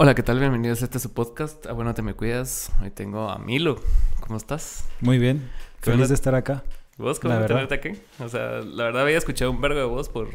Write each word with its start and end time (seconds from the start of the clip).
Hola, 0.00 0.14
¿qué 0.14 0.22
tal? 0.22 0.38
Bienvenidos 0.38 0.80
a 0.82 0.84
este 0.84 1.00
su 1.00 1.12
podcast. 1.12 1.66
Ah, 1.66 1.72
bueno, 1.72 1.92
te 1.92 2.02
me 2.02 2.14
cuidas. 2.14 2.70
Hoy 2.80 2.92
tengo 2.92 3.28
a 3.28 3.36
Milo. 3.38 3.80
¿Cómo 4.20 4.36
estás? 4.36 4.84
Muy 5.00 5.18
bien. 5.18 5.50
¿Qué 5.80 5.90
Feliz 5.90 6.08
de 6.08 6.14
estar 6.14 6.36
acá. 6.36 6.62
¿Vos 6.98 7.18
cómo 7.18 7.34
verdad. 7.34 7.48
tenerte 7.48 7.74
aquí? 7.74 8.00
O 8.20 8.28
sea, 8.28 8.60
la 8.60 8.84
verdad 8.84 9.02
había 9.02 9.18
escuchado 9.18 9.50
un 9.50 9.60
vergo 9.60 9.80
de 9.80 9.86
vos 9.86 10.08
por 10.08 10.28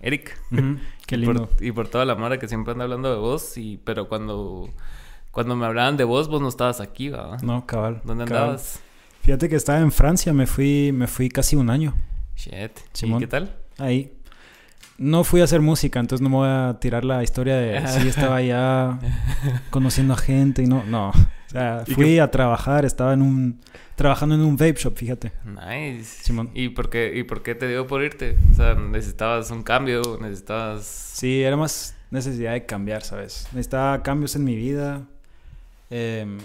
Eric. 0.00 0.38
Qué 1.06 1.16
lindo. 1.16 1.46
Por, 1.46 1.64
y 1.64 1.72
por 1.72 1.88
toda 1.88 2.04
la 2.04 2.16
mara 2.16 2.38
que 2.38 2.48
siempre 2.48 2.72
anda 2.72 2.84
hablando 2.84 3.10
de 3.10 3.18
vos. 3.18 3.56
Y, 3.56 3.78
pero 3.82 4.10
cuando, 4.10 4.68
cuando 5.30 5.56
me 5.56 5.64
hablaban 5.64 5.96
de 5.96 6.04
vos, 6.04 6.28
vos 6.28 6.42
no 6.42 6.48
estabas 6.50 6.82
aquí, 6.82 7.08
¿va? 7.08 7.38
No, 7.42 7.64
cabal. 7.64 8.02
¿Dónde 8.04 8.26
cabal. 8.26 8.42
andabas? 8.42 8.80
Fíjate 9.22 9.48
que 9.48 9.56
estaba 9.56 9.78
en 9.78 9.90
Francia, 9.90 10.34
me 10.34 10.46
fui, 10.46 10.92
me 10.92 11.06
fui 11.06 11.30
casi 11.30 11.56
un 11.56 11.70
año 11.70 11.94
Shit. 12.36 12.72
Simón. 12.92 13.22
¿Y 13.22 13.24
qué 13.24 13.28
tal? 13.28 13.56
ahí. 13.78 14.12
No 14.98 15.24
fui 15.24 15.40
a 15.40 15.44
hacer 15.44 15.60
música, 15.60 16.00
entonces 16.00 16.22
no 16.22 16.28
me 16.28 16.36
voy 16.36 16.48
a 16.48 16.76
tirar 16.80 17.04
la 17.04 17.22
historia 17.22 17.56
de 17.56 17.86
si 17.88 18.08
estaba 18.08 18.36
allá 18.36 18.98
conociendo 19.70 20.14
a 20.14 20.16
gente 20.16 20.62
y 20.62 20.66
no, 20.66 20.84
no. 20.84 21.10
O 21.10 21.50
sea, 21.50 21.84
¿Y 21.86 21.94
fui 21.94 22.18
a 22.18 22.30
trabajar, 22.30 22.84
estaba 22.84 23.14
en 23.14 23.22
un 23.22 23.60
trabajando 23.94 24.34
en 24.34 24.42
un 24.42 24.56
vape 24.56 24.74
shop, 24.74 24.96
fíjate. 24.96 25.32
Nice. 25.44 26.22
Simón. 26.24 26.50
¿Y 26.54 26.68
por 26.68 26.88
qué, 26.90 27.12
y 27.16 27.22
por 27.24 27.42
qué 27.42 27.54
te 27.54 27.66
dio 27.66 27.86
por 27.86 28.02
irte? 28.02 28.36
O 28.52 28.54
sea, 28.54 28.74
necesitabas 28.74 29.50
un 29.50 29.62
cambio, 29.64 30.02
necesitabas... 30.20 30.84
Sí, 30.84 31.42
era 31.42 31.56
más 31.56 31.96
necesidad 32.10 32.52
de 32.52 32.64
cambiar, 32.64 33.02
¿sabes? 33.02 33.48
Necesitaba 33.52 34.02
cambios 34.02 34.36
en 34.36 34.44
mi 34.44 34.54
vida. 34.54 35.02
Em, 35.90 36.38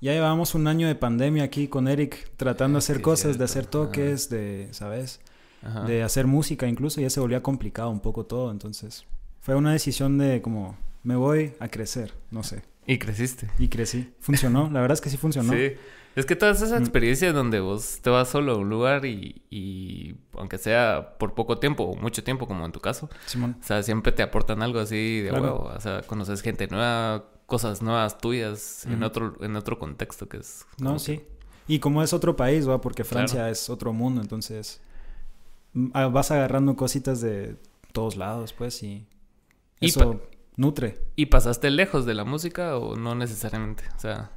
ya 0.00 0.12
llevábamos 0.12 0.54
un 0.54 0.66
año 0.68 0.86
de 0.86 0.94
pandemia 0.94 1.44
aquí 1.44 1.68
con 1.68 1.88
Eric 1.88 2.30
tratando 2.36 2.76
de 2.76 2.78
hacer 2.78 2.96
Sí, 2.96 3.02
cosas, 3.02 3.22
cierto. 3.22 3.38
de 3.38 3.44
hacer 3.44 3.66
toques, 3.66 4.30
de, 4.30 4.68
¿sabes? 4.70 5.20
Ajá. 5.66 5.82
De 5.84 6.02
hacer 6.02 6.26
música 6.26 6.66
incluso, 6.66 7.00
ya 7.00 7.10
se 7.10 7.20
volvía 7.20 7.42
complicado 7.42 7.90
un 7.90 8.00
poco 8.00 8.24
todo, 8.26 8.50
entonces 8.50 9.04
fue 9.40 9.54
una 9.54 9.72
decisión 9.72 10.18
de 10.18 10.40
como, 10.42 10.76
me 11.02 11.16
voy 11.16 11.52
a 11.60 11.68
crecer, 11.68 12.12
no 12.30 12.42
sé. 12.42 12.62
Y 12.86 12.98
creciste. 12.98 13.48
Y 13.58 13.68
crecí. 13.68 14.12
Funcionó, 14.20 14.70
la 14.70 14.80
verdad 14.80 14.94
es 14.94 15.00
que 15.00 15.10
sí 15.10 15.16
funcionó. 15.16 15.52
Sí. 15.52 15.72
Es 16.14 16.24
que 16.24 16.34
todas 16.34 16.62
esas 16.62 16.80
Mm. 16.80 16.82
experiencias 16.82 17.34
donde 17.34 17.60
vos 17.60 17.98
te 18.00 18.08
vas 18.10 18.28
solo 18.28 18.52
a 18.52 18.56
un 18.56 18.70
lugar 18.70 19.04
y, 19.04 19.42
y 19.50 20.14
aunque 20.32 20.56
sea 20.56 21.16
por 21.18 21.34
poco 21.34 21.58
tiempo 21.58 21.82
o 21.84 21.94
mucho 21.96 22.24
tiempo, 22.24 22.46
como 22.46 22.64
en 22.64 22.72
tu 22.72 22.80
caso, 22.80 23.10
Simón. 23.26 23.56
o 23.60 23.62
sea, 23.62 23.82
siempre 23.82 24.12
te 24.12 24.22
aportan 24.22 24.62
algo 24.62 24.78
así 24.78 25.20
de 25.20 25.28
Claro. 25.28 25.44
huevo. 25.44 25.72
O 25.76 25.80
sea, 25.80 26.00
conoces 26.02 26.40
gente 26.40 26.68
nueva, 26.68 27.26
cosas 27.44 27.82
nuevas 27.82 28.16
tuyas 28.18 28.86
en, 28.86 29.02
otro, 29.02 29.36
en 29.42 29.56
otro 29.56 29.78
contexto 29.78 30.26
que 30.28 30.38
es... 30.38 30.64
No, 30.78 30.94
que- 30.94 30.98
sí. 31.00 31.20
Y 31.68 31.80
como 31.80 32.02
es 32.02 32.12
otro 32.14 32.34
país, 32.36 32.66
¿va? 32.68 32.80
Porque 32.80 33.02
Claro. 33.02 33.26
Francia 33.28 33.50
es 33.50 33.68
otro 33.68 33.92
mundo, 33.92 34.22
entonces 34.22 34.80
vas 35.76 36.30
agarrando 36.30 36.74
cositas 36.76 37.20
de 37.20 37.56
todos 37.92 38.16
lados, 38.16 38.52
pues, 38.52 38.82
y, 38.82 39.06
Y 39.80 39.86
eso 39.86 40.20
nutre. 40.56 40.98
¿Y 41.16 41.26
pasaste 41.26 41.70
lejos 41.70 42.06
de 42.06 42.14
la 42.14 42.24
música 42.24 42.76
o 42.78 42.96
no 42.96 43.14
necesariamente? 43.14 43.84
O 43.96 44.00
sea, 44.00 44.30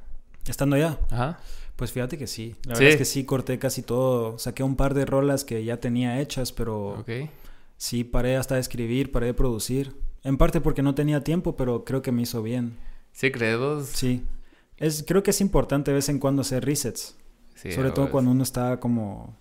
Estando 0.46 0.76
allá, 0.76 0.98
ajá. 1.10 1.38
pues 1.76 1.92
fíjate 1.92 2.16
que 2.18 2.26
sí. 2.26 2.54
La 2.64 2.74
Sí. 2.74 2.80
verdad 2.84 2.88
es 2.92 2.96
que 2.96 3.04
sí 3.04 3.24
corté 3.24 3.58
casi 3.58 3.82
todo. 3.82 4.38
Saqué 4.38 4.62
un 4.62 4.76
par 4.76 4.94
de 4.94 5.04
rolas 5.06 5.44
que 5.44 5.64
ya 5.64 5.78
tenía 5.78 6.20
hechas, 6.20 6.52
pero 6.52 7.00
Ok. 7.00 7.10
sí 7.76 8.04
paré 8.04 8.36
hasta 8.36 8.54
de 8.56 8.60
escribir, 8.62 9.10
paré 9.12 9.26
de 9.26 9.34
producir. 9.34 9.94
En 10.22 10.36
parte 10.36 10.60
porque 10.60 10.82
no 10.82 10.94
tenía 10.94 11.24
tiempo, 11.24 11.56
pero 11.56 11.84
creo 11.84 12.02
que 12.02 12.12
me 12.12 12.22
hizo 12.22 12.42
bien. 12.42 12.76
Sí, 13.12 13.30
crees. 13.30 13.86
Sí. 13.86 14.22
Es, 14.76 15.04
creo 15.06 15.22
que 15.22 15.30
es 15.30 15.40
importante 15.40 15.90
de 15.90 15.96
vez 15.96 16.08
en 16.08 16.18
cuando 16.18 16.42
hacer 16.42 16.64
resets. 16.64 17.16
Sí, 17.54 17.72
sobre 17.72 17.90
todo 17.90 18.10
cuando 18.10 18.30
uno 18.30 18.42
está 18.42 18.80
como... 18.80 19.36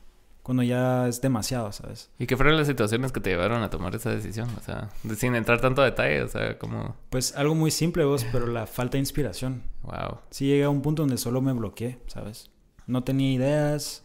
Cuando 0.50 0.64
ya 0.64 1.08
es 1.08 1.22
demasiado, 1.22 1.72
¿sabes? 1.72 2.10
¿Y 2.18 2.26
qué 2.26 2.36
fueron 2.36 2.58
las 2.58 2.66
situaciones 2.66 3.12
que 3.12 3.20
te 3.20 3.30
llevaron 3.30 3.62
a 3.62 3.70
tomar 3.70 3.94
esa 3.94 4.10
decisión? 4.10 4.50
O 4.58 4.64
sea, 4.64 4.90
sin 5.16 5.36
entrar 5.36 5.62
tanto 5.62 5.84
a 5.84 5.86
detalle, 5.86 6.24
o 6.24 6.28
sea, 6.28 6.58
como... 6.58 6.96
Pues 7.12 7.36
algo 7.36 7.54
muy 7.54 7.70
simple 7.70 8.04
vos, 8.04 8.26
pero 8.32 8.48
la 8.48 8.66
falta 8.66 8.94
de 8.94 8.98
inspiración. 9.02 9.62
Wow. 9.84 10.22
Sí 10.32 10.48
llegué 10.48 10.64
a 10.64 10.70
un 10.72 10.82
punto 10.82 11.04
donde 11.04 11.20
solo 11.20 11.40
me 11.40 11.54
bloqueé, 11.54 12.00
¿sabes? 12.08 12.50
No 12.88 13.04
tenía 13.04 13.32
ideas. 13.32 14.04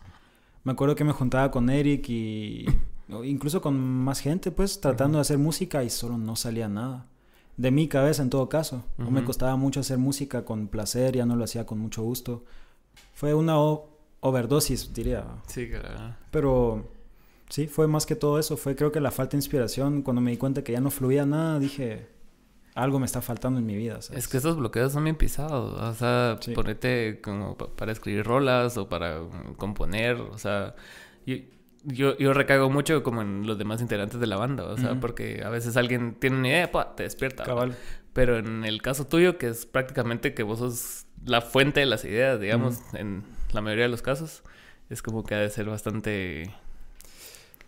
Me 0.65 0.73
acuerdo 0.73 0.95
que 0.97 1.05
me 1.05 1.13
juntaba 1.13 1.51
con 1.51 1.71
Eric 1.71 2.11
y 2.11 2.67
incluso 3.25 3.63
con 3.63 3.81
más 3.81 4.21
gente, 4.21 4.51
pues, 4.51 4.83
tratando 4.83 5.17
de 5.17 5.23
hacer 5.23 5.39
música 5.39 5.83
y 5.83 5.89
solo 5.89 6.19
no 6.19 6.37
salía 6.37 6.69
nada. 6.69 7.07
De 7.57 7.71
mi 7.71 7.89
cabeza, 7.89 8.23
en 8.23 8.29
todo 8.29 8.51
caso. 8.51 8.85
No 8.99 9.11
me 9.11 9.21
Ujú. 9.21 9.29
costaba 9.29 9.57
mucho 9.57 9.81
hacer 9.81 9.97
música 9.97 10.45
con 10.45 10.69
placer, 10.69 11.17
ya 11.17 11.25
no 11.25 11.37
lo 11.37 11.45
hacía 11.45 11.65
con 11.65 11.79
mucho 11.79 12.03
gusto. 12.03 12.45
Fue 13.15 13.33
una 13.33 13.57
overdosis, 14.29 14.93
diría. 14.95 15.25
Sí, 15.47 15.69
claro. 15.69 16.15
Pero 16.31 16.91
sí, 17.51 17.67
fue 17.69 17.87
más 17.87 18.07
que 18.07 18.17
todo 18.17 18.39
eso. 18.39 18.57
Fue 18.57 18.75
creo 18.75 18.91
que 18.91 19.01
la 19.01 19.11
falta 19.11 19.33
de 19.33 19.39
inspiración. 19.39 20.03
Cuando 20.03 20.21
me 20.23 20.31
di 20.31 20.37
cuenta 20.39 20.65
que 20.65 20.73
ya 20.73 20.81
no 20.81 20.91
fluía 20.91 21.27
nada, 21.27 21.59
dije, 21.59 22.09
algo 22.75 22.99
me 22.99 23.07
está 23.07 23.21
faltando 23.21 23.59
en 23.61 23.67
mi 23.67 23.77
vida. 23.77 24.01
¿sabes? 24.01 24.25
Es 24.25 24.29
que 24.29 24.39
esos 24.39 24.57
bloqueos 24.57 24.93
son 24.93 25.05
bien 25.05 25.17
pisados. 25.17 25.75
O 25.81 25.95
sea, 25.95 26.39
Sí. 26.41 26.53
ponerte 26.53 27.21
como 27.23 27.57
pa- 27.57 27.69
para 27.77 27.93
escribir 27.93 28.25
rolas 28.25 28.77
o 28.79 28.89
para 28.89 29.21
componer. 29.59 30.17
O 30.17 30.39
sea, 30.39 30.75
yo, 31.27 31.37
yo, 31.85 32.17
yo 32.17 32.33
recago 32.33 32.71
mucho 32.71 33.03
como 33.03 33.21
en 33.21 33.47
los 33.47 33.59
demás 33.59 33.83
integrantes 33.83 34.19
de 34.21 34.27
la 34.27 34.37
banda. 34.37 34.65
O 34.65 34.79
sea, 34.79 34.99
porque 35.01 35.43
a 35.45 35.51
veces 35.51 35.77
alguien 35.77 36.15
tiene 36.19 36.39
una 36.39 36.49
idea, 36.49 36.73
pa, 36.73 36.97
te 36.97 37.03
despierta. 37.03 37.45
Cabal. 37.45 37.77
Pero 38.15 38.39
en 38.39 38.65
el 38.65 38.81
caso 38.81 39.07
tuyo, 39.07 39.37
que 39.39 39.49
es 39.49 39.67
prácticamente 39.67 40.35
que 40.35 40.43
vos 40.45 40.61
sos 40.61 41.07
la 41.27 41.41
fuente 41.43 41.81
de 41.81 41.87
las 41.87 42.05
ideas, 42.05 42.41
digamos, 42.41 42.79
en 42.95 43.23
la 43.55 43.61
mayoría 43.61 43.85
de 43.85 43.91
los 43.91 44.03
casos, 44.03 44.43
es 44.91 45.01
como 45.03 45.25
que 45.25 45.35
ha 45.35 45.39
de 45.39 45.51
ser 45.51 45.67
bastante 45.67 46.55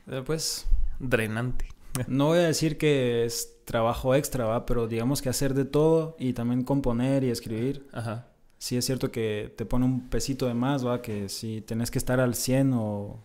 Eh, 0.08 0.22
pues 0.24 0.66
drenante. 0.98 1.69
No 2.08 2.26
voy 2.26 2.38
a 2.38 2.42
decir 2.42 2.76
que 2.76 3.24
es 3.24 3.56
trabajo 3.64 4.14
extra, 4.14 4.44
¿va? 4.44 4.66
Pero 4.66 4.86
digamos 4.86 5.22
que 5.22 5.30
hacer 5.30 5.54
de 5.54 5.64
todo 5.64 6.14
y 6.19 6.34
también 6.34 6.62
componer 6.62 7.24
y 7.24 7.30
escribir. 7.30 7.86
Ajá. 7.92 8.26
Sí 8.58 8.76
es 8.76 8.84
cierto 8.84 9.10
que 9.10 9.54
te 9.56 9.64
pone 9.64 9.86
un 9.86 10.08
pesito 10.08 10.47
de 10.47 10.54
más, 10.54 10.86
¿va? 10.86 11.00
Que 11.00 11.28
si 11.28 11.62
tenés 11.62 11.91
que 11.91 11.98
estar 11.98 12.20
al 12.20 12.34
100 12.34 12.72
o 12.74 13.18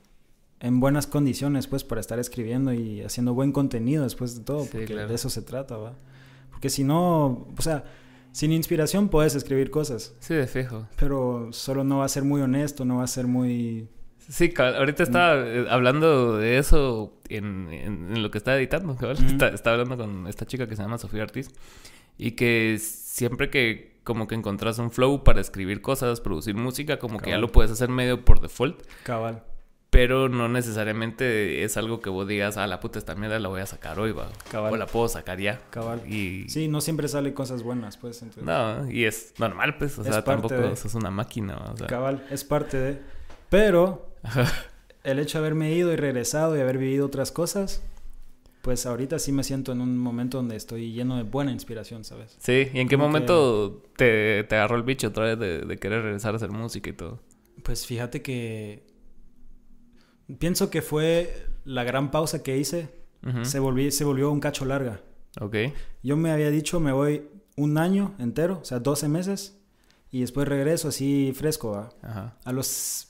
en 0.62 0.80
buenas 0.80 1.06
condiciones, 1.08 1.68
pues, 1.68 1.84
para 1.84 2.00
estar 2.00 2.18
escribiendo 2.20 2.74
y 2.74 3.02
haciendo 3.02 3.34
buen 3.34 3.52
contenido 3.52 4.04
después 4.04 4.38
de 4.38 4.44
todo. 4.44 4.64
Sí, 4.64 4.70
porque 4.72 4.86
claro. 4.86 5.10
de 5.10 5.16
eso 5.16 5.30
se 5.30 5.42
trata, 5.42 5.76
¿va? 5.78 5.94
Porque 6.52 6.70
si 6.70 6.84
no, 6.84 7.48
o 7.58 7.62
sea, 7.62 7.84
sin 8.32 8.52
inspiración 8.52 9.10
puedes 9.10 9.36
escribir 9.36 9.70
cosas. 9.72 10.16
Sí, 10.20 10.34
de 10.34 10.48
fijo. 10.48 10.88
Pero 10.98 11.50
solo 11.52 11.84
no 11.84 12.00
va 12.00 12.06
a 12.06 12.10
ser 12.10 12.24
muy 12.24 12.42
honesto, 12.42 12.86
no 12.86 12.98
va 12.98 13.04
a 13.04 13.08
ser 13.08 13.28
muy... 13.28 13.88
Sí, 14.30 14.54
ahorita 14.58 15.04
estaba 15.04 15.36
eh, 15.46 15.66
hablando 15.70 16.38
de 16.38 16.58
eso 16.58 17.20
en, 17.28 17.68
en- 17.72 18.16
en 18.16 18.24
lo 18.24 18.32
que 18.32 18.38
estaba 18.38 18.58
editando. 18.58 18.94
Ujú. 18.94 19.06
Está- 19.12 19.50
estaba 19.50 19.74
hablando 19.76 19.98
con 19.98 20.28
esta 20.28 20.46
chica 20.46 20.68
que 20.68 20.76
se 20.76 20.82
llama 20.84 20.98
Sofía 20.98 21.24
Ortiz. 21.24 21.50
Y 22.18 22.32
que 22.32 22.78
siempre 22.80 23.50
que 23.50 23.92
como 24.04 24.28
que 24.28 24.36
encontrás 24.36 24.80
un 24.80 24.92
flow 24.92 25.24
para 25.24 25.42
escribir 25.42 25.82
cosas, 25.82 26.22
producir 26.22 26.56
música, 26.56 26.98
como 27.00 27.20
que 27.20 27.32
ya 27.32 27.38
lo 27.38 27.52
puedes 27.52 27.72
hacer 27.72 27.90
medio 27.90 28.24
por 28.26 28.40
default. 28.42 28.82
Cabal. 29.04 29.44
Pero 29.92 30.30
no 30.30 30.48
necesariamente 30.48 31.64
es 31.64 31.76
algo 31.76 32.00
que 32.00 32.10
vos 32.10 32.26
digas, 32.28 32.56
ah, 32.58 32.66
la 32.66 32.80
puta, 32.80 32.98
esta 32.98 33.14
mierda 33.14 33.38
la 33.40 33.50
voy 33.50 33.60
a 33.62 33.66
sacar 33.66 34.00
hoy, 34.00 34.14
va. 34.14 34.30
Cabal. 34.50 34.74
O 34.74 34.78
la 34.78 34.86
puedo 34.88 35.08
sacar 35.10 35.38
ya. 35.40 35.60
Cabal. 35.70 36.02
Y... 36.10 36.48
Sí, 36.50 36.68
no 36.70 36.80
siempre 36.80 37.10
sale 37.10 37.34
cosas 37.34 37.62
buenas, 37.62 37.98
pues. 37.98 38.22
entonces- 38.22 38.44
No, 38.46 38.90
y 38.90 39.04
es 39.04 39.34
normal, 39.38 39.78
pues. 39.78 40.00
O 40.00 40.02
Es 40.02 40.08
sea, 40.08 40.24
tampoco 40.24 40.56
de- 40.56 40.76
sos 40.78 40.96
una 40.96 41.12
máquina, 41.12 41.58
o 41.74 41.78
sea. 41.78 41.88
Cabal, 41.88 42.26
es 42.32 42.44
parte 42.46 42.78
de... 42.78 43.00
Pero 43.50 44.16
el 45.04 45.20
hecho 45.20 45.40
de 45.40 45.46
haberme 45.46 45.74
ido 45.74 45.92
y 45.92 45.98
regresado 45.98 46.56
y 46.58 46.62
haber 46.62 46.78
vivido 46.78 47.06
otras 47.08 47.34
cosas, 47.34 47.84
pues 48.62 48.86
ahorita 48.86 49.20
sí 49.20 49.34
me 49.34 49.44
siento 49.44 49.74
en 49.74 49.82
un 49.82 49.98
momento 49.98 50.38
donde 50.38 50.56
estoy 50.56 50.94
lleno 50.94 51.18
de 51.18 51.24
buena 51.24 51.52
inspiración, 51.52 52.06
¿sabes? 52.06 52.38
Sí, 52.40 52.70
¿y 52.74 52.80
en 52.80 52.88
qué 52.88 52.96
Como 52.96 53.08
que- 53.08 53.12
momento 53.12 53.84
te, 53.98 54.46
te 54.46 54.56
agarró 54.56 54.78
el 54.78 54.84
bicho 54.84 55.10
otra 55.10 55.26
vez 55.26 55.38
de, 55.40 55.60
de 55.66 55.78
querer 55.78 56.02
regresar 56.04 56.34
a 56.34 56.38
hacer 56.38 56.50
música 56.52 56.90
y 56.90 56.94
todo? 56.94 57.20
Pues 57.64 57.86
fíjate 57.86 58.22
que 58.22 58.90
pienso 60.40 60.70
que 60.70 60.82
fue 60.82 61.48
la 61.66 61.84
gran 61.84 62.12
pausa 62.12 62.44
que 62.44 62.58
hice, 62.58 62.90
se, 63.44 63.60
volví, 63.60 63.92
se 63.92 64.04
volvió 64.04 64.32
un 64.32 64.40
cacho 64.40 64.66
larga. 64.66 65.02
Ok. 65.40 65.56
Yo 66.04 66.18
me 66.18 66.32
había 66.32 66.50
dicho 66.50 66.80
me 66.80 66.92
voy 66.92 67.28
un 67.56 67.78
año 67.78 68.16
entero, 68.18 68.60
o 68.62 68.66
sea, 68.66 68.80
12 68.80 69.08
meses, 69.08 69.58
y 70.10 70.22
después 70.22 70.48
regreso 70.48 70.90
así 70.90 71.32
fresco, 71.36 71.72
¿va? 71.72 71.90
Ajá. 72.02 72.38
A 72.44 72.52
los 72.52 73.10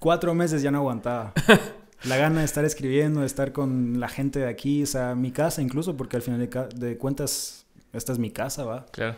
cuatro 0.00 0.34
meses 0.34 0.62
ya 0.62 0.70
no 0.70 0.78
aguantaba. 0.78 1.32
La 2.04 2.16
gana 2.16 2.40
de 2.40 2.44
estar 2.44 2.64
escribiendo, 2.64 3.20
de 3.20 3.26
estar 3.26 3.52
con 3.52 3.98
la 3.98 4.08
gente 4.08 4.40
de 4.40 4.48
aquí, 4.48 4.82
o 4.82 4.86
sea, 4.86 5.14
mi 5.14 5.32
casa 5.32 5.62
incluso, 5.62 5.96
porque 5.96 6.16
al 6.16 6.22
final 6.22 6.48
de 6.76 6.98
cuentas, 6.98 7.66
esta 7.92 8.12
es 8.12 8.18
mi 8.18 8.30
casa, 8.30 8.64
¿va? 8.64 8.86
Claro. 8.92 9.16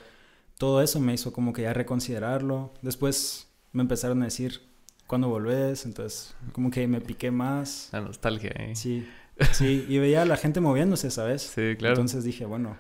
Todo 0.59 0.81
eso 0.81 1.01
me 1.01 1.13
hizo 1.13 1.33
como 1.33 1.53
que 1.53 1.63
ya 1.63 1.73
reconsiderarlo. 1.73 2.73
Después 2.81 3.49
me 3.73 3.83
empezaron 3.83 4.23
a 4.23 4.27
decir, 4.27 4.63
¿cuándo 5.09 5.29
volvés? 5.29 5.85
Entonces, 5.85 6.37
como 6.53 6.71
que 6.71 6.87
me 6.87 7.01
piqué 7.01 7.33
más. 7.33 7.89
La 7.93 8.01
nostalgia, 8.01 8.51
¿eh? 8.51 8.77
Sí, 8.77 9.09
Sí, 9.41 9.47
sí, 9.53 9.87
y 9.89 9.99
veía 9.99 10.23
a 10.23 10.25
la 10.25 10.37
gente 10.37 10.61
moviéndose, 10.61 11.11
¿sabes? 11.11 11.53
claro. 11.55 11.95
Entonces 11.95 12.23
dije, 12.25 12.45
bueno, 12.45 12.77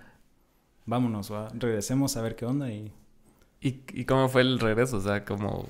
vámonos, 0.86 1.32
¿va? 1.32 1.48
regresemos 1.54 2.16
a 2.16 2.22
ver 2.22 2.36
qué 2.36 2.44
onda 2.46 2.70
y... 2.70 2.92
¿Y, 3.60 3.80
¿Y 3.92 4.04
cómo 4.04 4.28
fue 4.28 4.42
el 4.42 4.60
regreso? 4.60 4.98
O 4.98 5.00
sea, 5.00 5.25
como... 5.25 5.69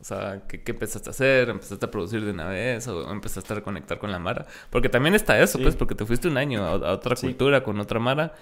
O 0.00 0.04
sea, 0.04 0.42
¿qué, 0.48 0.62
qué 0.62 0.72
empezaste 0.72 1.10
a 1.10 1.12
hacer? 1.12 1.48
¿Empezaste 1.50 1.84
a 1.84 1.90
producir 1.90 2.24
de 2.24 2.30
una 2.30 2.46
vez? 2.46 2.88
¿O 2.88 3.10
empezaste 3.12 3.52
a 3.52 3.56
reconectar 3.56 3.98
con 3.98 4.10
la 4.10 4.18
Mara? 4.18 4.46
Porque 4.70 4.88
también 4.88 5.14
está 5.14 5.38
eso, 5.40 5.58
Sí. 5.58 5.62
pues, 5.64 5.76
porque 5.76 5.94
te 5.94 6.06
fuiste 6.06 6.26
un 6.28 6.38
año 6.38 6.64
a, 6.64 6.70
a 6.72 6.92
otra 6.92 7.16
Sí. 7.16 7.26
cultura, 7.26 7.62
con 7.62 7.78
otra 7.80 7.98
Mara. 8.00 8.34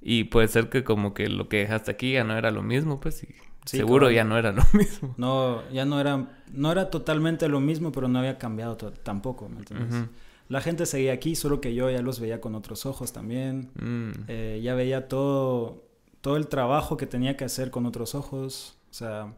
Y 0.00 0.24
puede 0.24 0.46
ser 0.48 0.68
que 0.70 0.84
como 0.84 1.12
que 1.12 1.28
lo 1.28 1.48
que 1.48 1.58
dejaste 1.58 1.90
aquí 1.90 2.12
ya 2.12 2.24
no 2.24 2.36
era 2.38 2.50
lo 2.52 2.62
mismo, 2.62 3.00
pues, 3.00 3.24
y 3.24 3.34
seguro 3.64 4.10
ya 4.10 4.24
no 4.24 4.38
era 4.38 4.52
lo 4.52 4.62
mismo. 4.72 5.14
No, 5.16 5.68
ya 5.70 5.84
no 5.84 6.00
era, 6.00 6.28
no 6.52 6.72
era 6.72 6.90
totalmente 6.90 7.48
lo 7.48 7.60
mismo, 7.60 7.92
pero 7.92 8.08
no 8.08 8.18
había 8.18 8.38
cambiado 8.38 8.76
tampoco, 8.76 9.48
¿me 9.48 9.58
entiendes? 9.58 10.08
La 10.48 10.60
gente 10.60 10.84
seguía 10.84 11.12
aquí, 11.12 11.36
solo 11.36 11.60
que 11.60 11.74
yo 11.74 11.90
ya 11.90 12.02
los 12.02 12.18
veía 12.18 12.40
con 12.40 12.56
otros 12.56 12.84
ojos 12.84 13.12
también. 13.12 13.70
Mm. 13.80 14.10
Eh, 14.26 14.60
ya 14.62 14.74
veía 14.74 15.06
todo, 15.06 15.84
todo 16.20 16.36
el 16.36 16.48
trabajo 16.48 16.96
que 16.96 17.06
tenía 17.06 17.36
que 17.36 17.44
hacer 17.44 17.70
con 17.70 17.86
otros 17.86 18.16
ojos. 18.16 18.76
O 18.90 18.94
sea, 18.94 19.32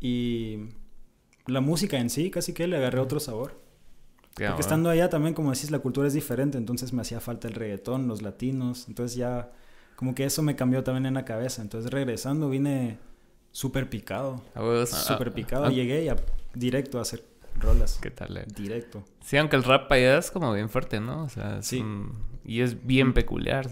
y 0.00 0.58
la 1.46 1.60
música 1.60 1.98
en 1.98 2.10
sí, 2.10 2.30
casi 2.30 2.54
que 2.54 2.66
le 2.66 2.76
agarré 2.76 2.98
otro 2.98 3.20
sabor. 3.20 3.60
Porque 4.34 4.60
estando 4.60 4.88
allá 4.90 5.08
también, 5.10 5.34
como 5.34 5.52
decís, 5.52 5.70
la 5.70 5.78
cultura 5.78 6.08
es 6.08 6.14
diferente, 6.14 6.56
entonces 6.58 6.92
me 6.92 7.02
hacía 7.02 7.20
falta 7.20 7.48
el 7.48 7.54
reggaetón, 7.54 8.08
los 8.08 8.22
latinos, 8.22 8.86
entonces 8.88 9.16
ya 9.16 9.52
como 9.94 10.14
que 10.14 10.24
eso 10.24 10.42
me 10.42 10.56
cambió 10.56 10.82
también 10.82 11.06
en 11.06 11.14
la 11.14 11.24
cabeza. 11.24 11.62
Entonces 11.62 11.90
regresando 11.92 12.48
vine 12.48 12.98
súper 13.52 13.88
picado. 13.88 14.42
Súper 14.86 15.28
ah, 15.28 15.34
picado. 15.34 15.64
Ah. 15.66 15.70
Llegué 15.70 16.04
ya 16.04 16.16
directo 16.54 16.98
a 16.98 17.02
hacer 17.02 17.22
rolas. 17.60 17.98
¿Qué 18.02 18.10
tal? 18.10 18.36
Eh? 18.36 18.46
Directo. 18.54 19.04
Sí, 19.20 19.36
aunque 19.36 19.56
el 19.56 19.64
rap 19.64 19.90
allá 19.92 20.18
es 20.18 20.30
como 20.30 20.52
bien 20.52 20.68
fuerte, 20.68 21.00
¿no? 21.00 21.24
O 21.24 21.28
sea, 21.28 21.62
sí. 21.62 21.84
y 22.44 22.60
es 22.60 22.84
bien 22.84 23.12
peculiar. 23.12 23.68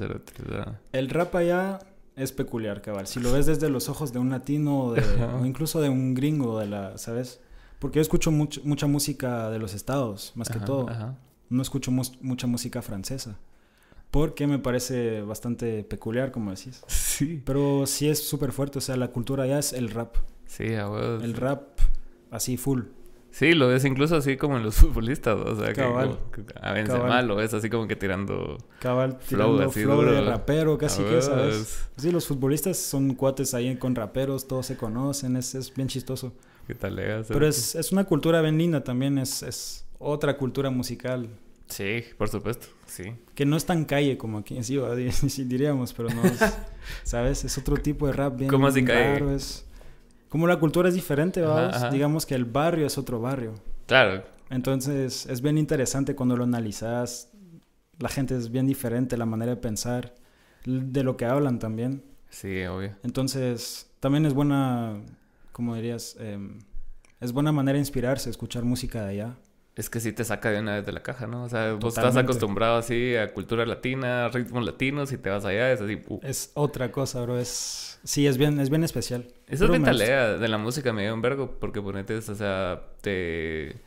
El 0.93 1.11
rap 1.11 1.35
allá 1.35 1.81
es 2.17 2.33
peculiar, 2.33 2.83
cabal. 2.83 3.07
Si 3.07 3.21
lo 3.21 3.33
ves 3.33 3.47
desde 3.47 3.69
los 3.71 3.89
ojos 3.89 4.13
de 4.13 4.19
un 4.19 4.31
latino 4.31 4.81
o, 4.81 4.97
incluso 5.45 5.81
de 5.81 5.89
un 5.89 6.15
gringo, 6.15 6.59
de 6.59 6.67
la, 6.67 6.99
¿sabes? 6.99 7.41
Porque 7.79 7.97
yo 7.97 8.03
escucho 8.03 8.31
mucha 8.31 8.87
música 8.87 9.51
de 9.51 9.59
los 9.59 9.75
estados, 9.75 10.33
más 10.35 10.49
que 10.49 10.61
todo. 10.61 11.17
No 11.49 11.63
escucho 11.63 11.91
mucha 11.91 12.47
música 12.47 12.83
francesa. 12.83 13.39
Porque 14.11 14.47
me 14.47 14.59
parece 14.59 15.23
bastante 15.23 15.85
peculiar, 15.85 16.33
como 16.33 16.51
decís. 16.51 16.83
Sí. 17.21 17.43
Pero 17.45 17.85
sí 17.85 18.09
es 18.09 18.27
súper 18.27 18.51
fuerte. 18.51 18.79
O 18.79 18.81
sea, 18.81 18.97
la 18.97 19.09
cultura 19.09 19.45
allá 19.45 19.59
es 19.59 19.75
el 19.75 19.91
rap. 19.91 20.17
Sí, 20.47 20.73
a 20.73 20.87
El 21.23 21.35
rap 21.35 21.79
así 22.31 22.57
full. 22.57 22.85
Sí, 23.31 23.53
lo 23.53 23.69
ves 23.69 23.85
incluso 23.85 24.17
así 24.17 24.37
como 24.37 24.57
en 24.57 24.63
los 24.63 24.75
futbolistas, 24.77 25.39
o 25.39 25.57
sea, 25.57 25.73
que, 25.73 25.83
a 26.61 26.73
Benzema 26.73 27.23
lo 27.23 27.37
ves 27.37 27.55
así 27.55 27.71
como 27.71 27.87
que 27.87 27.95
tirando 27.95 28.59
Cabal, 28.81 29.19
tirando 29.19 29.57
flow, 29.57 29.69
así 29.69 29.83
flow 29.83 30.03
de 30.03 30.21
rapero, 30.23 30.77
casi 30.77 31.03
que, 31.05 31.23
¿sabes? 31.23 31.89
Sí, 31.97 32.11
los 32.11 32.27
futbolistas 32.27 32.77
son 32.77 33.15
cuates 33.15 33.55
ahí 33.55 33.77
con 33.77 33.95
raperos, 33.95 34.49
todos 34.49 34.67
se 34.67 34.77
conocen, 34.77 35.37
es, 35.37 35.55
es 35.55 35.73
bien 35.73 35.89
chistoso. 35.89 36.33
¿Qué 36.67 36.75
tal, 36.75 36.97
Pero 37.29 37.47
es, 37.47 37.75
es, 37.75 37.93
una 37.93 38.05
cultura 38.05 38.41
bien 38.43 38.59
linda 38.59 38.83
también, 38.83 39.19
es, 39.19 39.43
es 39.43 39.85
otra 39.99 40.37
cultura 40.37 40.71
musical. 40.71 41.29
Sí, 41.71 42.05
por 42.19 42.29
supuesto, 42.29 42.67
sí. 42.87 43.15
Que 43.35 43.47
no 43.47 43.57
es 43.57 43.65
tan 43.65 43.85
calle 43.85 44.19
como 44.19 44.39
aquí, 44.39 44.63
sí, 44.63 45.45
diríamos, 45.45 45.93
pero 45.95 46.11
no 46.11 46.25
es, 46.25 46.41
¿sabes? 47.03 47.45
Es 47.45 47.57
otro 47.59 47.77
tipo 47.77 48.07
de 48.07 48.13
rap 48.13 48.37
bien 48.37 48.51
¿Cómo 48.51 48.67
así 48.67 48.85
calle? 48.85 49.35
es 49.35 49.67
como 50.31 50.47
la 50.47 50.61
cultura 50.61 50.89
es 50.89 50.95
diferente, 50.95 51.45
digamos 51.91 52.25
que 52.25 52.37
el 52.37 52.45
barrio 52.45 52.87
es 52.87 52.97
otro 52.97 53.21
barrio. 53.21 53.55
Claro. 53.87 54.23
Entonces 54.49 55.27
es 55.27 55.43
bien 55.43 55.59
interesante 55.59 56.15
cuando 56.15 56.37
lo 56.37 56.45
analizas. 56.45 57.33
La 57.99 58.09
gente 58.09 58.37
es 58.37 58.51
bien 58.51 58.67
diferente, 58.67 59.17
la 59.17 59.27
manera 59.27 59.57
de 59.57 59.61
pensar, 59.61 60.15
de 60.65 61.03
lo 61.03 61.17
que 61.17 61.25
hablan 61.25 61.59
también. 61.59 62.05
Sí, 62.29 62.63
obvio. 62.65 62.95
Entonces 63.03 63.91
también 63.99 64.25
es 64.25 64.33
buena, 64.33 65.03
como 65.51 65.75
dirías, 65.75 66.17
em, 66.21 66.61
es 67.21 67.33
buena 67.33 67.51
manera 67.51 67.75
de 67.75 67.81
inspirarse, 67.81 68.31
escuchar 68.31 68.65
música 68.65 69.03
de 69.03 69.11
allá. 69.11 69.37
Es 69.77 69.89
que 69.89 70.01
sí 70.01 70.13
te 70.13 70.25
saca 70.25 70.51
de 70.51 70.61
una 70.61 70.77
vez 70.77 70.87
de 70.87 70.93
la 70.93 71.03
caja, 71.03 71.27
¿no? 71.27 71.45
O 71.45 71.49
sea, 71.49 71.75
vos 71.75 71.97
estás 71.97 72.17
acostumbrado 72.17 72.77
así 72.77 73.17
a 73.17 73.33
cultura 73.33 73.65
latina, 73.65 74.29
ritmos 74.29 74.65
latinos 74.65 75.13
y 75.13 75.17
te 75.17 75.31
vas 75.31 75.45
allá, 75.45 75.73
es 75.73 75.81
así. 75.81 76.03
Uh. 76.09 76.21
Es 76.23 76.51
otra 76.55 76.91
cosa, 76.91 77.23
bro. 77.23 77.39
Es... 77.39 77.99
Sí, 78.03 78.27
es 78.27 78.37
bien, 78.37 78.59
es 78.61 78.69
bien 78.69 78.83
especial. 78.83 79.27
Esa 79.47 79.65
es 79.65 79.71
mentalidad 79.71 80.39
de 80.39 80.49
la 80.49 80.59
música 80.59 80.93
me 80.93 81.03
dio 81.03 81.15
un 81.15 81.23
vergo 81.23 81.59
porque 81.61 81.81
ponete, 81.81 82.17
o 82.17 82.23
sea, 82.23 82.83
te 83.01 83.81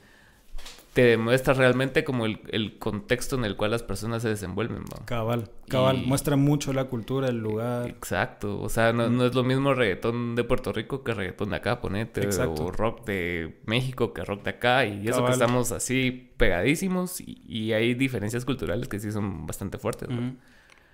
te 0.94 1.02
demuestra 1.02 1.56
realmente 1.56 2.04
como 2.04 2.28
el, 2.28 2.40
el, 2.50 2.78
contexto 2.78 3.36
en 3.36 3.46
el 3.46 3.56
cual 3.58 3.72
las 3.72 3.82
personas 3.82 4.22
se 4.22 4.30
desenvuelven. 4.30 4.82
¿no? 4.82 5.06
Cabal, 5.06 5.50
cabal. 5.68 6.04
Muestra 6.06 6.36
mucho 6.36 6.72
la 6.72 6.86
cultura, 6.86 7.30
el 7.30 7.40
lugar. 7.40 7.90
Exacto. 7.90 8.62
O 8.62 8.70
sea, 8.70 8.94
no, 8.94 9.10
no, 9.10 9.26
es 9.26 9.34
lo 9.34 9.44
mismo 9.44 9.74
reggaetón 9.74 10.36
de 10.36 10.44
Puerto 10.44 10.72
Rico 10.72 11.04
que 11.04 11.16
reggaetón 11.16 11.50
de 11.50 11.56
acá, 11.56 11.82
ponete. 11.82 12.22
Exacto. 12.22 12.66
O 12.66 12.72
rock 12.72 13.06
de 13.06 13.60
México 13.66 14.14
que 14.14 14.24
rock 14.24 14.44
de 14.44 14.52
acá. 14.52 14.86
Y 14.86 15.08
eso 15.08 15.26
que 15.26 15.32
estamos 15.32 15.72
así 15.72 16.32
pegadísimos. 16.38 17.20
Y, 17.26 17.74
hay 17.74 17.96
diferencias 17.96 18.46
culturales 18.46 18.88
que 18.88 19.00
sí 19.00 19.12
son 19.12 19.48
bastante 19.48 19.80
fuertes. 19.80 20.10
¿no? 20.10 20.36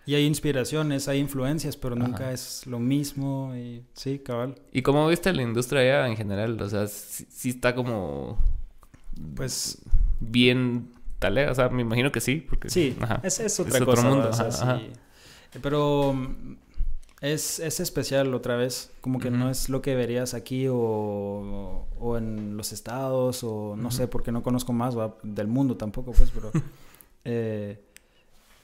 Y 0.06 0.16
hay 0.16 0.26
inspiraciones, 0.26 1.10
hay 1.10 1.20
influencias, 1.20 1.76
pero 1.76 1.98
nunca 1.98 2.32
es 2.32 2.66
lo 2.68 2.80
mismo. 2.80 3.54
Y 3.54 3.84
sí, 3.94 4.20
cabal. 4.20 4.56
¿Y 4.72 4.82
cómo 4.82 5.10
viste 5.10 5.34
la 5.34 5.42
industria 5.42 5.82
allá 5.82 6.08
en 6.08 6.16
general? 6.16 6.60
O 6.62 6.70
sea, 6.70 6.88
sí 6.88 7.50
está 7.50 7.76
como 7.76 8.40
pues 9.36 9.82
bien 10.20 10.92
tal, 11.20 11.38
o 11.38 11.56
sea, 11.56 11.70
me 11.70 11.82
imagino 11.82 12.12
que 12.12 12.22
sí, 12.22 12.38
porque 12.38 12.70
sí, 12.70 12.96
Es, 13.24 13.60
otra 13.60 13.86
cosa, 13.86 13.92
otro 13.92 14.04
mundo, 14.04 14.32
pero 15.62 16.16
es, 17.22 17.60
es, 17.60 17.80
especial 17.80 18.34
otra 18.34 18.56
vez, 18.56 18.92
como 19.02 19.20
que 19.20 19.30
no 19.30 19.50
es 19.50 19.70
lo 19.70 19.82
que 19.82 19.96
verías 19.96 20.34
aquí 20.34 20.68
o, 20.70 21.86
o 22.00 22.18
en 22.18 22.56
los 22.56 22.72
estados 22.72 23.44
o 23.44 23.76
no 23.76 23.92
sé, 23.92 24.08
porque 24.08 24.32
no 24.32 24.44
conozco 24.44 24.72
más 24.72 24.96
del 25.24 25.48
mundo 25.48 25.76
tampoco, 25.76 26.14
pues, 26.14 26.32
pero 26.32 26.52
eh, 27.26 27.82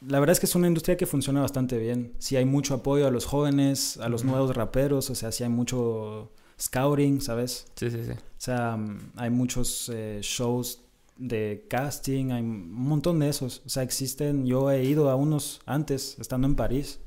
la 0.07 0.19
verdad 0.19 0.33
es 0.33 0.39
que 0.39 0.45
es 0.45 0.55
una 0.55 0.67
industria 0.67 0.97
que 0.97 1.05
funciona 1.05 1.41
bastante 1.41 1.77
bien. 1.77 2.13
Si 2.19 2.35
hay 2.35 2.45
mucho 2.45 2.75
apoyo 2.75 3.07
a 3.07 3.11
los 3.11 3.25
jóvenes, 3.25 3.97
a 3.97 4.07
los 4.07 4.23
nuevos 4.23 4.55
raperos, 4.55 5.09
o 5.09 5.15
sea, 5.15 5.31
si 5.31 5.43
hay 5.43 5.49
mucho 5.49 6.31
scouting, 6.59 7.21
¿sabes? 7.21 7.67
Sí, 7.75 7.91
sí, 7.91 8.03
sí. 8.05 8.11
O 8.11 8.15
sea, 8.37 8.77
mm, 8.77 9.11
hay 9.15 9.29
muchos 9.29 9.89
eh, 9.93 10.19
shows 10.21 10.81
de 11.17 11.65
casting, 11.69 12.31
hay 12.31 12.41
un 12.41 12.71
montón 12.71 13.19
de 13.19 13.29
esos. 13.29 13.61
O 13.65 13.69
sea, 13.69 13.83
existen, 13.83 14.45
yo 14.45 14.69
he 14.71 14.83
ido 14.83 15.09
a 15.09 15.15
unos 15.15 15.61
antes, 15.65 16.17
estando 16.19 16.47
en 16.47 16.55
París. 16.55 16.99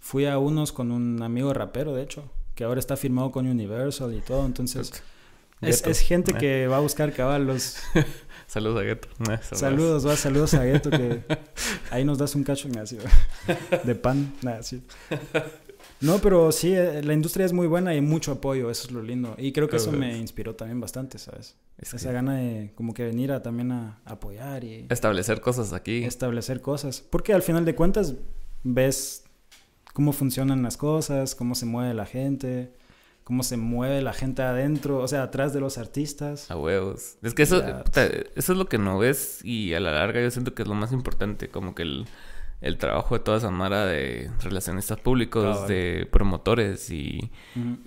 Fui 0.00 0.26
a 0.26 0.38
unos 0.38 0.72
con 0.72 0.90
un 0.90 1.22
amigo 1.22 1.52
rapero, 1.52 1.94
de 1.94 2.02
hecho, 2.02 2.24
que 2.54 2.64
ahora 2.64 2.80
está 2.80 2.96
firmado 2.96 3.30
con 3.30 3.46
Universal 3.46 4.14
y 4.14 4.20
todo. 4.20 4.44
Entonces, 4.46 4.92
es, 5.60 6.00
gente 6.00 6.32
eh. 6.32 6.38
que 6.38 6.66
va 6.66 6.78
a 6.78 6.80
buscar 6.80 7.12
caballos. 7.12 7.76
saludos 8.46 8.80
a 8.80 8.82
Gueto. 8.82 9.08
saludos, 9.52 10.06
va, 10.06 10.16
saludos 10.16 10.54
a 10.54 10.64
Gueto, 10.64 10.90
que 10.90 11.22
ahí 11.90 12.04
nos 12.04 12.18
das 12.18 12.34
un 12.34 12.44
cacho 12.44 12.68
de 13.84 13.94
pan. 13.94 14.32
Nada, 14.42 14.62
sí. 14.62 14.82
No, 16.00 16.18
pero 16.18 16.52
sí, 16.52 16.74
eh, 16.74 17.02
la 17.02 17.14
industria 17.14 17.46
es 17.46 17.52
muy 17.52 17.66
buena 17.66 17.92
y 17.92 17.96
hay 17.96 18.02
mucho 18.02 18.32
apoyo, 18.32 18.70
eso 18.70 18.86
es 18.86 18.92
lo 18.92 19.02
lindo. 19.02 19.34
Y 19.38 19.52
creo 19.52 19.68
que 19.68 19.76
eso 19.76 19.92
me 19.92 20.16
inspiró 20.16 20.54
también 20.54 20.80
bastante, 20.80 21.18
¿sabes? 21.18 21.56
Esa 21.78 22.12
gana 22.12 22.36
de 22.36 22.72
como 22.74 22.94
que 22.94 23.04
venir 23.04 23.32
a 23.32 23.42
también 23.42 23.72
a, 23.72 24.00
apoyar 24.04 24.64
y... 24.64 24.86
Establecer 24.90 25.40
cosas 25.40 25.72
aquí. 25.72 26.04
Establecer 26.04 26.60
cosas. 26.60 27.00
Porque 27.00 27.32
al 27.32 27.42
final 27.42 27.64
de 27.64 27.74
cuentas 27.74 28.14
ves 28.62 29.24
cómo 29.92 30.12
funcionan 30.12 30.62
las 30.62 30.76
cosas, 30.76 31.34
cómo 31.34 31.54
se 31.54 31.64
mueve 31.64 31.94
la 31.94 32.04
gente, 32.04 32.72
cómo 33.24 33.42
se 33.42 33.56
mueve 33.56 34.02
la 34.02 34.12
gente 34.12 34.42
adentro, 34.42 34.98
o 34.98 35.08
sea, 35.08 35.24
atrás 35.24 35.52
de 35.52 35.60
los 35.60 35.78
artistas. 35.78 36.50
A 36.50 36.56
huevos. 36.56 37.16
Es 37.22 37.34
que 37.34 37.42
eso, 37.42 37.62
eso 38.36 38.52
es 38.52 38.58
lo 38.58 38.68
que 38.68 38.78
no 38.78 38.98
ves 38.98 39.44
y 39.44 39.74
a 39.74 39.80
la 39.80 39.92
larga 39.92 40.20
yo 40.20 40.30
siento 40.30 40.54
que 40.54 40.62
es 40.62 40.68
lo 40.68 40.74
más 40.74 40.92
importante, 40.92 41.48
como 41.48 41.74
que 41.74 41.82
el 41.82 42.06
el 42.60 42.78
trabajo 42.78 43.16
de 43.16 43.24
toda 43.24 43.38
esa 43.38 43.50
mara 43.50 43.84
de 43.84 44.30
relacionistas 44.40 44.98
públicos, 44.98 45.68
de 45.68 46.08
promotores 46.10 46.90
y, 46.90 47.30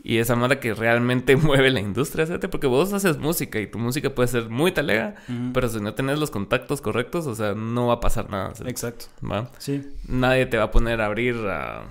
y, 0.04 0.18
esa 0.18 0.36
mara 0.36 0.60
que 0.60 0.74
realmente 0.74 1.36
mueve 1.38 1.72
la 1.72 1.80
industria, 1.80 2.26
¿sabes? 2.26 2.50
Porque 2.50 2.68
vos 2.68 2.94
haces 2.94 3.18
música 3.18 3.60
y 3.60 3.68
tu 3.68 3.80
música 3.80 4.14
puede 4.14 4.28
ser 4.28 4.50
muy 4.50 4.72
talega, 4.72 5.16
pero 5.54 5.68
si 5.70 5.80
no 5.80 5.94
tenés 5.94 6.20
los 6.20 6.32
contactos 6.32 6.82
correctos, 6.82 7.26
o 7.28 7.36
sea, 7.36 7.54
no 7.56 7.88
va 7.88 7.96
a 7.96 8.00
pasar 8.00 8.30
nada. 8.30 8.54
Exacto. 8.66 9.06
¿Va? 9.24 9.50
Sí. 9.58 9.82
Nadie 10.08 10.46
te 10.46 10.58
va 10.58 10.66
a 10.66 10.72
poner 10.72 11.02
a 11.02 11.08
abrir 11.08 11.36
a 11.48 11.84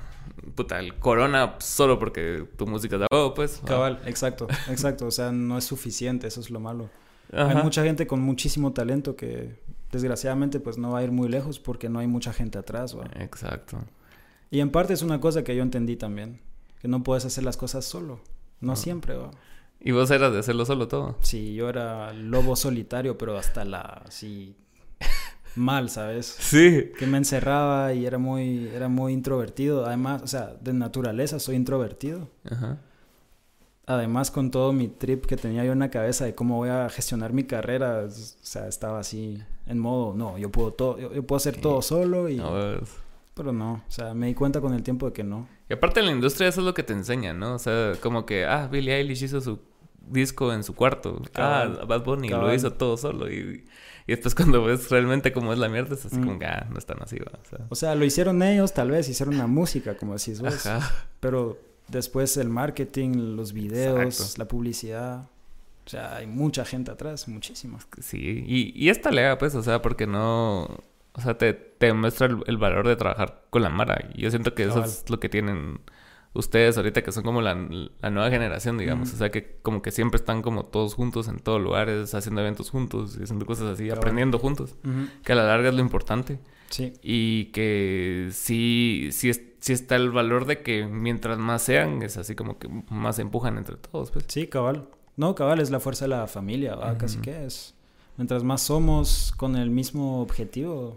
puta, 0.54 0.78
el 0.78 0.94
corona 0.94 1.56
solo 1.58 1.98
porque 1.98 2.44
tu 2.56 2.66
música 2.66 2.96
es 2.96 3.00
de 3.00 3.06
oh, 3.10 3.34
pues. 3.34 3.60
Cabal, 3.64 4.00
exacto, 4.06 4.46
exacto. 4.68 5.06
O 5.06 5.10
sea, 5.10 5.32
no 5.32 5.58
es 5.58 5.64
suficiente, 5.64 6.26
eso 6.26 6.40
es 6.40 6.50
lo 6.50 6.60
malo. 6.60 6.88
Hay 7.32 7.56
mucha 7.56 7.82
gente 7.82 8.06
con 8.06 8.20
muchísimo 8.20 8.72
talento 8.72 9.14
que 9.14 9.58
desgraciadamente 9.90 10.60
pues 10.60 10.78
no 10.78 10.92
va 10.92 10.98
a 10.98 11.04
ir 11.04 11.12
muy 11.12 11.28
lejos 11.28 11.58
porque 11.58 11.88
no 11.88 11.98
hay 11.98 12.06
mucha 12.06 12.32
gente 12.32 12.58
atrás. 12.58 12.96
Exacto. 13.14 13.78
Y 14.50 14.60
en 14.60 14.70
parte 14.70 14.94
es 14.94 15.02
una 15.02 15.20
cosa 15.20 15.44
que 15.44 15.54
yo 15.54 15.62
entendí 15.62 15.96
también, 15.96 16.40
que 16.80 16.88
no 16.88 17.02
puedes 17.02 17.24
hacer 17.24 17.44
las 17.44 17.56
cosas 17.56 17.84
solo, 17.84 18.20
no 18.60 18.76
siempre. 18.76 19.16
¿va? 19.16 19.30
¿Y 19.80 19.92
vos 19.92 20.10
eras 20.10 20.32
de 20.32 20.40
hacerlo 20.40 20.64
solo 20.64 20.88
todo? 20.88 21.16
Sí, 21.20 21.54
yo 21.54 21.68
era 21.68 22.12
lobo 22.12 22.56
solitario, 22.56 23.18
pero 23.18 23.36
hasta 23.36 23.64
la 23.64 24.02
así 24.06 24.56
mal, 25.54 25.90
¿sabes? 25.90 26.26
Sí. 26.26 26.90
Que 26.98 27.06
me 27.06 27.18
encerraba 27.18 27.92
y 27.92 28.06
era 28.06 28.18
muy 28.18 28.68
era 28.68 28.88
muy 28.88 29.12
introvertido, 29.12 29.86
además, 29.86 30.22
o 30.22 30.26
sea, 30.26 30.54
de 30.60 30.72
naturaleza 30.72 31.38
soy 31.38 31.56
introvertido. 31.56 32.28
Ajá. 32.50 32.78
Además, 33.88 34.30
con 34.30 34.50
todo 34.50 34.74
mi 34.74 34.88
trip 34.88 35.24
que 35.24 35.38
tenía 35.38 35.64
yo 35.64 35.72
en 35.72 35.78
la 35.78 35.90
cabeza 35.90 36.26
de 36.26 36.34
cómo 36.34 36.56
voy 36.56 36.68
a 36.68 36.90
gestionar 36.90 37.32
mi 37.32 37.44
carrera, 37.44 38.04
o 38.06 38.10
sea, 38.10 38.68
estaba 38.68 39.00
así 39.00 39.42
en 39.66 39.78
modo, 39.78 40.12
no, 40.14 40.36
yo 40.36 40.50
puedo 40.50 40.72
todo, 40.72 40.98
yo, 40.98 41.22
puedo 41.22 41.38
hacer 41.38 41.58
todo 41.58 41.80
solo 41.80 42.28
y 42.28 42.38
Pero 43.32 43.50
no, 43.50 43.72
o 43.88 43.90
sea, 43.90 44.12
me 44.12 44.26
di 44.26 44.34
cuenta 44.34 44.60
con 44.60 44.74
el 44.74 44.82
tiempo 44.82 45.06
de 45.06 45.14
que 45.14 45.24
no. 45.24 45.48
Y 45.70 45.72
aparte 45.72 46.00
en 46.00 46.06
la 46.06 46.12
industria 46.12 46.48
eso 46.48 46.60
es 46.60 46.66
lo 46.66 46.74
que 46.74 46.82
te 46.82 46.92
enseñan, 46.92 47.38
¿no? 47.38 47.54
O 47.54 47.58
sea, 47.58 47.94
como 48.02 48.26
que, 48.26 48.44
ah, 48.44 48.68
Billie 48.70 48.94
Eilish 48.94 49.22
hizo 49.22 49.40
su 49.40 49.58
disco 50.06 50.52
en 50.52 50.64
su 50.64 50.74
cuarto. 50.74 51.22
ah, 51.36 51.66
Bad 51.88 52.04
Bunny 52.04 52.28
lo 52.28 52.52
hizo 52.52 52.70
todo 52.74 52.98
solo. 52.98 53.32
Y, 53.32 53.64
y, 54.06 54.10
después 54.10 54.34
cuando 54.34 54.62
ves 54.64 54.90
realmente 54.90 55.32
cómo 55.32 55.50
es 55.54 55.58
la 55.58 55.70
mierda, 55.70 55.94
es 55.94 56.04
así 56.04 56.16
como 56.16 56.34
mm. 56.34 56.42
ah, 56.44 56.66
no 56.70 56.76
están 56.78 56.98
así, 57.00 57.16
O 57.20 57.48
sea. 57.48 57.66
o 57.70 57.74
sea, 57.74 57.94
lo 57.94 58.04
hicieron 58.04 58.42
ellos, 58.42 58.74
tal 58.74 58.90
vez, 58.90 59.08
hicieron 59.08 59.36
una 59.36 59.46
música, 59.46 59.96
como 59.96 60.12
decís 60.12 60.42
vos. 60.42 60.66
Ajá. 60.66 61.06
Pero 61.20 61.56
después 61.88 62.36
el 62.36 62.48
marketing, 62.48 63.36
los 63.36 63.52
videos, 63.52 64.38
la 64.38 64.46
publicidad. 64.46 65.28
O 65.86 65.90
sea, 65.90 66.16
hay 66.16 66.26
mucha 66.26 66.64
gente 66.64 66.90
atrás, 66.90 67.28
muchísima. 67.28 67.78
Sí, 68.00 68.44
y, 68.46 68.72
y 68.74 68.90
esta 68.90 69.10
lega, 69.10 69.38
pues, 69.38 69.54
o 69.54 69.62
sea, 69.62 69.80
porque 69.80 70.06
no 70.06 70.68
o 71.18 71.20
sea, 71.20 71.36
te, 71.36 71.52
te 71.52 71.92
muestra 71.92 72.28
el, 72.46 72.56
valor 72.58 72.86
de 72.86 72.94
trabajar 72.94 73.42
con 73.50 73.62
la 73.62 73.70
Mara. 73.70 74.08
Y 74.14 74.22
yo 74.22 74.30
siento 74.30 74.54
que 74.54 74.62
eso 74.62 74.84
es 74.84 75.04
lo 75.10 75.18
que 75.18 75.28
tienen 75.28 75.80
ustedes 76.32 76.76
ahorita, 76.76 77.02
que 77.02 77.10
son 77.10 77.24
como 77.24 77.42
la, 77.42 77.56
nueva 77.56 78.30
generación, 78.30 78.78
digamos. 78.78 79.12
O 79.12 79.16
sea, 79.16 79.30
que 79.30 79.56
como 79.62 79.82
que 79.82 79.90
siempre 79.90 80.18
están 80.18 80.42
como 80.42 80.64
todos 80.64 80.94
juntos 80.94 81.26
en 81.26 81.40
todos 81.40 81.60
lugares, 81.60 82.14
haciendo 82.14 82.40
eventos 82.40 82.70
juntos 82.70 83.16
y 83.18 83.24
haciendo 83.24 83.46
cosas 83.46 83.66
así, 83.66 83.90
aprendiendo 83.90 84.38
juntos. 84.38 84.76
Que 85.24 85.32
a 85.32 85.34
la 85.34 85.44
larga 85.44 85.70
es 85.70 85.74
lo 85.74 85.80
importante. 85.80 86.38
Sí. 86.70 86.92
Y 87.02 87.46
que 87.46 88.28
sí, 88.30 89.08
sí, 89.10 89.32
sí 89.60 89.72
está 89.72 89.96
el 89.96 90.10
valor 90.10 90.46
de 90.46 90.62
que 90.62 90.86
mientras 90.86 91.38
más 91.38 91.62
sean, 91.62 92.02
es 92.02 92.16
así 92.16 92.34
como 92.34 92.58
que 92.58 92.68
más 92.90 93.16
se 93.16 93.22
empujan 93.22 93.58
entre 93.58 93.76
todos. 93.76 94.10
Pues. 94.10 94.24
Sí, 94.28 94.46
cabal. 94.46 94.88
No, 95.16 95.34
cabal, 95.34 95.60
es 95.60 95.70
la 95.70 95.80
fuerza 95.80 96.04
de 96.04 96.10
la 96.10 96.26
familia, 96.26 96.78
casi 96.98 97.18
que 97.18 97.44
es. 97.44 97.74
Mientras 98.16 98.44
más 98.44 98.62
somos 98.62 99.32
con 99.36 99.56
el 99.56 99.70
mismo 99.70 100.22
objetivo, 100.22 100.94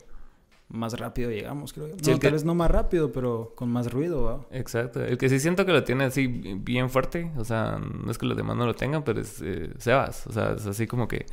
más 0.70 0.98
rápido 0.98 1.30
llegamos, 1.32 1.74
creo. 1.74 1.88
No, 1.88 2.20
tal 2.20 2.32
vez 2.32 2.46
no 2.46 2.56
más 2.56 2.72
rápido, 2.72 3.12
pero 3.12 3.54
con 3.56 3.70
más 3.70 3.92
ruido, 3.92 4.48
Exacto. 4.52 5.04
El 5.04 5.18
que 5.18 5.30
sí 5.30 5.40
siento 5.40 5.66
que 5.66 5.72
lo 5.72 5.84
tiene 5.84 6.06
así 6.06 6.28
bien 6.28 6.90
fuerte, 6.90 7.32
o 7.38 7.44
sea, 7.44 7.80
no 7.80 8.10
es 8.10 8.18
que 8.18 8.26
los 8.26 8.38
demás 8.38 8.56
no 8.58 8.66
lo 8.66 8.76
tengan, 8.76 9.04
pero 9.04 9.22
es 9.22 9.42
eh, 9.42 9.72
Sebas. 9.78 10.28
O 10.28 10.34
sea, 10.34 10.54
es 10.54 10.66
así 10.66 10.88
como 10.88 11.08
que 11.08 11.26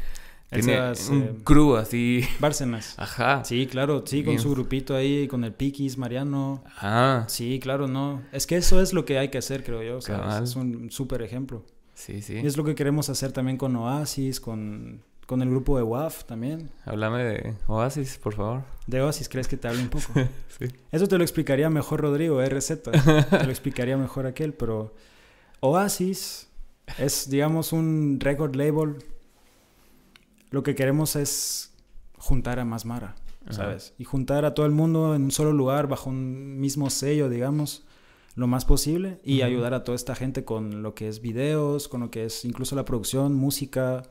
tiene 0.50 0.80
un 1.10 1.22
eh, 1.22 1.34
crew 1.44 1.76
así. 1.76 2.22
Bárcenas. 2.40 2.94
Ajá. 2.98 3.44
Sí, 3.44 3.66
claro, 3.66 4.02
sí, 4.06 4.24
con 4.24 4.38
su 4.38 4.50
grupito 4.50 4.94
ahí, 4.94 5.28
con 5.28 5.44
el 5.44 5.52
Piquis, 5.52 5.98
Mariano. 5.98 6.62
Ajá. 6.66 7.24
Sí, 7.28 7.60
claro, 7.60 7.86
no. 7.88 8.22
Es 8.32 8.46
que 8.46 8.56
eso 8.56 8.80
es 8.80 8.92
lo 8.92 9.04
que 9.04 9.18
hay 9.18 9.28
que 9.28 9.38
hacer, 9.38 9.64
creo 9.64 9.82
yo. 9.82 9.98
O 9.98 10.02
sea, 10.02 10.40
es 10.42 10.56
un 10.56 10.90
súper 10.90 11.22
ejemplo. 11.22 11.64
Sí, 11.94 12.22
sí. 12.22 12.34
Y 12.34 12.46
es 12.46 12.56
lo 12.56 12.64
que 12.64 12.74
queremos 12.74 13.08
hacer 13.08 13.32
también 13.32 13.56
con 13.56 13.74
Oasis, 13.76 14.40
con 14.40 15.02
con 15.28 15.42
el 15.42 15.50
grupo 15.50 15.76
de 15.76 15.82
WAF 15.82 16.24
también. 16.24 16.70
Háblame 16.86 17.22
de 17.22 17.54
Oasis, 17.66 18.16
por 18.16 18.34
favor. 18.34 18.62
De 18.86 19.02
Oasis, 19.02 19.28
¿crees 19.28 19.46
que 19.46 19.58
te 19.58 19.68
hable 19.68 19.82
un 19.82 19.90
poco? 19.90 20.06
sí. 20.58 20.68
Eso 20.90 21.06
te 21.06 21.18
lo 21.18 21.22
explicaría 21.22 21.68
mejor 21.68 22.00
Rodrigo, 22.00 22.42
RZ. 22.42 22.80
te 22.80 23.44
lo 23.44 23.50
explicaría 23.50 23.98
mejor 23.98 24.24
aquel, 24.24 24.54
pero 24.54 24.94
Oasis 25.60 26.48
es, 26.96 27.28
digamos, 27.28 27.74
un 27.74 28.16
record 28.20 28.56
label. 28.56 28.96
Lo 30.50 30.62
que 30.62 30.74
queremos 30.74 31.16
es 31.16 31.72
juntar 32.16 32.58
a 32.58 32.64
más 32.64 32.84
Mara, 32.84 33.14
¿sabes? 33.50 33.94
Y 33.98 34.04
juntar 34.04 34.44
a 34.44 34.54
todo 34.54 34.66
el 34.66 34.72
mundo 34.72 35.14
en 35.14 35.22
un 35.22 35.30
solo 35.30 35.52
lugar, 35.52 35.88
bajo 35.88 36.10
un 36.10 36.58
mismo 36.60 36.90
sello, 36.90 37.28
digamos, 37.28 37.84
lo 38.34 38.46
más 38.46 38.64
posible. 38.64 39.20
Y 39.24 39.42
ayudar 39.42 39.74
a 39.74 39.84
toda 39.84 39.96
esta 39.96 40.14
gente 40.14 40.44
con 40.44 40.82
lo 40.82 40.94
que 40.94 41.08
es 41.08 41.20
videos, 41.20 41.88
con 41.88 42.00
lo 42.00 42.10
que 42.10 42.24
es 42.24 42.44
incluso 42.44 42.76
la 42.76 42.84
producción, 42.84 43.34
música 43.34 44.02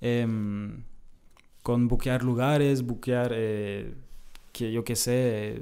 Em, 0.00 0.84
con 1.62 1.88
buquear 1.88 2.22
lugares, 2.22 2.82
buquear, 2.82 3.32
eh, 3.34 3.94
que 4.52 4.72
yo 4.72 4.84
qué 4.84 4.94
sé, 4.94 5.60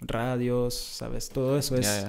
radios, 0.00 0.74
¿sabes? 0.74 1.28
Todo 1.28 1.58
eso 1.58 1.76
es... 1.76 2.06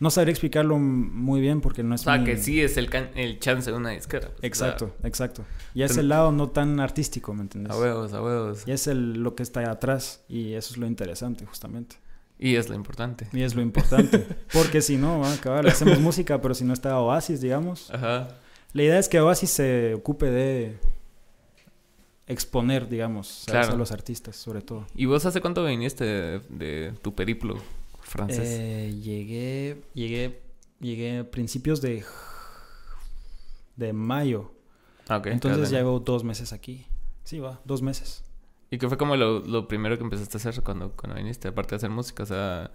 No 0.00 0.10
sabré 0.10 0.30
explicarlo 0.30 0.78
muy 0.78 1.40
bien 1.40 1.60
porque 1.60 1.82
no 1.82 1.94
es... 1.94 2.02
O 2.02 2.04
sea, 2.04 2.22
que 2.22 2.36
sí 2.36 2.60
es 2.60 2.76
el, 2.76 2.88
el 3.16 3.40
chance 3.40 3.70
de 3.70 3.76
una 3.76 3.90
disquera. 3.90 4.28
Pues, 4.28 4.44
exacto, 4.44 4.94
exacto. 5.02 5.44
Y 5.74 5.82
es 5.82 5.96
el 5.96 6.08
lado 6.08 6.30
no 6.30 6.50
tan 6.50 6.78
artístico, 6.78 7.34
¿me 7.34 7.42
entiendes? 7.42 7.72
A 7.72 7.78
huevos, 7.78 8.12
a 8.12 8.22
huevos. 8.22 8.62
Y 8.66 8.72
es 8.72 8.86
el, 8.86 9.14
lo 9.22 9.34
que 9.34 9.42
está 9.42 9.68
atrás 9.70 10.24
y 10.28 10.54
eso 10.54 10.72
es 10.72 10.78
lo 10.78 10.86
interesante, 10.86 11.46
justamente. 11.46 11.96
Y 12.38 12.54
es 12.54 12.68
lo 12.68 12.76
importante. 12.76 13.28
Y 13.32 13.42
es 13.42 13.56
lo 13.56 13.62
importante. 13.62 14.18
porque 14.52 14.80
si 14.80 14.96
no, 14.96 15.24
a 15.24 15.32
acabar, 15.32 15.66
hacemos 15.66 15.98
música, 15.98 16.40
pero 16.40 16.54
si 16.54 16.64
no 16.64 16.72
está 16.72 16.98
Oasis, 17.00 17.40
digamos. 17.40 17.90
Ajá. 17.90 18.28
La 18.72 18.82
idea 18.82 18.98
es 18.98 19.08
que 19.08 19.20
Oasis 19.20 19.50
se 19.50 19.94
ocupe 19.94 20.26
de 20.26 20.78
exponer, 22.28 22.88
digamos, 22.88 23.48
a 23.48 23.74
los 23.74 23.90
artistas, 23.90 24.36
sobre 24.36 24.60
todo. 24.60 24.86
¿Y 24.94 25.06
vos 25.06 25.24
hace 25.26 25.40
cuánto 25.40 25.64
viniste 25.64 26.04
de, 26.04 26.94
tu 27.02 27.14
periplo 27.14 27.56
francés? 28.08 28.58
Eh, 28.60 28.94
llegué, 29.00 29.82
llegué, 29.94 30.40
llegué 30.80 31.18
a 31.18 31.30
principios 31.30 31.80
de, 31.80 32.04
de 33.76 33.92
mayo. 33.92 34.52
Ah, 35.08 35.18
okay, 35.18 35.32
Entonces 35.32 35.70
llevo 35.70 36.00
dos 36.00 36.24
meses 36.24 36.52
aquí. 36.52 36.86
Sí, 37.24 37.38
va, 37.38 37.60
dos 37.64 37.82
meses. 37.82 38.24
¿Y 38.70 38.78
qué 38.78 38.88
fue 38.88 38.98
como 38.98 39.16
lo, 39.16 39.68
primero 39.68 39.96
que 39.96 40.04
empezaste 40.04 40.36
a 40.36 40.40
hacer 40.40 40.62
cuando, 40.62 40.92
cuando 40.92 41.16
viniste, 41.16 41.48
aparte 41.48 41.70
de 41.70 41.76
hacer 41.76 41.90
música? 41.90 42.22
O 42.22 42.26
sea, 42.26 42.70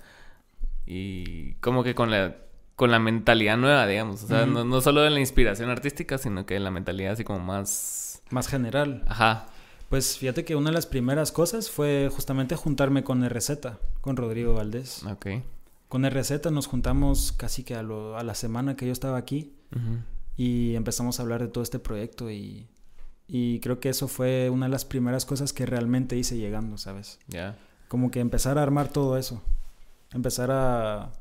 y 0.85 1.53
como 1.55 1.83
que 1.83 1.93
con 1.93 2.09
la 2.09 2.35
con 2.75 2.91
la 2.91 2.99
mentalidad 2.99 3.57
nueva, 3.57 3.85
digamos. 3.85 4.23
O 4.23 4.27
sea, 4.27 4.45
no, 4.45 4.63
no, 4.63 4.81
solo 4.81 5.01
de 5.01 5.09
la 5.09 5.19
inspiración 5.19 5.69
artística, 5.69 6.17
sino 6.17 6.45
que 6.45 6.59
la 6.59 6.71
mentalidad 6.71 7.13
así 7.13 7.23
como 7.23 7.39
más... 7.39 8.21
Más 8.31 8.47
general. 8.47 9.03
Ajá. 9.07 9.47
Pues 9.93 10.17
fíjate 10.17 10.43
que 10.43 10.55
una 10.55 10.71
de 10.71 10.73
las 10.73 10.87
primeras 10.87 11.31
cosas 11.31 11.69
fue 11.69 12.09
justamente 12.11 12.55
juntarme 12.55 13.03
con 13.03 13.23
RZ, 13.29 13.51
con 14.01 14.17
Rodrigo 14.17 14.55
Valdés. 14.55 15.03
Ok. 15.03 15.27
Con 15.87 16.03
RZ 16.03 16.49
nos 16.51 16.65
juntamos 16.65 17.31
casi 17.31 17.63
que 17.63 17.75
a, 17.75 17.83
lo, 17.83 18.17
a 18.17 18.23
la 18.23 18.33
semana 18.33 18.75
que 18.75 18.87
yo 18.87 18.91
estaba 18.91 19.19
aquí 19.19 19.53
y 20.35 20.73
empezamos 20.73 21.19
a 21.19 21.21
hablar 21.21 21.41
de 21.43 21.47
todo 21.47 21.63
este 21.63 21.77
proyecto 21.77 22.31
y, 22.31 22.65
y, 23.27 23.59
creo 23.59 23.79
que 23.79 23.89
eso 23.89 24.07
fue 24.07 24.49
una 24.49 24.65
de 24.65 24.71
las 24.71 24.83
primeras 24.83 25.25
cosas 25.25 25.53
que 25.53 25.67
realmente 25.67 26.17
hice 26.17 26.37
llegando, 26.37 26.79
¿sabes? 26.79 27.19
Ya. 27.27 27.55
Como 27.87 28.09
que 28.09 28.19
empezar 28.19 28.57
a 28.57 28.63
armar 28.63 28.87
todo 28.87 29.15
eso. 29.15 29.43
Empezar 30.11 30.49
a 30.49 31.11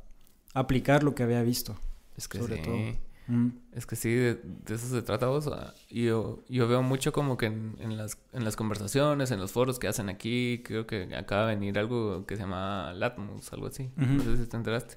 aplicar 0.55 1.03
lo 1.03 1.15
que 1.15 1.25
había 1.25 1.43
visto. 1.43 1.77
Es 2.17 2.27
que 2.27 2.39
sobre 2.39 2.57
todo. 2.57 2.79
Mm. 3.27 3.49
Es 3.73 3.87
que 3.87 3.97
sí, 3.97 4.11
de, 4.13 4.41
eso 4.69 4.89
se 4.89 5.03
trata 5.03 5.27
vos. 5.27 5.49
Yo, 5.91 6.43
yo 6.49 6.69
veo 6.69 6.83
mucho 6.83 7.13
como 7.13 7.37
que 7.37 7.47
en, 7.47 7.97
las, 7.97 8.19
en 8.33 8.45
las 8.45 8.57
conversaciones, 8.57 9.31
en 9.31 9.41
los 9.41 9.53
foros 9.53 9.79
que 9.79 9.89
hacen 9.89 10.09
aquí, 10.09 10.63
creo 10.65 10.87
que 10.87 11.15
acaba 11.17 11.47
de 11.47 11.55
venir 11.55 11.79
algo 11.79 12.27
que 12.27 12.37
se 12.37 12.43
llama 12.43 12.93
Latmus, 12.95 13.53
algo 13.53 13.69
así. 13.69 13.91
No 13.97 14.23
sé 14.23 14.37
si 14.37 14.47
te 14.47 14.57
enteraste. 14.57 14.97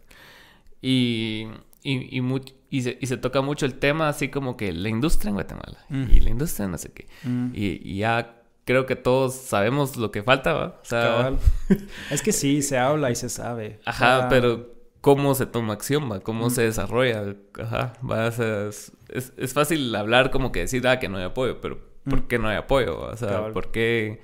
Y, 0.82 1.48
y, 1.84 2.20
y, 2.20 2.42
y, 2.70 2.82
se, 2.82 2.98
y, 3.00 3.08
se, 3.08 3.18
toca 3.18 3.42
mucho 3.42 3.66
el 3.66 3.76
tema 3.76 4.10
así 4.10 4.30
como 4.30 4.58
que 4.58 4.72
la 4.72 4.90
industria 4.90 5.30
en 5.30 5.36
Guatemala 5.36 5.80
mm. 5.90 6.06
y 6.12 6.20
la 6.20 6.30
industria 6.30 6.68
no 6.68 6.78
sé 6.78 6.92
qué. 6.92 7.08
Mm. 7.24 7.52
Y, 7.54 7.98
ya 7.98 8.42
creo 8.66 8.86
que 8.86 8.96
todos 8.96 9.36
sabemos 9.36 9.96
lo 9.98 10.12
que 10.12 10.24
falta, 10.24 10.54
¿va? 10.54 10.80
O 10.82 10.86
sea, 10.86 11.34
es 12.12 12.22
que 12.22 12.32
sí, 12.32 12.62
se 12.62 12.78
habla 12.78 13.12
y 13.12 13.16
se 13.16 13.30
sabe. 13.30 13.80
Ajá, 13.86 14.28
pero 14.30 14.75
cómo 15.06 15.36
se 15.36 15.46
toma 15.46 15.74
acción, 15.74 16.12
¿va? 16.12 16.20
cómo 16.20 16.50
se 16.50 16.64
desarrolla. 16.64 17.36
Ajá, 17.62 17.94
va 18.04 18.26
a 18.26 18.32
ser, 18.32 18.70
es, 18.70 18.92
es, 19.38 19.54
fácil 19.54 19.94
hablar 19.94 20.32
como 20.32 20.52
que 20.52 20.62
decir, 20.62 20.88
ah, 20.88 20.98
que 20.98 21.10
no 21.10 21.20
hay 21.20 21.26
apoyo, 21.26 21.62
pero 21.62 21.78
¿por 22.10 22.28
qué 22.28 22.40
no 22.40 22.48
hay 22.48 22.58
apoyo? 22.58 23.00
O 23.02 23.16
sea, 23.16 23.54
¿por 23.54 23.70
qué, 23.70 24.20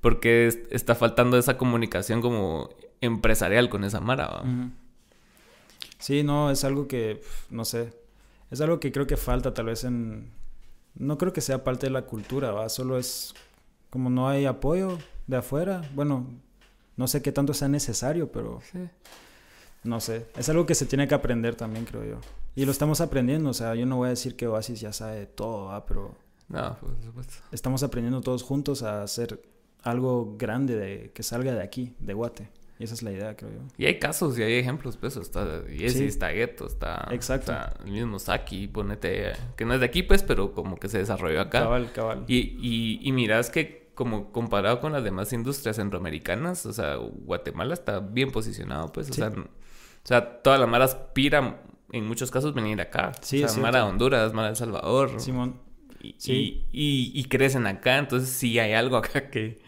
¿por 0.00 0.20
qué, 0.20 0.46
está 0.70 0.94
faltando 0.94 1.36
esa 1.36 1.58
comunicación 1.58 2.22
como 2.22 2.70
empresarial 3.02 3.68
con 3.68 3.84
esa 3.84 4.00
Mara? 4.00 4.28
¿va? 4.28 4.42
Sí, 5.98 6.22
no, 6.22 6.50
es 6.50 6.64
algo 6.64 6.88
que, 6.88 7.20
no 7.50 7.66
sé, 7.66 7.92
es 8.50 8.58
algo 8.62 8.80
que 8.80 8.90
creo 8.90 9.06
que 9.06 9.18
falta 9.18 9.52
tal 9.52 9.66
vez 9.66 9.84
en... 9.84 10.30
No 10.94 11.18
creo 11.18 11.34
que 11.34 11.42
sea 11.42 11.62
parte 11.62 11.88
de 11.88 11.92
la 11.92 12.06
cultura, 12.06 12.52
¿va? 12.52 12.70
Solo 12.70 12.96
es 12.96 13.34
como 13.90 14.08
no 14.08 14.30
hay 14.30 14.46
apoyo 14.46 14.96
de 15.26 15.36
afuera. 15.36 15.82
Bueno, 15.94 16.26
no 16.96 17.06
sé 17.06 17.20
qué 17.20 17.32
tanto 17.32 17.52
sea 17.52 17.68
necesario, 17.68 18.32
pero... 18.32 18.62
Sí 18.72 18.78
no 19.84 20.00
sé, 20.00 20.26
es 20.36 20.48
algo 20.48 20.64
que 20.66 20.74
se 20.74 20.86
tiene 20.86 21.08
que 21.08 21.14
aprender 21.14 21.56
también, 21.56 21.84
creo 21.84 22.04
yo. 22.04 22.20
Y 22.54 22.64
lo 22.64 22.70
estamos 22.70 23.00
aprendiendo, 23.00 23.50
o 23.50 23.54
sea, 23.54 23.74
yo 23.74 23.86
no 23.86 23.96
voy 23.96 24.06
a 24.06 24.10
decir 24.10 24.36
que 24.36 24.46
Oasis 24.46 24.80
ya 24.80 24.92
sabe 24.92 25.26
todo, 25.26 25.84
pero... 25.86 26.14
No, 26.48 26.76
por 26.78 26.90
supuesto. 27.02 27.34
Estamos 27.50 27.82
aprendiendo 27.82 28.20
todos 28.20 28.42
juntos 28.42 28.82
a 28.82 29.02
hacer 29.02 29.42
algo 29.82 30.36
grande 30.36 30.76
de, 30.76 31.10
que 31.14 31.22
salga 31.22 31.54
de 31.54 31.62
aquí, 31.62 31.94
de 31.98 32.12
Guate. 32.12 32.50
Y 32.78 32.84
esa 32.84 32.94
es 32.94 33.02
la 33.02 33.12
idea, 33.12 33.34
creo 33.36 33.50
yo. 33.50 33.60
Y 33.78 33.86
hay 33.86 33.98
casos 33.98 34.38
y 34.38 34.42
hay 34.42 34.54
ejemplos, 34.54 34.96
pues. 34.96 35.16
Está 35.16 35.62
Jesse, 35.68 36.00
está 36.00 36.28
Gueto, 36.30 36.66
está... 36.66 37.08
Exacto. 37.10 37.54
el 37.84 37.92
mismo 37.92 38.18
Saki, 38.18 38.68
ponete... 38.68 39.32
Que 39.56 39.64
no 39.64 39.74
es 39.74 39.80
de 39.80 39.86
aquí, 39.86 40.02
pues, 40.02 40.22
pero 40.22 40.52
como 40.52 40.76
que 40.76 40.88
se 40.88 40.98
desarrolló 40.98 41.40
acá. 41.40 41.60
Cabal, 41.60 41.92
cabal. 41.92 42.24
Y, 42.28 42.56
y, 42.60 43.00
y 43.02 43.12
miras 43.12 43.50
que 43.50 43.90
como 43.94 44.32
comparado 44.32 44.80
con 44.80 44.92
las 44.92 45.04
demás 45.04 45.32
industrias 45.32 45.76
centroamericanas, 45.76 46.66
o 46.66 46.72
sea, 46.72 46.96
Guatemala 46.96 47.72
está 47.74 48.00
bien 48.00 48.30
posicionado, 48.30 48.92
pues. 48.92 49.10
O 49.10 49.14
sea 49.14 49.32
o 50.04 50.06
sea, 50.06 50.42
todas 50.42 50.58
las 50.58 50.68
maras 50.68 50.94
aspiran 50.94 51.58
en 51.92 52.06
muchos 52.06 52.30
casos 52.30 52.54
venir 52.54 52.80
acá. 52.80 53.12
Sí, 53.20 53.44
o 53.44 53.48
sea, 53.48 53.62
Mara 53.62 53.80
de 53.80 53.84
Honduras, 53.84 54.32
Mara 54.32 54.48
de 54.48 54.52
El 54.52 54.56
Salvador. 54.56 55.20
Simón. 55.20 55.60
Y, 56.00 56.16
sí. 56.18 56.64
y, 56.72 57.12
y, 57.14 57.24
crecen 57.24 57.66
acá, 57.66 57.98
entonces 57.98 58.28
sí 58.28 58.58
hay 58.58 58.72
algo 58.72 58.96
acá 58.96 59.30
que, 59.30 59.60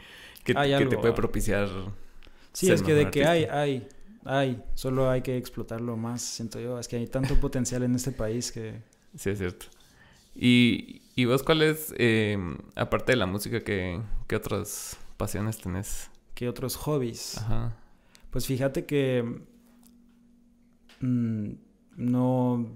que, 0.43 0.55
te 0.55 0.97
puede 0.99 1.13
propiciar. 1.13 1.69
Sí, 2.53 2.73
es 2.73 2.83
que 2.83 2.95
de 2.95 3.11
que 3.11 3.25
hay, 3.25 3.45
hay, 3.45 3.89
hay. 4.25 4.63
Solo 4.75 5.11
hay 5.11 5.23
que 5.23 5.37
explotarlo 5.37 5.97
más, 5.97 6.23
siento 6.23 6.59
yo. 6.59 6.79
Es 6.81 6.89
que 6.89 6.97
hay 6.97 7.07
tanto 7.07 7.39
potencial 7.41 7.85
en 7.85 7.95
este 7.95 8.11
país 8.11 8.51
que... 8.51 8.83
Sí, 9.17 9.31
es 9.31 9.39
cierto. 9.39 9.67
¿Y, 10.35 11.03
y 11.15 11.27
vos 11.27 11.45
cuál 11.45 11.63
es, 11.63 11.95
eh, 11.99 12.37
aparte 12.75 13.13
de 13.13 13.17
la 13.17 13.27
música, 13.27 13.61
qué, 13.61 14.01
qué 14.27 14.35
otras 14.35 14.99
pasiones 15.17 15.59
tenés? 15.59 16.11
¿Qué 16.35 16.49
otros 16.49 16.75
hobbies? 16.75 17.39
Ajá. 17.39 17.77
Pues 18.31 18.47
fíjate 18.47 18.87
que... 18.87 19.41
Mm, 21.01 21.53
no 21.97 22.67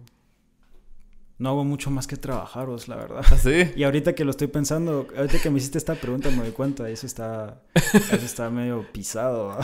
no 1.38 1.50
hago 1.50 1.64
mucho 1.64 1.90
más 1.90 2.06
que 2.08 2.16
trabajaros, 2.16 2.88
la 2.88 2.96
verdad. 2.96 3.24
¿Ah, 3.30 3.36
sí? 3.38 3.70
Y 3.76 3.84
ahorita 3.84 4.14
que 4.14 4.24
lo 4.24 4.30
estoy 4.32 4.48
pensando, 4.48 5.06
ahorita 5.16 5.38
que 5.40 5.50
me 5.50 5.58
hiciste 5.58 5.78
esta 5.78 5.94
pregunta 5.94 6.30
me 6.30 6.38
doy 6.38 6.50
cuenta, 6.50 6.88
eso 6.90 7.06
está, 7.06 7.62
eso 7.74 8.24
está 8.24 8.50
medio 8.50 8.84
pisado. 8.92 9.56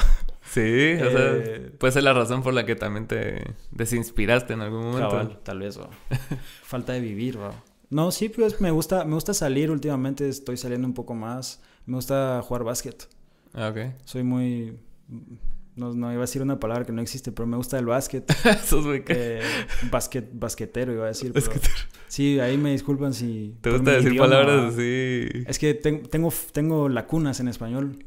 Sí, 0.47 0.93
o 0.95 1.11
sea, 1.11 1.37
eh, 1.37 1.73
puede 1.79 1.93
ser 1.95 2.03
la 2.03 2.13
razón 2.13 2.43
por 2.43 2.53
la 2.53 2.67
que 2.67 2.77
también 2.77 3.07
te 3.07 3.55
desinspiraste 3.71 4.53
en 4.53 4.61
algún 4.61 4.91
momento. 4.91 5.39
tal 5.43 5.59
vez, 5.61 5.81
¿va? 5.81 5.89
Falta 6.63 6.93
de 6.93 7.01
vivir, 7.01 7.41
¿va? 7.41 7.53
No, 7.89 8.11
sí, 8.13 8.29
pues 8.29 8.61
me 8.61 8.71
gusta, 8.71 9.07
me 9.07 9.15
gusta 9.15 9.33
salir 9.33 9.71
últimamente, 9.71 10.29
estoy 10.29 10.59
saliendo 10.59 10.87
un 10.87 10.93
poco 10.93 11.15
más. 11.15 11.63
Me 11.87 11.97
gusta 11.97 12.43
jugar 12.43 12.63
básquet. 12.63 13.09
Ah, 13.55 13.69
ok. 13.71 13.95
Soy 14.05 14.23
muy 14.23 14.77
no, 15.77 15.93
no, 15.93 16.13
iba 16.13 16.21
a 16.21 16.27
decir 16.27 16.43
una 16.43 16.61
palabra 16.61 16.85
que 16.85 16.93
no 16.93 17.03
existe, 17.03 17.33
pero 17.33 17.47
me 17.47 17.57
gusta 17.57 17.79
el 17.79 17.87
básquet. 17.87 18.31
Sos 18.65 18.85
eh, 19.09 19.43
basquet, 19.91 20.31
basquetero 20.33 20.93
iba 20.93 21.05
a 21.05 21.09
decir. 21.09 21.33
Basquetero. 21.33 21.75
Sí, 22.07 22.39
ahí 22.39 22.57
me 22.57 22.71
disculpan 22.71 23.13
si... 23.13 23.57
¿Te 23.61 23.71
gusta 23.71 23.93
decir 23.93 24.17
palabras 24.17 24.73
así? 24.75 25.29
Es 25.47 25.59
que 25.59 25.75
tengo, 25.75 26.33
tengo 26.53 26.89
lacunas 26.89 27.41
en 27.41 27.49
español. 27.49 28.05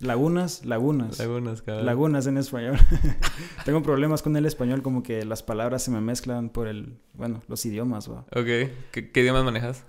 Lagunas, 0.00 0.64
lagunas. 0.64 1.18
Lagunas, 1.18 1.62
claro. 1.62 1.82
Lagunas 1.82 2.26
en 2.26 2.38
español. 2.38 2.78
tengo 3.64 3.82
problemas 3.82 4.22
con 4.22 4.36
el 4.36 4.46
español, 4.46 4.82
como 4.82 5.02
que 5.02 5.24
las 5.24 5.42
palabras 5.42 5.82
se 5.82 5.90
me 5.90 6.00
mezclan 6.00 6.50
por 6.50 6.68
el... 6.68 6.98
Bueno, 7.14 7.42
los 7.48 7.64
idiomas, 7.66 8.10
va. 8.10 8.20
Ok. 8.34 8.70
¿Qué, 8.90 9.10
qué 9.12 9.20
idiomas 9.20 9.44
manejas? 9.44 9.84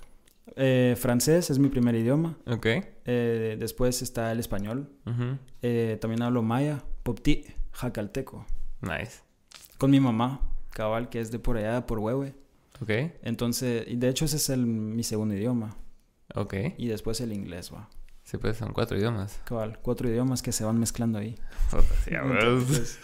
Eh, 0.55 0.95
francés 0.97 1.49
es 1.49 1.59
mi 1.59 1.69
primer 1.69 1.95
idioma. 1.95 2.37
Ok. 2.47 2.65
Eh, 3.05 3.57
después 3.59 4.01
está 4.01 4.31
el 4.31 4.39
español. 4.39 4.89
Eh, 5.61 5.97
también 5.99 6.21
hablo 6.21 6.41
maya, 6.41 6.83
popti, 7.07 7.45
jacalteco. 7.71 8.45
Nice. 8.81 9.21
Con 9.77 9.91
mi 9.91 10.01
mamá, 10.01 10.41
cabal, 10.73 11.07
que 11.07 11.21
es 11.21 11.31
de 11.31 11.39
por 11.39 11.55
allá, 11.55 11.85
por 11.85 11.99
Huehue. 11.99 12.35
Ok. 12.81 12.89
Entonces, 13.23 13.85
y 13.87 13.95
de 13.95 14.09
hecho 14.09 14.25
ese 14.25 14.35
es 14.35 14.49
el, 14.49 14.65
mi 14.65 15.03
segundo 15.03 15.33
idioma. 15.33 15.77
Ok. 16.35 16.55
Y 16.77 16.87
después 16.89 17.21
el 17.21 17.31
inglés, 17.31 17.71
va. 17.73 17.87
Sí, 18.25 18.35
pues 18.37 18.57
son 18.57 18.73
cuatro 18.73 18.97
idiomas. 18.97 19.39
Cabal, 19.45 19.79
cuatro 19.81 20.09
idiomas 20.09 20.41
que 20.41 20.51
se 20.51 20.65
van 20.65 20.81
mezclando 20.81 21.17
ahí. 21.17 21.39
sí, 22.03 22.11
Entonces, 22.13 22.99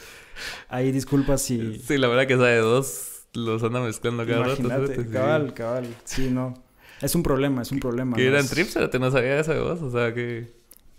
ahí 0.67 0.91
disculpas 0.91 1.41
si... 1.41 1.79
Sí, 1.79 1.98
la 1.98 2.10
verdad 2.10 2.27
que 2.27 2.36
sabe 2.36 2.57
dos 2.57 3.25
los 3.31 3.63
anda 3.63 3.79
mezclando 3.79 4.27
cada 4.27 4.43
rato. 4.43 4.67
Cabal, 5.13 5.53
cabal. 5.53 5.95
Sí, 6.03 6.29
no. 6.29 6.53
Es 7.01 7.15
un 7.15 7.24
problema, 7.24 7.62
es 7.62 7.72
un 7.72 7.79
problema. 7.79 8.17
¿Que 8.17 8.27
eran 8.27 8.45
trips? 8.45 8.77
¿Te 8.91 9.00
no 9.00 9.10
sabía 9.12 9.39
eso 9.39 9.53
de 9.53 9.62
vos? 9.62 9.81
O 9.81 9.89
sea, 9.89 10.13
que... 10.13 10.53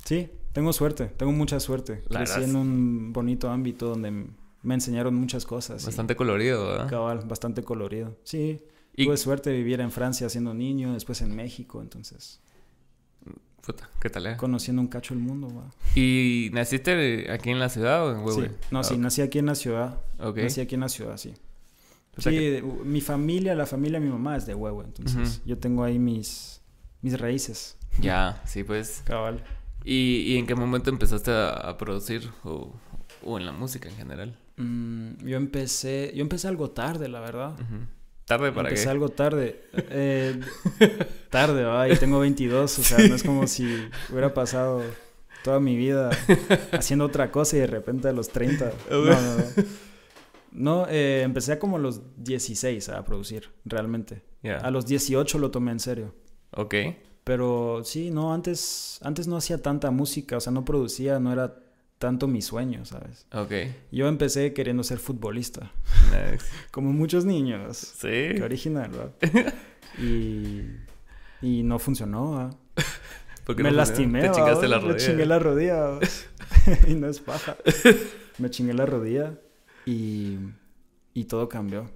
Sí, 0.06 0.30
tengo 0.54 0.72
suerte. 0.72 1.06
Tengo 1.06 1.32
mucha 1.32 1.60
suerte. 1.60 2.02
Crecí 2.08 2.42
en 2.42 2.56
un 2.56 3.12
bonito 3.12 3.50
ámbito 3.50 3.88
donde 3.88 4.10
me 4.62 4.74
enseñaron 4.74 5.14
muchas 5.14 5.44
cosas. 5.44 5.84
Bastante 5.84 6.16
colorido, 6.16 6.66
¿verdad? 6.66 6.88
Cabal, 6.88 7.20
bastante 7.26 7.62
colorido. 7.62 8.16
Sí. 8.24 8.62
Tuve 8.96 9.18
suerte 9.18 9.50
de 9.50 9.56
vivir 9.56 9.80
en 9.80 9.90
Francia 9.90 10.28
siendo 10.28 10.54
niño, 10.54 10.94
después 10.94 11.20
en 11.20 11.34
México, 11.34 11.82
entonces... 11.82 12.40
Puta, 13.60 13.88
¿qué 14.00 14.10
tal, 14.10 14.26
eh? 14.26 14.36
Conociendo 14.36 14.82
un 14.82 14.88
cacho 14.88 15.14
el 15.14 15.20
mundo, 15.20 15.48
va. 15.48 15.70
¿Y 15.94 16.50
naciste 16.52 17.30
aquí 17.30 17.50
en 17.50 17.58
la 17.58 17.70
ciudad 17.70 18.06
o 18.06 18.12
en 18.12 18.18
Huehue? 18.18 18.48
Sí. 18.48 18.54
No, 18.70 18.84
sí, 18.84 18.94
ah, 18.94 18.98
nací 18.98 19.22
aquí 19.22 19.38
en 19.38 19.46
la 19.46 19.54
ciudad. 19.54 20.02
Ok. 20.20 20.36
Nací 20.36 20.60
aquí 20.60 20.74
en 20.74 20.82
la 20.82 20.90
ciudad, 20.90 21.16
sí 21.16 21.34
sí, 22.18 22.62
mi 22.84 23.00
familia, 23.00 23.54
la 23.54 23.66
familia 23.66 23.98
de 23.98 24.06
mi 24.06 24.12
mamá 24.12 24.36
es 24.36 24.46
de 24.46 24.54
huevo, 24.54 24.82
entonces 24.82 25.42
yo 25.44 25.58
tengo 25.58 25.84
ahí 25.84 25.98
mis, 25.98 26.60
mis 27.02 27.18
raíces. 27.18 27.76
Ya, 28.00 28.42
sí, 28.44 28.64
pues. 28.64 29.02
Cabal. 29.04 29.42
¿Y, 29.84 30.32
¿Y, 30.32 30.38
en 30.38 30.46
qué 30.46 30.54
momento 30.54 30.90
empezaste 30.90 31.30
a, 31.30 31.76
producir 31.76 32.30
o, 32.42 32.74
o, 33.22 33.38
en 33.38 33.44
la 33.44 33.52
música 33.52 33.88
en 33.88 33.96
general? 33.96 34.38
Mm, 34.56 35.26
yo 35.26 35.36
empecé, 35.36 36.12
yo 36.14 36.22
empecé 36.22 36.48
algo 36.48 36.70
tarde, 36.70 37.08
la 37.08 37.20
verdad. 37.20 37.54
¿Tarde 38.24 38.52
para 38.52 38.68
empecé 38.70 38.84
qué? 38.84 38.90
algo 38.90 39.08
tarde. 39.10 39.64
Eh, 39.90 40.40
tarde, 41.30 41.64
va, 41.64 41.88
y 41.88 41.96
tengo 41.96 42.18
22, 42.20 42.78
o 42.78 42.82
sea, 42.82 42.98
no 43.06 43.14
es 43.14 43.22
como 43.22 43.46
si 43.46 43.64
hubiera 44.10 44.32
pasado 44.32 44.82
toda 45.42 45.60
mi 45.60 45.76
vida 45.76 46.10
haciendo 46.72 47.04
otra 47.04 47.30
cosa 47.30 47.56
y 47.56 47.60
de 47.60 47.66
repente 47.66 48.08
a 48.08 48.12
los 48.12 48.30
30. 48.30 48.72
No, 48.90 49.04
no, 49.04 49.36
no. 49.36 49.44
No, 50.52 50.86
eh, 50.88 51.22
empecé 51.22 51.58
como 51.58 51.76
a 51.76 51.80
los 51.80 52.00
16 52.16 52.88
a 52.88 53.04
producir, 53.04 53.50
realmente. 53.64 54.22
A 54.62 54.70
los 54.70 54.86
18 54.86 55.38
lo 55.38 55.50
tomé 55.50 55.72
en 55.72 55.80
serio. 55.80 56.14
Ok. 56.52 56.74
Pero 57.24 57.80
sí, 57.84 58.10
no, 58.10 58.34
antes, 58.34 58.98
antes 59.02 59.26
no 59.26 59.36
hacía 59.36 59.62
tanta 59.62 59.90
música, 59.90 60.36
o 60.36 60.40
sea, 60.40 60.52
no 60.52 60.64
producía, 60.64 61.18
no 61.18 61.32
era 61.32 61.56
tanto 61.98 62.28
mi 62.28 62.42
sueño, 62.42 62.84
¿sabes? 62.84 63.26
Ok. 63.32 63.52
Yo 63.90 64.08
empecé 64.08 64.52
queriendo 64.52 64.84
ser 64.84 64.98
futbolista. 64.98 65.72
como 66.70 66.92
muchos 66.92 67.24
niños. 67.24 67.78
Sí. 67.78 68.08
Qué 68.08 68.42
original, 68.42 68.90
¿verdad? 68.90 69.54
y, 69.98 70.64
y 71.40 71.62
no 71.62 71.78
funcionó, 71.78 72.50
Me 73.56 73.70
lastimé, 73.70 74.22
Te 74.22 74.30
chingaste 74.30 74.68
la 74.68 74.78
rodilla. 74.78 74.94
Me 74.94 75.00
chingué 75.00 75.26
la 75.26 75.38
rodilla, 75.38 75.98
y 76.88 76.94
no 76.94 77.08
es 77.08 77.20
paja. 77.20 77.56
Me 78.38 78.50
chingué 78.50 78.72
la 78.72 78.86
rodilla 78.86 79.38
y, 79.84 80.38
y 81.12 81.24
todo 81.24 81.48
cambió. 81.48 81.90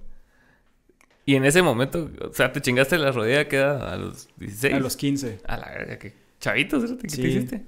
Y 1.29 1.35
en 1.35 1.45
ese 1.45 1.61
momento, 1.61 2.09
o 2.27 2.33
sea, 2.33 2.51
te 2.51 2.59
chingaste 2.59 2.97
la 2.97 3.11
rodilla, 3.11 3.47
queda 3.47 3.93
a 3.93 3.97
los 3.97 4.29
16. 4.37 4.73
A 4.73 4.79
los 4.79 4.97
15. 4.97 5.41
A 5.45 5.57
la 5.57 5.69
verga, 5.69 5.99
que 5.99 6.15
chavitos, 6.39 6.91
¿qué 6.93 7.07
te 7.07 7.27
hiciste? 7.27 7.65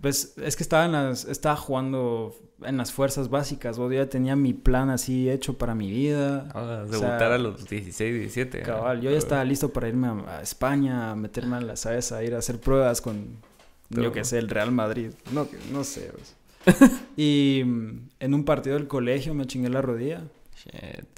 Pues 0.00 0.32
es 0.42 0.56
que 0.56 0.62
estaba, 0.62 0.86
en 0.86 0.92
las, 0.92 1.26
estaba 1.26 1.56
jugando 1.56 2.34
en 2.64 2.78
las 2.78 2.92
fuerzas 2.92 3.28
básicas, 3.28 3.78
o 3.78 3.92
ya 3.92 4.08
tenía 4.08 4.34
mi 4.34 4.54
plan 4.54 4.88
así 4.88 5.28
hecho 5.28 5.58
para 5.58 5.74
mi 5.74 5.90
vida. 5.90 6.48
Ah, 6.54 6.86
debutar 6.90 7.32
a 7.32 7.36
los 7.36 7.68
16, 7.68 8.14
17. 8.14 8.62
Cabal, 8.62 9.02
yo 9.02 9.10
ya 9.10 9.18
estaba 9.18 9.44
listo 9.44 9.74
para 9.74 9.88
irme 9.88 10.08
a, 10.26 10.40
España, 10.40 11.10
a 11.10 11.16
meterme 11.16 11.56
a 11.56 11.60
la 11.60 11.76
¿sabes? 11.76 12.12
a 12.12 12.24
ir 12.24 12.34
a 12.34 12.38
hacer 12.38 12.58
pruebas 12.58 13.02
con, 13.02 13.36
yo 13.90 14.10
que 14.10 14.24
sé, 14.24 14.38
el 14.38 14.48
Real 14.48 14.72
Madrid. 14.72 15.10
No, 15.32 15.46
no 15.70 15.84
sé, 15.84 16.12
pues. 16.14 16.90
y 17.18 17.62
mm, 17.62 18.08
en 18.20 18.32
un 18.32 18.46
partido 18.46 18.76
del 18.76 18.88
colegio 18.88 19.34
me 19.34 19.46
chingué 19.46 19.68
la 19.68 19.82
rodilla. 19.82 20.22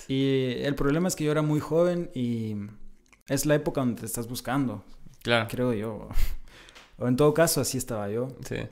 Y 0.09 0.63
el 0.63 0.75
problema 0.75 1.09
es 1.09 1.17
que 1.17 1.25
yo 1.25 1.31
era 1.31 1.43
muy 1.43 1.61
joven 1.61 2.11
y 2.15 2.57
es 3.29 3.47
la 3.47 3.55
época 3.55 3.81
donde 3.81 4.01
te 4.01 4.07
estás 4.07 4.29
buscando. 4.29 4.85
Claro. 5.23 5.49
Creo 5.51 5.73
yo. 5.73 6.09
O 7.01 7.07
en 7.07 7.15
todo 7.15 7.33
caso, 7.33 7.61
así 7.61 7.79
estaba 7.79 8.11
yo. 8.11 8.29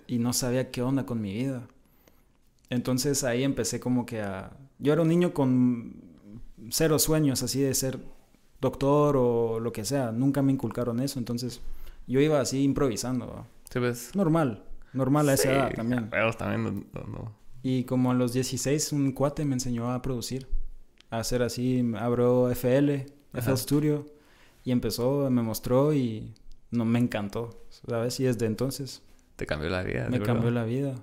Y 0.08 0.18
no 0.18 0.32
sabía 0.32 0.72
qué 0.72 0.82
onda 0.82 1.06
con 1.06 1.20
mi 1.20 1.32
vida. 1.32 1.68
Entonces 2.70 3.22
ahí 3.22 3.44
empecé 3.44 3.78
como 3.78 4.04
que 4.04 4.20
a... 4.20 4.50
Yo 4.80 4.92
era 4.92 5.02
un 5.02 5.08
niño 5.08 5.32
con 5.32 5.94
cero 6.70 6.98
sueños 6.98 7.44
así 7.44 7.60
de 7.60 7.72
ser 7.72 8.00
doctor 8.60 9.16
o 9.16 9.60
lo 9.60 9.72
que 9.72 9.84
sea. 9.84 10.10
Nunca 10.10 10.42
me 10.42 10.50
inculcaron 10.50 10.98
eso. 10.98 11.20
Entonces 11.20 11.60
yo 12.08 12.18
iba 12.20 12.40
así 12.40 12.64
improvisando. 12.64 13.46
¿Sí 13.70 13.78
ves? 13.78 14.10
Normal. 14.16 14.64
Normal 14.92 15.28
a 15.28 15.34
esa 15.34 15.52
edad 15.52 15.74
también. 15.74 16.10
también 16.36 16.86
Y 17.62 17.84
como 17.84 18.10
a 18.10 18.14
los 18.14 18.32
16 18.32 18.92
un 18.92 19.12
cuate 19.12 19.44
me 19.44 19.54
enseñó 19.54 19.92
a 19.92 20.02
producir. 20.02 20.48
A 21.10 21.18
hacer 21.18 21.42
así, 21.42 21.84
abrió 21.98 22.50
FL, 22.50 23.06
FL 23.32 23.56
Studio. 23.56 24.06
Y 24.64 24.72
empezó, 24.72 25.30
me 25.30 25.42
mostró 25.42 25.94
y 25.94 26.34
no, 26.70 26.84
me 26.84 26.98
encantó. 26.98 27.64
¿Sabes? 27.88 28.18
Y 28.20 28.24
desde 28.24 28.46
entonces... 28.46 29.02
Te 29.36 29.46
cambió 29.46 29.68
la 29.68 29.82
vida. 29.82 30.08
Me 30.08 30.20
cambió 30.20 30.50
la 30.50 30.64
vida. 30.64 30.94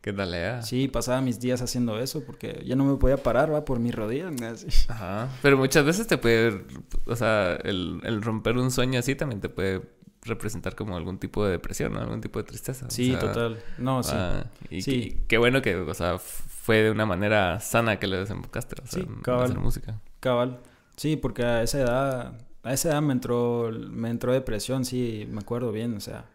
¿Qué 0.00 0.12
tal 0.12 0.32
eh? 0.32 0.62
Sí, 0.62 0.86
pasaba 0.88 1.20
mis 1.20 1.40
días 1.40 1.60
haciendo 1.60 1.98
eso 1.98 2.22
porque 2.24 2.62
ya 2.64 2.76
no 2.76 2.84
me 2.84 2.96
podía 2.96 3.16
parar, 3.16 3.52
va, 3.52 3.64
por 3.64 3.80
mis 3.80 3.94
rodillas. 3.94 4.88
Ajá. 4.88 5.28
Pero 5.42 5.56
muchas 5.56 5.84
veces 5.84 6.06
te 6.06 6.18
puede, 6.18 6.64
o 7.06 7.16
sea, 7.16 7.56
el, 7.64 8.00
el 8.04 8.22
romper 8.22 8.56
un 8.58 8.70
sueño 8.70 9.00
así 9.00 9.16
también 9.16 9.40
te 9.40 9.48
puede 9.48 9.82
representar 10.22 10.74
como 10.74 10.96
algún 10.96 11.18
tipo 11.18 11.44
de 11.44 11.52
depresión, 11.52 11.92
¿no? 11.92 12.00
algún 12.00 12.20
tipo 12.20 12.38
de 12.38 12.44
tristeza. 12.44 12.90
Sí, 12.90 13.14
total. 13.18 13.62
No, 13.78 14.02
sí. 14.02 14.12
Ah, 14.14 14.44
y 14.70 14.82
sí. 14.82 15.22
qué 15.28 15.38
bueno 15.38 15.62
que, 15.62 15.76
o 15.76 15.94
sea, 15.94 16.18
fue 16.18 16.82
de 16.82 16.90
una 16.90 17.06
manera 17.06 17.60
sana 17.60 17.98
que 17.98 18.06
le 18.06 18.18
desembocaste, 18.18 18.76
o 18.82 18.86
sea, 18.86 19.02
sí, 19.02 19.08
cabal. 19.22 19.44
hacer 19.44 19.58
música. 19.58 20.00
Cabal. 20.20 20.60
Sí, 20.96 21.16
porque 21.16 21.44
a 21.44 21.62
esa 21.62 21.80
edad, 21.80 22.38
a 22.62 22.72
esa 22.72 22.90
edad 22.90 23.02
me 23.02 23.12
entró, 23.12 23.70
me 23.72 24.10
entró 24.10 24.32
depresión, 24.32 24.84
sí, 24.84 25.26
me 25.30 25.40
acuerdo 25.40 25.72
bien, 25.72 25.96
o 25.96 26.00
sea, 26.00 26.26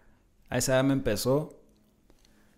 a 0.50 0.58
esa 0.58 0.76
edad 0.76 0.84
me 0.84 0.94
empezó. 0.94 1.60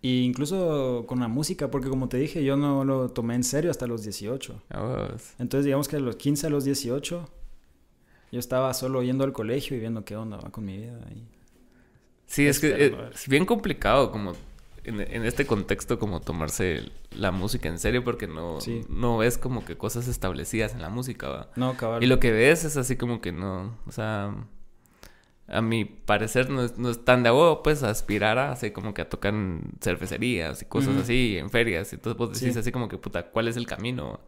Y 0.02 0.22
incluso 0.22 1.04
con 1.08 1.18
la 1.18 1.26
música, 1.26 1.70
porque 1.70 1.88
como 1.88 2.08
te 2.08 2.16
dije, 2.18 2.44
yo 2.44 2.56
no 2.56 2.84
lo 2.84 3.08
tomé 3.08 3.34
en 3.34 3.42
serio 3.42 3.72
hasta 3.72 3.88
los 3.88 4.04
18. 4.04 4.62
Entonces, 5.38 5.64
digamos 5.64 5.88
que 5.88 5.96
de 5.96 6.02
los 6.02 6.14
15 6.14 6.46
a 6.46 6.50
los 6.50 6.64
18 6.64 7.28
yo 8.32 8.38
estaba 8.38 8.72
solo 8.74 9.02
yendo 9.02 9.24
al 9.24 9.32
colegio 9.32 9.76
y 9.76 9.80
viendo 9.80 10.04
qué 10.04 10.16
onda 10.16 10.36
va 10.36 10.50
con 10.50 10.64
mi 10.64 10.78
vida. 10.78 10.98
Sí, 12.26 12.46
es 12.46 12.58
que 12.58 12.94
es 13.12 13.28
bien 13.28 13.46
complicado 13.46 14.10
como 14.10 14.32
en, 14.84 15.24
este 15.24 15.46
contexto 15.46 15.98
como 15.98 16.20
tomarse 16.20 16.90
la 17.10 17.32
música 17.32 17.68
en 17.68 17.78
serio 17.78 18.04
porque 18.04 18.26
no, 18.26 18.58
no 18.88 19.18
ves 19.18 19.38
como 19.38 19.64
que 19.64 19.76
cosas 19.76 20.06
establecidas 20.08 20.74
en 20.74 20.82
la 20.82 20.88
música, 20.88 21.28
¿va? 21.28 21.50
No, 21.56 21.76
cabal. 21.76 22.02
Y 22.02 22.06
lo 22.06 22.20
que 22.20 22.30
ves 22.30 22.64
es 22.64 22.76
así 22.76 22.96
como 22.96 23.20
que 23.20 23.32
no, 23.32 23.76
o 23.86 23.92
sea, 23.92 24.34
a 25.48 25.60
mi 25.62 25.84
parecer 25.84 26.50
no 26.50 26.62
es, 26.62 26.78
no 26.78 26.90
es 26.90 27.04
tan 27.04 27.22
de 27.22 27.30
huevo, 27.30 27.62
pues, 27.62 27.82
aspirar 27.82 28.38
a 28.38 28.52
así 28.52 28.70
como 28.70 28.94
que 28.94 29.02
a 29.02 29.08
tocar 29.08 29.34
en 29.34 29.72
cervecerías 29.80 30.62
y 30.62 30.64
cosas 30.66 30.96
así, 30.96 31.36
en 31.36 31.50
ferias. 31.50 31.92
Entonces 31.92 32.18
vos 32.18 32.38
decís 32.38 32.56
así 32.56 32.72
como 32.72 32.88
que, 32.88 32.98
puta, 32.98 33.30
¿cuál 33.30 33.48
es 33.48 33.56
el 33.56 33.66
camino? 33.66 34.20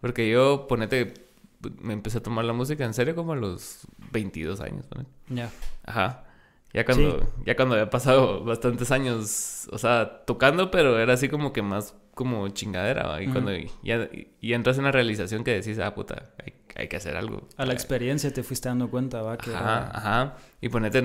Porque 0.00 0.28
yo, 0.28 0.66
ponete, 0.68 1.14
me 1.80 1.92
empecé 1.92 2.18
a 2.18 2.22
tomar 2.22 2.44
la 2.44 2.52
música 2.52 2.84
en 2.84 2.94
serio 2.94 3.14
como 3.14 3.32
a 3.32 3.36
los 3.36 3.86
22 4.12 4.60
años, 4.60 4.86
¿no? 4.94 5.04
Ya. 5.34 5.50
Ajá. 5.84 6.24
Ya 6.72 6.84
cuando, 6.84 7.26
ya 7.46 7.56
cuando 7.56 7.74
había 7.74 7.88
pasado 7.88 8.44
bastantes 8.44 8.90
años, 8.90 9.66
o 9.72 9.78
sea, 9.78 10.24
tocando, 10.26 10.70
pero 10.70 10.98
era 10.98 11.14
así 11.14 11.28
como 11.28 11.52
que 11.52 11.62
más 11.62 11.94
como 12.14 12.48
chingadera, 12.48 13.22
Y 13.22 13.28
cuando 13.28 13.52
ya, 13.82 14.08
y 14.40 14.52
entras 14.52 14.78
en 14.78 14.84
la 14.84 14.92
realización 14.92 15.44
que 15.44 15.52
decís, 15.52 15.78
ah, 15.78 15.94
puta, 15.94 16.30
hay, 16.74 16.88
que 16.88 16.96
hacer 16.96 17.16
algo. 17.16 17.48
A 17.56 17.66
la 17.66 17.72
experiencia 17.72 18.32
te 18.32 18.42
fuiste 18.42 18.68
dando 18.68 18.90
cuenta, 18.90 19.22
va, 19.22 19.38
que... 19.38 19.54
Ajá, 19.54 19.90
ajá. 19.92 20.36
Y 20.60 20.68
ponete, 20.68 21.02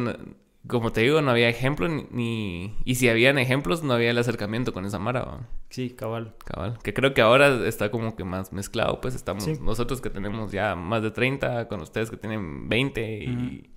como 0.68 0.92
te 0.92 1.02
digo, 1.02 1.22
no 1.22 1.32
había 1.32 1.50
ejemplos 1.50 1.92
ni, 2.12 2.76
Y 2.86 2.96
si 2.96 3.10
habían 3.10 3.38
ejemplos, 3.38 3.84
no 3.84 3.94
había 3.94 4.12
el 4.12 4.18
acercamiento 4.18 4.74
con 4.74 4.86
esa 4.86 5.00
mara, 5.00 5.24
¿va? 5.24 5.48
Sí, 5.70 5.90
cabal. 5.90 6.36
Cabal. 6.46 6.78
Que 6.84 6.94
creo 6.94 7.14
que 7.14 7.22
ahora 7.22 7.68
está 7.68 7.92
como 7.92 8.16
que 8.16 8.24
más 8.24 8.54
mezclado, 8.54 9.02
pues 9.02 9.16
estamos 9.16 9.60
nosotros 9.62 10.02
que 10.02 10.10
tenemos 10.10 10.52
ya 10.52 10.76
más 10.76 11.02
de 11.02 11.12
30, 11.12 11.68
con 11.68 11.82
ustedes 11.82 12.10
que 12.10 12.18
tienen 12.18 12.70
20 12.70 13.24
y 13.24 13.72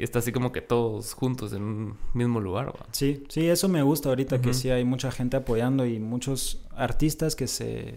y 0.00 0.02
está 0.02 0.20
así 0.20 0.32
como 0.32 0.50
que 0.50 0.62
todos 0.62 1.12
juntos 1.12 1.52
en 1.52 1.62
un 1.62 1.98
mismo 2.14 2.40
lugar. 2.40 2.72
Sí, 2.90 3.22
sí, 3.28 3.48
eso 3.48 3.68
me 3.68 3.82
gusta 3.82 4.08
ahorita, 4.08 4.40
que 4.40 4.54
sí 4.54 4.70
hay 4.70 4.82
mucha 4.82 5.12
gente 5.12 5.36
apoyando 5.36 5.84
y 5.84 6.00
muchos 6.00 6.64
artistas 6.74 7.36
que 7.36 7.46
se, 7.46 7.96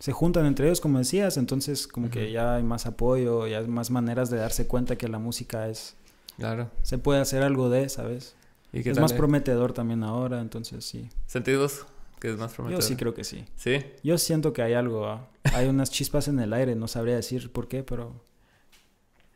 se 0.00 0.10
juntan 0.10 0.46
entre 0.46 0.66
ellos, 0.66 0.80
como 0.80 0.98
decías, 0.98 1.36
entonces 1.36 1.86
como 1.86 2.10
que 2.10 2.32
ya 2.32 2.56
hay 2.56 2.64
más 2.64 2.86
apoyo, 2.86 3.46
ya 3.46 3.58
hay 3.58 3.68
más 3.68 3.92
maneras 3.92 4.30
de 4.30 4.38
darse 4.38 4.66
cuenta 4.66 4.96
que 4.96 5.06
la 5.06 5.20
música 5.20 5.68
es... 5.68 5.94
Claro. 6.36 6.70
Se 6.82 6.98
puede 6.98 7.20
hacer 7.20 7.42
algo 7.42 7.70
de, 7.70 7.88
¿sabes? 7.88 8.36
¿Y 8.72 8.86
es 8.88 8.98
más 9.00 9.12
prometedor 9.12 9.72
también 9.72 10.02
ahora, 10.02 10.40
entonces 10.40 10.84
sí. 10.84 11.08
¿Sentidos? 11.26 11.86
que 12.20 12.30
es 12.30 12.38
más 12.38 12.54
prometedor? 12.54 12.82
Yo 12.82 12.86
sí 12.86 12.96
creo 12.96 13.14
que 13.14 13.24
sí. 13.24 13.44
¿Sí? 13.56 13.84
Yo 14.02 14.18
siento 14.18 14.52
que 14.52 14.62
hay 14.62 14.74
algo, 14.74 15.20
hay 15.44 15.66
unas 15.68 15.90
chispas 15.90 16.28
en 16.28 16.38
el 16.40 16.52
aire, 16.52 16.74
no 16.74 16.88
sabría 16.88 17.16
decir 17.16 17.52
por 17.52 17.68
qué, 17.68 17.82
pero 17.82 18.22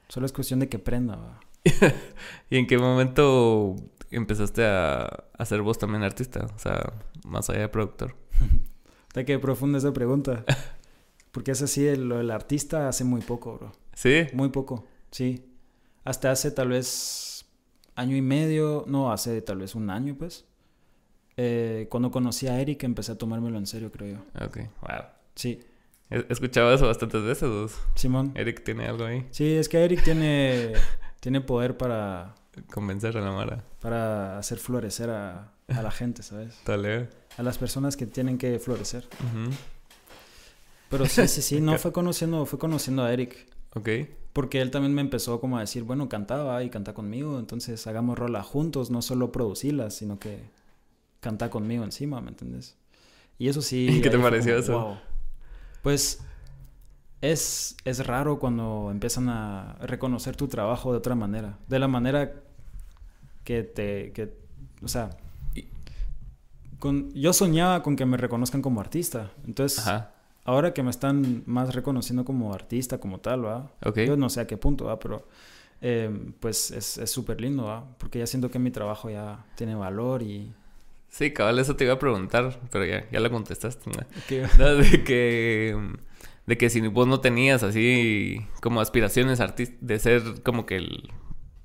solo 0.08 0.26
es 0.26 0.32
cuestión 0.32 0.60
de 0.60 0.68
que 0.68 0.78
prenda. 0.78 1.40
¿Y 2.50 2.56
en 2.56 2.66
qué 2.66 2.78
momento 2.78 3.76
empezaste 4.10 4.64
a, 4.64 5.24
a 5.36 5.44
ser 5.44 5.62
vos 5.62 5.78
también 5.78 6.02
artista? 6.02 6.46
O 6.54 6.58
sea, 6.58 6.92
más 7.24 7.50
allá 7.50 7.60
de 7.60 7.68
productor. 7.68 8.16
Está 9.08 9.24
que 9.24 9.38
profunda 9.38 9.78
esa 9.78 9.92
pregunta. 9.92 10.44
Porque 11.32 11.52
es 11.52 11.62
así, 11.62 11.94
lo 11.96 12.18
del 12.18 12.30
artista 12.30 12.88
hace 12.88 13.04
muy 13.04 13.20
poco, 13.20 13.56
bro. 13.56 13.72
¿Sí? 13.94 14.26
Muy 14.32 14.48
poco, 14.48 14.86
sí. 15.10 15.44
Hasta 16.10 16.32
hace 16.32 16.50
tal 16.50 16.70
vez 16.70 17.44
año 17.94 18.16
y 18.16 18.20
medio, 18.20 18.82
no, 18.88 19.12
hace 19.12 19.42
tal 19.42 19.58
vez 19.58 19.76
un 19.76 19.90
año, 19.90 20.16
pues. 20.18 20.44
Eh, 21.36 21.86
cuando 21.88 22.10
conocí 22.10 22.48
a 22.48 22.60
Eric 22.60 22.82
empecé 22.82 23.12
a 23.12 23.14
tomármelo 23.14 23.58
en 23.58 23.68
serio, 23.68 23.92
creo 23.92 24.16
yo. 24.16 24.44
Ok, 24.44 24.56
wow. 24.80 25.04
Sí. 25.36 25.60
He 26.10 26.26
escuchado 26.28 26.74
eso 26.74 26.88
bastantes 26.88 27.22
veces. 27.22 27.78
Simón. 27.94 28.32
Eric 28.34 28.64
tiene 28.64 28.86
algo 28.86 29.04
ahí. 29.04 29.24
Sí, 29.30 29.54
es 29.54 29.68
que 29.68 29.84
Eric 29.84 30.02
tiene 30.02 30.72
tiene 31.20 31.42
poder 31.42 31.76
para... 31.76 32.34
Convencer 32.74 33.16
a 33.16 33.20
la 33.20 33.30
Mara. 33.30 33.64
Para 33.80 34.36
hacer 34.36 34.58
florecer 34.58 35.10
a, 35.10 35.52
a 35.68 35.80
la 35.80 35.92
gente, 35.92 36.24
¿sabes? 36.24 36.58
Dale. 36.66 37.08
A 37.36 37.44
las 37.44 37.56
personas 37.56 37.96
que 37.96 38.06
tienen 38.06 38.36
que 38.36 38.58
florecer. 38.58 39.06
Pero 40.88 41.06
sí, 41.06 41.28
sí, 41.28 41.40
sí, 41.40 41.60
no 41.60 41.78
fue 41.78 41.92
conociendo, 41.92 42.46
fue 42.46 42.58
conociendo 42.58 43.04
a 43.04 43.12
Eric. 43.12 43.46
Ok. 43.76 43.88
Porque 44.32 44.60
él 44.60 44.70
también 44.70 44.94
me 44.94 45.00
empezó 45.00 45.40
como 45.40 45.56
a 45.56 45.60
decir, 45.60 45.82
bueno, 45.82 46.08
cantaba 46.08 46.62
y 46.62 46.70
canta 46.70 46.94
conmigo, 46.94 47.38
entonces 47.38 47.86
hagamos 47.86 48.18
rola 48.18 48.42
juntos, 48.42 48.90
no 48.90 49.02
solo 49.02 49.32
producirlas, 49.32 49.94
sino 49.94 50.18
que 50.18 50.38
canta 51.20 51.50
conmigo 51.50 51.84
encima, 51.84 52.20
¿me 52.20 52.30
entiendes? 52.30 52.76
Y 53.38 53.48
eso 53.48 53.60
sí... 53.62 54.00
¿Qué 54.02 54.10
te 54.10 54.18
pareció 54.18 54.56
eso? 54.56 54.98
Pues 55.82 56.20
es, 57.20 57.76
es 57.84 58.06
raro 58.06 58.38
cuando 58.38 58.88
empiezan 58.90 59.28
a 59.28 59.76
reconocer 59.80 60.36
tu 60.36 60.46
trabajo 60.46 60.92
de 60.92 60.98
otra 60.98 61.14
manera. 61.14 61.58
De 61.66 61.78
la 61.78 61.88
manera 61.88 62.34
que 63.44 63.62
te... 63.64 64.12
Que, 64.12 64.32
o 64.82 64.88
sea, 64.88 65.10
con, 66.78 67.12
yo 67.12 67.32
soñaba 67.32 67.82
con 67.82 67.96
que 67.96 68.06
me 68.06 68.16
reconozcan 68.16 68.62
como 68.62 68.80
artista. 68.80 69.32
Entonces, 69.44 69.84
ahora 70.50 70.74
que 70.74 70.82
me 70.82 70.90
están 70.90 71.42
más 71.46 71.74
reconociendo 71.74 72.24
como 72.24 72.52
artista, 72.52 72.98
como 72.98 73.20
tal, 73.20 73.44
¿va? 73.44 73.72
Yo 73.94 74.16
no 74.16 74.28
sé 74.28 74.40
a 74.40 74.46
qué 74.46 74.56
punto, 74.56 74.86
¿va? 74.86 74.98
Pero 74.98 75.26
em, 75.80 76.32
pues 76.32 76.70
es 76.70 77.10
súper 77.10 77.40
lindo, 77.40 77.64
¿va? 77.64 77.84
Porque 77.98 78.18
ya 78.18 78.26
siento 78.26 78.50
que 78.50 78.58
mi 78.58 78.70
trabajo 78.70 79.10
ya 79.10 79.44
tiene 79.56 79.74
valor 79.74 80.22
y... 80.22 80.52
Sí, 81.08 81.32
cabal, 81.32 81.58
eso 81.58 81.74
te 81.74 81.84
iba 81.84 81.94
a 81.94 81.98
preguntar, 81.98 82.60
pero 82.70 82.84
ya, 82.84 83.08
ya 83.10 83.20
lo 83.20 83.30
contestaste, 83.30 83.90
¿no? 84.58 84.74
de 84.76 85.04
que 85.04 85.76
de 86.46 86.58
que 86.58 86.68
si 86.68 86.80
vos 86.88 87.06
no 87.06 87.20
tenías 87.20 87.62
así 87.62 88.40
como 88.60 88.80
aspiraciones 88.80 89.38
de 89.80 89.98
ser 90.00 90.42
como 90.42 90.66
que 90.66 90.76
el 90.76 91.10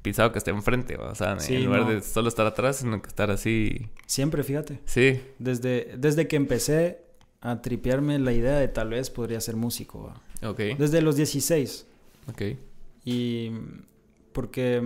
pisado 0.03 0.31
que 0.31 0.37
esté 0.37 0.51
enfrente, 0.51 0.95
o 0.97 1.15
sea, 1.15 1.37
en 1.49 1.65
lugar 1.65 1.87
de 1.87 2.01
solo 2.01 2.27
estar 2.27 2.45
atrás, 2.45 2.77
sino 2.77 3.01
que 3.01 3.07
estar 3.07 3.31
así. 3.31 3.87
Siempre, 4.05 4.43
fíjate. 4.43 4.81
Sí. 4.85 5.19
Desde, 5.39 5.95
desde 5.97 6.27
que 6.27 6.35
empecé 6.35 7.04
a 7.45 7.61
tripearme 7.61 8.17
la 8.17 8.33
idea 8.33 8.57
de 8.57 8.67
tal 8.67 8.89
vez 8.89 9.11
podría 9.11 9.39
ser 9.39 9.55
músico. 9.55 10.11
Ok. 10.43 10.59
Desde 10.79 11.03
los 11.03 11.15
16. 11.15 11.85
Ok. 12.27 12.41
Y 13.03 13.51
porque, 14.33 14.79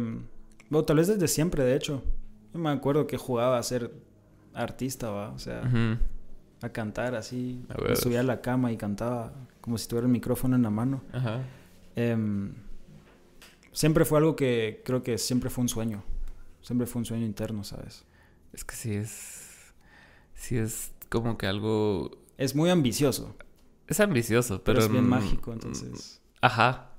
bueno, 0.69 0.85
tal 0.85 0.97
vez 0.97 1.07
desde 1.07 1.29
siempre, 1.29 1.63
de 1.63 1.75
hecho. 1.75 2.03
Yo 2.53 2.59
me 2.59 2.69
acuerdo 2.69 3.07
que 3.07 3.15
jugaba 3.15 3.57
a 3.57 3.63
ser 3.63 3.93
artista, 4.53 5.09
¿va? 5.09 5.29
O 5.29 5.39
sea, 5.39 5.61
a 6.61 6.69
cantar 6.69 7.15
así. 7.15 7.63
Me 7.87 7.95
subía 7.95 8.19
a 8.19 8.23
la 8.23 8.41
cama 8.41 8.73
y 8.73 8.77
cantaba 8.77 9.31
como 9.61 9.77
si 9.77 9.87
tuviera 9.87 10.07
el 10.07 10.11
micrófono 10.11 10.57
en 10.57 10.63
la 10.63 10.69
mano. 10.69 11.01
Ajá. 11.13 11.41
Em, 11.95 12.55
siempre 13.71 14.03
fue 14.03 14.17
algo 14.17 14.35
que 14.35 14.81
creo 14.83 15.01
que 15.01 15.17
siempre 15.17 15.49
fue 15.49 15.61
un 15.61 15.69
sueño. 15.69 16.03
Siempre 16.61 16.87
fue 16.87 16.99
un 16.99 17.05
sueño 17.05 17.25
interno, 17.25 17.63
¿sabes? 17.63 18.03
Es 18.51 18.65
que 18.65 18.75
sí 18.75 18.93
es. 18.95 19.73
Sí 20.33 20.57
es 20.57 20.91
como 21.07 21.37
que 21.37 21.47
algo. 21.47 22.11
Es 22.39 22.55
muy 22.55 22.69
ambicioso. 22.69 23.35
Es 23.87 23.99
ambicioso, 23.99 24.63
pero. 24.63 24.79
es 24.79 24.89
bien 24.89 25.07
mágico, 25.07 25.53
entonces. 25.53 26.21
Ajá. 26.41 26.91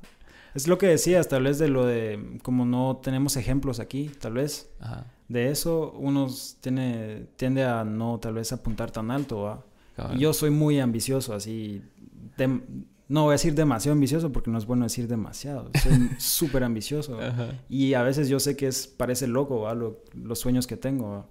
Es 0.54 0.68
lo 0.68 0.78
que 0.78 0.86
decías, 0.86 1.28
tal 1.28 1.44
vez 1.44 1.58
de 1.58 1.68
lo 1.68 1.86
de. 1.86 2.38
Como 2.42 2.64
no 2.64 3.00
tenemos 3.02 3.36
ejemplos 3.36 3.80
aquí, 3.80 4.10
tal 4.20 4.34
vez. 4.34 4.70
Ajá. 4.80 5.06
De 5.28 5.50
eso 5.50 5.92
uno 5.96 6.26
tiene, 6.60 7.28
tiende 7.36 7.64
a 7.64 7.84
no 7.84 8.18
tal 8.20 8.34
vez 8.34 8.52
apuntar 8.52 8.90
tan 8.90 9.10
alto, 9.10 9.64
yo 10.16 10.32
soy 10.32 10.50
muy 10.50 10.80
ambicioso, 10.80 11.34
así 11.34 11.82
no 13.08 13.24
voy 13.24 13.30
a 13.30 13.32
decir 13.32 13.54
demasiado 13.54 13.94
ambicioso 13.94 14.30
porque 14.30 14.50
no 14.50 14.58
es 14.58 14.66
bueno 14.66 14.84
decir 14.84 15.08
demasiado. 15.08 15.70
Soy 15.82 16.10
súper 16.18 16.62
ambicioso. 16.62 17.18
Y 17.68 17.94
a 17.94 18.02
veces 18.02 18.28
yo 18.28 18.38
sé 18.38 18.56
que 18.56 18.68
es, 18.68 18.86
parece 18.86 19.26
loco 19.26 19.66
los 20.14 20.38
sueños 20.38 20.66
que 20.66 20.76
tengo. 20.76 21.28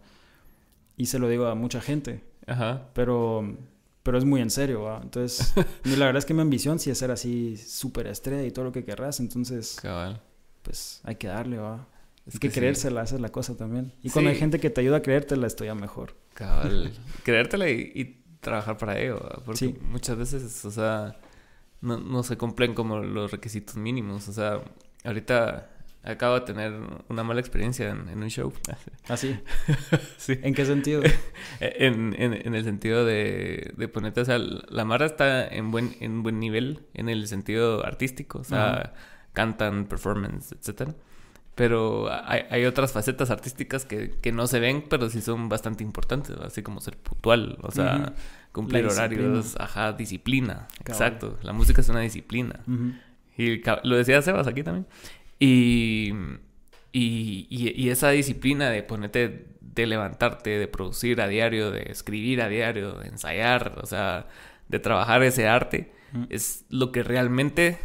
Y 0.98 1.06
se 1.06 1.20
lo 1.20 1.30
digo 1.30 1.48
a 1.48 1.56
mucha 1.56 1.80
gente. 1.80 2.24
Pero, 2.94 3.56
pero 4.04 4.18
es 4.18 4.26
muy 4.26 4.42
en 4.42 4.50
serio. 4.50 5.00
Entonces, 5.02 5.54
la 5.84 6.06
verdad 6.06 6.18
es 6.18 6.26
que 6.26 6.34
mi 6.34 6.42
ambición 6.42 6.80
sí 6.80 6.90
es 6.90 6.98
ser 6.98 7.12
así 7.12 7.58
súper 7.58 8.08
estrella 8.08 8.44
y 8.44 8.52
todo 8.52 8.66
lo 8.66 8.72
que 8.72 8.84
querrás. 8.84 9.20
Entonces, 9.20 9.78
pues 10.62 11.02
hay 11.04 11.16
que 11.16 11.28
darle. 11.28 11.58
¿va? 11.58 11.88
Es 12.26 12.40
que, 12.40 12.52
creérsela, 12.52 13.04
esa 13.04 13.16
es 13.16 13.22
la 13.22 13.30
cosa 13.30 13.58
también. 13.58 13.94
Y 14.04 14.10
cuando 14.10 14.30
hay 14.30 14.38
gente 14.38 14.60
que 14.60 14.70
te 14.70 14.82
ayuda 14.82 14.98
a 14.98 15.02
creértela, 15.02 15.48
estoy 15.48 15.68
ya 15.68 15.76
mejor. 15.76 16.16
Cabal. 16.34 16.92
creértela 17.24 17.70
y 17.70 18.20
trabajar 18.40 18.78
para 18.78 19.00
ello, 19.00 19.20
porque 19.46 19.76
muchas 19.82 20.18
veces, 20.18 20.66
o 20.66 20.72
sea, 20.72 21.20
no, 21.82 22.00
no 22.00 22.24
se 22.24 22.38
cumplen 22.38 22.74
como 22.74 23.00
los 23.00 23.32
requisitos 23.32 23.76
mínimos, 23.76 24.28
o 24.28 24.34
sea, 24.34 24.62
ahorita 25.04 25.70
acabo 26.10 26.36
de 26.36 26.42
tener 26.42 26.74
una 27.08 27.24
mala 27.24 27.40
experiencia 27.40 27.90
en, 27.90 28.22
un 28.22 28.30
show. 28.30 28.54
¿Ah, 29.08 29.18
sí? 29.18 29.40
sí. 30.18 30.40
¿En 30.42 30.54
qué 30.54 30.66
sentido? 30.66 31.02
en, 31.60 32.16
en, 32.18 32.34
en, 32.34 32.56
el 32.56 32.64
sentido 32.64 33.06
de, 33.06 33.74
de 33.78 33.88
ponerte, 33.88 34.22
o 34.22 34.26
sea, 34.26 34.38
la 34.38 34.86
Mara 34.86 35.06
está 35.06 35.48
en 35.48 35.72
buen, 35.72 35.96
en 36.00 36.24
buen 36.24 36.40
nivel 36.40 36.82
en 36.94 37.10
el 37.10 37.28
sentido 37.28 37.86
artístico, 37.86 38.40
o 38.40 38.44
sea, 38.44 38.94
cantan, 39.34 39.86
performance, 39.86 40.52
etcétera. 40.54 40.96
Pero 41.56 42.10
hay, 42.10 42.44
hay, 42.50 42.66
otras 42.66 42.94
facetas 42.94 43.32
artísticas 43.32 43.84
que, 43.84 44.12
que, 44.12 44.32
no 44.32 44.48
se 44.48 44.62
ven, 44.62 44.86
pero 44.90 45.10
sí 45.10 45.22
son 45.22 45.50
bastante 45.50 45.84
importantes, 45.84 46.38
así 46.38 46.64
como 46.64 46.80
ser 46.80 46.96
puntual, 46.96 47.58
o 47.62 47.72
sea, 47.72 48.14
cumplir 48.54 48.86
horarios, 48.86 49.58
ajá, 49.60 49.92
disciplina, 49.92 50.68
exacto. 50.80 51.38
La 51.44 51.52
música 51.52 51.82
es 51.82 51.90
una 51.90 52.00
disciplina. 52.00 52.62
Y 53.38 53.62
lo 53.84 53.96
decía 53.96 54.22
Sebas 54.22 54.48
aquí 54.48 54.64
también. 54.64 54.86
Y, 55.40 56.14
y, 56.92 57.48
y, 57.50 57.90
esa 57.90 58.10
disciplina 58.10 58.70
de 58.70 58.84
ponerte 58.84 59.48
de 59.62 59.88
levantarte, 59.88 60.58
de 60.58 60.68
producir 60.68 61.22
a 61.22 61.28
diario, 61.28 61.72
de 61.72 61.84
escribir 61.92 62.42
a 62.42 62.50
diario, 62.50 62.94
de 62.94 63.08
ensayar, 63.08 63.80
o 63.82 63.86
sea, 63.86 64.28
de 64.68 64.80
trabajar 64.80 65.24
ese 65.24 65.48
arte, 65.48 65.94
es 66.30 66.66
lo 66.70 66.92
que 66.92 67.04
realmente 67.04 67.78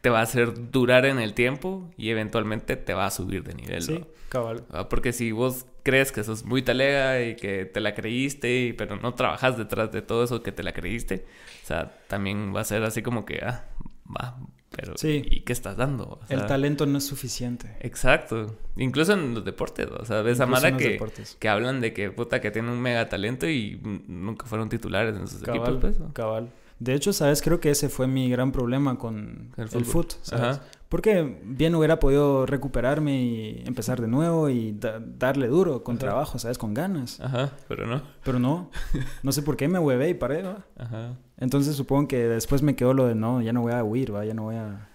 te 0.00 0.10
va 0.10 0.20
a 0.20 0.22
hacer 0.22 0.70
durar 0.70 1.06
en 1.06 1.18
el 1.18 1.34
tiempo 1.34 1.90
y 1.96 2.10
eventualmente 2.10 2.76
te 2.76 2.94
va 2.94 3.06
a 3.06 3.10
subir 3.10 3.42
de 3.42 3.54
nivel. 3.54 3.82
Sí, 3.82 4.04
cabal. 4.28 4.64
Ah, 4.70 4.88
porque 4.88 5.12
si 5.12 5.32
vos 5.32 5.66
crees 5.82 6.12
que 6.12 6.22
sos 6.24 6.44
muy 6.44 6.62
talega 6.62 7.22
y 7.22 7.36
que 7.36 7.64
te 7.64 7.80
la 7.80 7.94
creíste, 7.94 8.74
pero 8.76 8.96
no 8.96 9.14
trabajas 9.14 9.56
detrás 9.56 9.92
de 9.92 10.02
todo 10.02 10.24
eso 10.24 10.42
que 10.42 10.52
te 10.52 10.62
la 10.62 10.72
creíste, 10.72 11.24
o 11.62 11.66
sea, 11.66 11.96
también 12.06 12.54
va 12.54 12.60
a 12.60 12.64
ser 12.64 12.82
así 12.84 13.02
como 13.02 13.24
que, 13.24 13.40
ah, 13.44 13.64
va, 14.04 14.36
pero 14.74 14.94
¿y 15.02 15.40
qué 15.40 15.52
estás 15.52 15.76
dando? 15.76 16.20
el 16.28 16.46
talento 16.46 16.86
no 16.86 16.98
es 16.98 17.04
suficiente. 17.04 17.76
Exacto. 17.80 18.56
Incluso 18.76 19.12
en 19.12 19.34
los 19.34 19.44
deportes, 19.44 19.88
o 19.90 20.04
sea, 20.04 20.22
ves 20.22 20.40
a 20.40 20.46
Mara 20.46 20.76
que, 20.76 21.00
que 21.38 21.48
hablan 21.48 21.80
de 21.80 21.92
que 21.92 22.10
puta 22.10 22.40
que 22.40 22.50
tiene 22.50 22.70
un 22.70 22.80
mega 22.80 23.08
talento 23.08 23.48
y 23.48 23.80
nunca 24.08 24.46
fueron 24.46 24.68
titulares 24.68 25.16
en 25.16 25.28
sus 25.28 25.42
equipos, 25.42 25.78
pues. 25.80 25.96
Cabal. 26.12 26.50
De 26.78 26.94
hecho, 26.94 27.12
¿sabes? 27.12 27.40
Creo 27.40 27.60
que 27.60 27.70
ese 27.70 27.88
fue 27.88 28.06
mi 28.06 28.28
gran 28.28 28.52
problema 28.52 28.98
con 28.98 29.52
el, 29.56 29.68
fútbol, 29.68 30.08
¿sabes? 30.22 30.60
Porque 30.94 31.40
bien 31.42 31.74
hubiera 31.74 31.98
podido 31.98 32.46
recuperarme 32.46 33.20
y 33.20 33.64
empezar 33.66 34.00
de 34.00 34.06
nuevo 34.06 34.48
y 34.48 34.78
darle 35.18 35.48
duro, 35.48 35.82
con 35.82 35.98
trabajo, 35.98 36.38
¿sabes? 36.38 36.56
Con 36.56 36.72
ganas. 36.72 37.18
Ajá, 37.18 37.50
pero 37.66 37.84
no. 37.84 38.00
Pero 38.22 38.38
no. 38.38 38.70
No 39.24 39.32
sé 39.32 39.42
por 39.42 39.56
qué 39.56 39.66
me 39.66 39.80
huevé 39.80 40.10
y 40.10 40.14
paré, 40.14 40.42
¿va? 40.42 40.64
Ajá. 40.78 41.18
Entonces 41.36 41.74
supongo 41.74 42.06
que 42.06 42.28
después 42.28 42.62
me 42.62 42.76
quedó 42.76 42.94
lo 42.94 43.08
de 43.08 43.16
no, 43.16 43.42
ya 43.42 43.52
no 43.52 43.62
voy 43.62 43.72
a 43.72 43.82
huir, 43.82 44.14
¿va? 44.14 44.24
Ya 44.24 44.34
no 44.34 44.44
voy 44.44 44.54
a... 44.54 44.88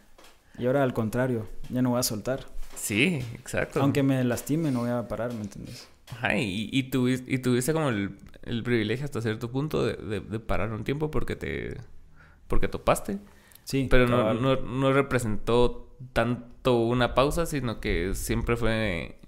Y 0.58 0.68
ahora 0.68 0.84
al 0.84 0.94
contrario, 0.94 1.50
ya 1.68 1.82
no 1.82 1.90
voy 1.90 2.00
a 2.00 2.04
soltar. 2.04 2.46
Sí, 2.76 3.22
exacto. 3.34 3.82
Aunque 3.82 4.02
me 4.02 4.24
lastime, 4.24 4.72
no 4.72 4.80
voy 4.80 4.92
a 4.92 5.06
parar, 5.06 5.34
¿me 5.34 5.42
entiendes? 5.42 5.90
Ajá, 6.14 6.38
y, 6.38 6.70
y, 6.72 6.84
tuviste, 6.84 7.30
y 7.30 7.40
tuviste 7.40 7.74
como 7.74 7.90
el, 7.90 8.16
el, 8.44 8.64
privilegio 8.64 9.04
hasta 9.04 9.22
cierto 9.22 9.52
punto 9.52 9.86
de, 9.86 10.22
de, 10.22 10.40
parar 10.40 10.72
un 10.72 10.86
tiempo 10.86 11.12
porque 11.12 11.36
te... 11.36 11.76
porque 12.48 12.70
topaste. 12.70 13.20
Sí. 13.70 13.88
Pero 13.88 14.08
no, 14.08 14.34
no, 14.34 14.56
no, 14.56 14.94
representó 14.94 15.96
tanto 16.12 16.80
una 16.80 17.14
pausa, 17.14 17.46
sino 17.46 17.80
que 17.80 18.16
siempre 18.16 18.58
fue 18.58 19.20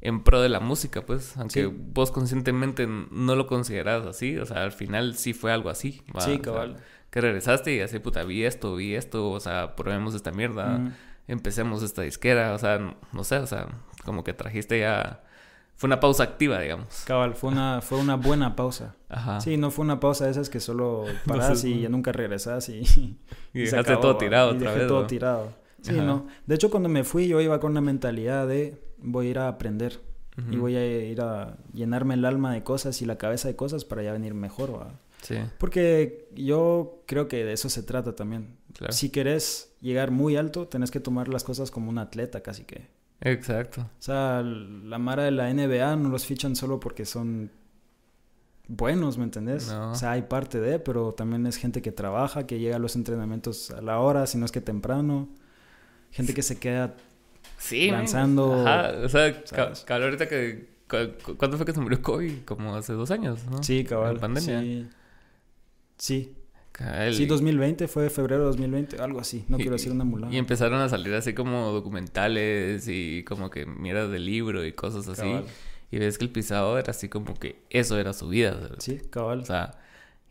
en 0.00 0.22
pro 0.22 0.40
de 0.40 0.48
la 0.48 0.60
música, 0.60 1.04
pues, 1.04 1.36
aunque 1.36 1.66
vos 1.66 2.12
conscientemente 2.12 2.86
no 2.86 3.34
lo 3.34 3.48
considerabas 3.48 4.06
así, 4.06 4.38
o 4.38 4.46
sea, 4.46 4.62
al 4.62 4.70
final 4.70 5.16
sí 5.16 5.32
fue 5.32 5.50
algo 5.50 5.70
así. 5.70 6.02
Sí, 6.20 6.38
cabal. 6.38 6.76
que 7.10 7.20
regresaste 7.20 7.74
y 7.74 7.80
así, 7.80 7.98
puta, 7.98 8.22
vi 8.22 8.44
esto, 8.44 8.76
vi 8.76 8.94
esto, 8.94 9.28
o 9.28 9.40
sea, 9.40 9.74
probemos 9.74 10.14
esta 10.14 10.30
mierda, 10.30 10.94
empecemos 11.26 11.82
esta 11.82 12.02
disquera, 12.02 12.54
o 12.54 12.58
sea, 12.58 12.94
no 13.12 13.24
sé, 13.24 13.38
o 13.38 13.46
sea, 13.48 13.66
como 14.04 14.22
que 14.22 14.34
trajiste 14.34 14.78
ya... 14.78 15.24
Fue 15.80 15.88
una 15.88 15.98
pausa 15.98 16.24
activa, 16.24 16.60
digamos. 16.60 17.04
Cabal, 17.06 17.34
fue 17.34 17.48
una, 17.48 17.80
fue 17.80 17.96
una 17.96 18.16
buena 18.16 18.54
pausa. 18.54 18.96
Ajá. 19.08 19.40
Sí, 19.40 19.56
no 19.56 19.70
fue 19.70 19.82
una 19.82 19.98
pausa 19.98 20.26
de 20.26 20.32
esas 20.32 20.50
que 20.50 20.60
solo 20.60 21.06
paras 21.26 21.64
y 21.64 21.80
ya 21.80 21.88
nunca 21.88 22.12
regresas 22.12 22.68
y... 22.68 22.82
y, 23.54 23.60
dejaste 23.60 23.96
todo 23.96 24.18
tirado 24.18 24.50
otra 24.50 24.74
vez. 24.74 24.86
todo 24.86 25.06
tirado. 25.06 25.54
Sí, 25.80 25.94
no. 25.94 26.26
De 26.44 26.54
hecho, 26.54 26.70
cuando 26.70 26.90
me 26.90 27.02
fui, 27.02 27.28
yo 27.28 27.40
iba 27.40 27.58
con 27.60 27.72
la 27.72 27.80
mentalidad 27.80 28.46
de 28.46 28.78
voy 28.98 29.28
a 29.28 29.30
ir 29.30 29.38
a 29.38 29.48
aprender. 29.48 30.02
Y 30.50 30.56
voy 30.56 30.76
a 30.76 30.86
ir 30.86 31.22
a 31.22 31.56
llenarme 31.72 32.12
el 32.12 32.26
alma 32.26 32.52
de 32.52 32.62
cosas 32.62 33.00
y 33.00 33.06
la 33.06 33.16
cabeza 33.16 33.48
de 33.48 33.56
cosas 33.56 33.86
para 33.86 34.02
ya 34.02 34.12
venir 34.12 34.34
mejor. 34.34 34.86
Sí. 35.22 35.36
Porque 35.56 36.28
yo 36.34 37.02
creo 37.06 37.26
que 37.26 37.42
de 37.42 37.54
eso 37.54 37.70
se 37.70 37.82
trata 37.82 38.14
también. 38.14 38.58
Si 38.90 39.08
querés 39.08 39.74
llegar 39.80 40.10
muy 40.10 40.36
alto, 40.36 40.68
tenés 40.68 40.90
que 40.90 41.00
tomar 41.00 41.28
las 41.28 41.42
cosas 41.42 41.70
como 41.70 41.88
un 41.88 41.96
atleta 41.96 42.42
casi 42.42 42.64
que. 42.64 42.88
Exacto. 43.20 43.82
O 43.82 44.02
sea, 44.02 44.42
la 44.42 44.98
Mara 44.98 45.24
de 45.24 45.30
la 45.30 45.52
NBA 45.52 45.96
no 45.96 46.08
los 46.08 46.26
fichan 46.26 46.56
solo 46.56 46.80
porque 46.80 47.04
son 47.04 47.50
buenos, 48.66 49.18
¿me 49.18 49.24
entendés? 49.24 49.70
O 49.70 49.94
sea, 49.94 50.12
hay 50.12 50.22
parte 50.22 50.60
de, 50.60 50.78
pero 50.78 51.12
también 51.12 51.46
es 51.46 51.56
gente 51.56 51.82
que 51.82 51.92
trabaja, 51.92 52.46
que 52.46 52.58
llega 52.58 52.76
a 52.76 52.78
los 52.78 52.96
entrenamientos 52.96 53.70
a 53.70 53.82
la 53.82 53.98
hora, 53.98 54.26
si 54.26 54.38
no 54.38 54.46
es 54.46 54.52
que 54.52 54.60
temprano 54.60 55.28
gente 56.10 56.34
que 56.34 56.42
se 56.42 56.58
queda 56.58 56.94
sí, 57.58 57.90
lanzando. 57.90 58.66
Ajá, 58.66 58.92
o 59.04 59.08
sea, 59.08 59.42
cabal, 59.84 60.02
ahorita 60.04 60.28
que. 60.28 60.68
¿Cuándo 61.36 61.56
fue 61.56 61.64
que 61.64 61.72
se 61.72 61.80
murió 61.80 62.02
Kobe? 62.02 62.44
Como 62.44 62.74
hace 62.74 62.94
dos 62.94 63.12
años, 63.12 63.44
¿no? 63.48 63.62
Sí, 63.62 63.84
cabal. 63.84 64.16
En 64.16 64.20
pandemia. 64.20 64.60
Sí. 64.60 64.88
Sí. 65.96 66.36
Sí, 67.12 67.26
2020, 67.26 67.88
fue 67.88 68.08
febrero 68.08 68.42
de 68.42 68.46
2020, 68.46 69.02
algo 69.02 69.20
así, 69.20 69.44
no 69.48 69.58
quiero 69.58 69.72
decir 69.72 69.92
una 69.92 70.04
mulada. 70.04 70.32
Y 70.32 70.38
empezaron 70.38 70.80
a 70.80 70.88
salir 70.88 71.12
así 71.14 71.34
como 71.34 71.72
documentales 71.72 72.88
y 72.88 73.22
como 73.24 73.50
que 73.50 73.66
mierdas 73.66 74.10
de 74.10 74.18
libro 74.18 74.64
y 74.64 74.72
cosas 74.72 75.06
así. 75.08 75.28
Y 75.90 75.98
ves 75.98 76.16
que 76.16 76.24
el 76.24 76.30
pisado 76.30 76.78
era 76.78 76.90
así 76.90 77.08
como 77.08 77.34
que 77.34 77.62
eso 77.68 77.98
era 77.98 78.12
su 78.12 78.28
vida. 78.28 78.56
Sí, 78.78 78.98
cabal. 79.10 79.40
O 79.40 79.44
sea, 79.44 79.78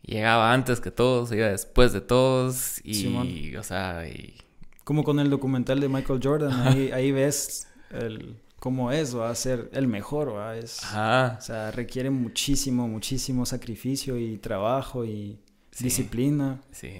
llegaba 0.02 0.52
antes 0.52 0.80
que 0.80 0.90
todos, 0.90 1.30
iba 1.32 1.46
después 1.46 1.92
de 1.92 2.00
todos 2.00 2.80
y, 2.84 3.54
o 3.54 3.62
sea, 3.62 4.08
y 4.08 4.34
como 4.82 5.04
con 5.04 5.20
el 5.20 5.30
documental 5.30 5.78
de 5.78 5.88
Michael 5.88 6.20
Jordan, 6.20 6.66
ahí, 6.92 7.12
ves 7.12 7.68
el, 7.90 8.34
cómo 8.58 8.90
es, 8.90 9.16
va 9.16 9.30
a 9.30 9.34
ser 9.36 9.70
el 9.72 9.86
mejor, 9.86 10.34
va 10.34 10.56
es, 10.56 10.80
o 10.82 11.40
sea, 11.40 11.70
requiere 11.70 12.10
muchísimo, 12.10 12.88
muchísimo 12.88 13.46
sacrificio 13.46 14.18
y 14.18 14.38
trabajo 14.38 15.04
y 15.04 15.38
disciplina. 15.82 16.60
Sí, 16.72 16.92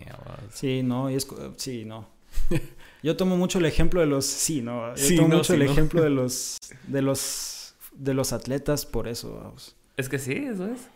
sí, 0.52 0.82
no, 0.82 1.10
y 1.10 1.14
es, 1.14 1.26
sí, 1.56 1.84
no. 1.84 2.08
Yo 3.02 3.16
tomo 3.16 3.36
mucho 3.36 3.58
el 3.58 3.66
ejemplo 3.66 4.00
de 4.00 4.06
los, 4.06 4.26
sí, 4.26 4.60
no, 4.60 4.94
yo 4.94 5.16
tomo 5.16 5.36
mucho 5.36 5.54
el 5.54 5.62
ejemplo 5.62 6.02
de 6.02 6.10
los, 6.10 6.58
de 6.86 7.00
los, 7.00 7.74
de 7.92 8.12
los 8.12 8.34
atletas 8.34 8.84
por 8.84 9.08
eso, 9.08 9.40
vamos. 9.42 9.74
Es 9.96 10.10
que 10.10 10.18
sí, 10.18 10.34
eso 10.34 10.66
es. 10.66 10.88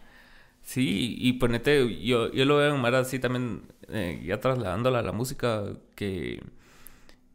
Sí, 0.62 1.16
y 1.18 1.32
ponete, 1.34 2.02
yo, 2.04 2.30
yo 2.30 2.44
lo 2.44 2.58
veo 2.58 2.74
en 2.74 2.80
Mara 2.80 2.98
así 2.98 3.18
también, 3.18 3.62
eh, 3.88 4.22
ya 4.22 4.38
trasladándola 4.38 4.98
a 4.98 5.02
la 5.02 5.12
música, 5.12 5.64
que 5.94 6.42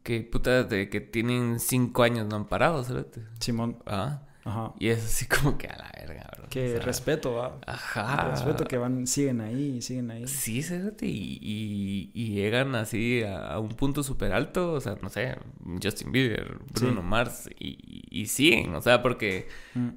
que 0.02 0.22
puta 0.22 0.64
de 0.64 0.88
que 0.88 1.00
tienen 1.00 1.60
cinco 1.60 2.02
años 2.02 2.26
no 2.26 2.36
han 2.36 2.46
parado, 2.46 2.82
¿sabes? 2.84 3.06
Simón. 3.38 3.78
Ah. 3.86 4.22
Ajá. 4.44 4.72
Y 4.78 4.88
es 4.88 5.04
así 5.04 5.26
como 5.26 5.58
que 5.58 5.66
a 5.66 5.76
la 5.76 5.90
verga, 5.94 6.28
bro. 6.36 6.48
Que 6.48 6.78
respeto, 6.78 7.34
¿va? 7.34 7.58
Ajá. 7.66 8.30
respeto 8.30 8.64
que 8.64 8.78
van, 8.78 9.06
siguen 9.06 9.40
ahí, 9.40 9.80
siguen 9.82 10.10
ahí. 10.10 10.26
Sí, 10.26 10.62
¿sabes? 10.62 10.94
Y, 11.02 12.10
y, 12.14 12.34
llegan 12.34 12.74
así 12.74 13.22
a, 13.22 13.58
un 13.58 13.70
punto 13.70 14.02
súper 14.02 14.32
alto, 14.32 14.72
o 14.72 14.80
sea, 14.80 14.96
no 15.02 15.08
sé, 15.10 15.36
Justin 15.82 16.12
Bieber, 16.12 16.58
Bruno 16.72 17.02
Mars, 17.02 17.48
y, 17.58 18.04
y, 18.10 18.26
siguen, 18.26 18.74
o 18.74 18.80
sea, 18.80 19.02
porque 19.02 19.48
mm. 19.74 19.90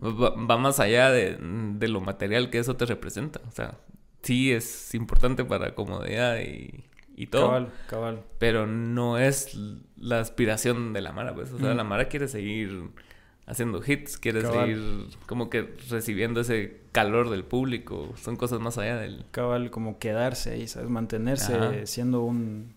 va, 0.49 0.57
más 0.57 0.79
allá 0.79 1.09
de, 1.11 1.37
de 1.39 1.87
lo 1.87 2.01
material 2.01 2.49
que 2.49 2.59
eso 2.59 2.75
te 2.75 2.85
representa, 2.85 3.39
o 3.47 3.51
sea, 3.51 3.77
sí 4.21 4.51
es 4.51 4.93
importante 4.93 5.45
para 5.45 5.73
comodidad 5.73 6.39
y 6.39 6.83
y 7.15 7.27
todo. 7.27 7.47
Cabal, 7.47 7.71
cabal. 7.87 8.23
Pero 8.39 8.67
no 8.67 9.17
es 9.17 9.55
la 9.97 10.19
aspiración 10.19 10.93
de 10.93 11.01
la 11.01 11.11
Mara, 11.11 11.33
pues. 11.33 11.51
O 11.51 11.59
sea, 11.59 11.73
la 11.73 11.83
Mara 11.83 12.07
quiere 12.07 12.27
seguir 12.27 12.89
haciendo 13.45 13.81
hits, 13.85 14.17
quiere 14.17 14.41
seguir 14.41 15.07
como 15.25 15.49
que 15.49 15.75
recibiendo 15.89 16.41
ese 16.41 16.81
calor 16.91 17.29
del 17.29 17.43
público. 17.43 18.13
Son 18.15 18.35
cosas 18.35 18.59
más 18.59 18.77
allá 18.77 18.97
del... 18.97 19.25
Cabal, 19.31 19.71
como 19.71 19.99
quedarse 19.99 20.51
ahí, 20.51 20.67
¿sabes? 20.67 20.89
Mantenerse 20.89 21.85
siendo 21.87 22.21
un, 22.21 22.73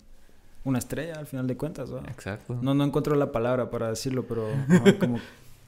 una 0.63 0.79
estrella 0.79 1.15
al 1.15 1.27
final 1.27 1.47
de 1.47 1.57
cuentas, 1.57 1.89
¿no? 1.89 1.99
Exacto. 1.99 2.57
No, 2.61 2.73
no 2.73 2.83
encuentro 2.83 3.15
la 3.15 3.31
palabra 3.31 3.69
para 3.69 3.89
decirlo, 3.89 4.25
pero 4.27 4.47
como... 4.99 5.19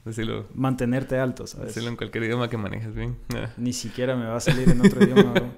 Decirlo. 0.06 0.48
Mantenerte 0.54 1.18
alto, 1.20 1.46
¿sabes? 1.46 1.68
Decirlo 1.68 1.90
en 1.90 1.98
cualquier 1.98 2.24
idioma 2.24 2.50
que 2.50 2.58
manejes 2.58 2.94
bien. 2.94 3.18
Ni 3.58 3.74
siquiera 3.74 4.16
me 4.16 4.26
va 4.26 4.38
a 4.38 4.40
salir 4.40 4.70
en 4.70 4.80
otro 4.80 5.04
idioma, 5.04 5.34
bro. 5.34 5.52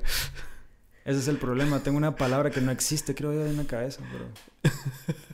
Ese 1.06 1.20
es 1.20 1.28
el 1.28 1.38
problema. 1.38 1.80
Tengo 1.80 1.98
una 1.98 2.16
palabra 2.16 2.52
que 2.52 2.62
no 2.62 2.72
existe, 2.72 3.16
creo 3.16 3.34
yo, 3.34 3.46
en 3.46 3.58
la 3.58 3.66
cabeza, 3.66 4.02
pero... 4.12 4.74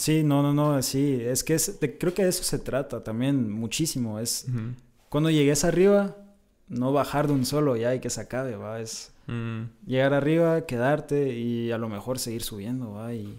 Sí, 0.00 0.24
no, 0.24 0.42
no, 0.42 0.54
no, 0.54 0.82
sí. 0.82 1.20
Es 1.22 1.44
que 1.44 1.54
es, 1.54 1.78
creo 1.98 2.14
que 2.14 2.24
de 2.24 2.30
eso 2.30 2.42
se 2.42 2.58
trata 2.58 3.04
también 3.04 3.50
muchísimo. 3.52 4.18
Es 4.18 4.46
cuando 5.10 5.28
llegues 5.28 5.64
arriba, 5.64 6.16
no 6.68 6.92
bajar 6.92 7.26
de 7.26 7.34
un 7.34 7.44
solo 7.44 7.76
ya 7.76 7.94
y 7.94 8.00
que 8.00 8.08
se 8.08 8.22
acabe, 8.22 8.56
va. 8.56 8.80
Es 8.80 9.12
mm. 9.26 9.64
llegar 9.86 10.14
arriba, 10.14 10.64
quedarte 10.64 11.34
y 11.34 11.70
a 11.70 11.78
lo 11.78 11.90
mejor 11.90 12.18
seguir 12.18 12.42
subiendo, 12.42 12.92
va. 12.92 13.12
Y... 13.12 13.38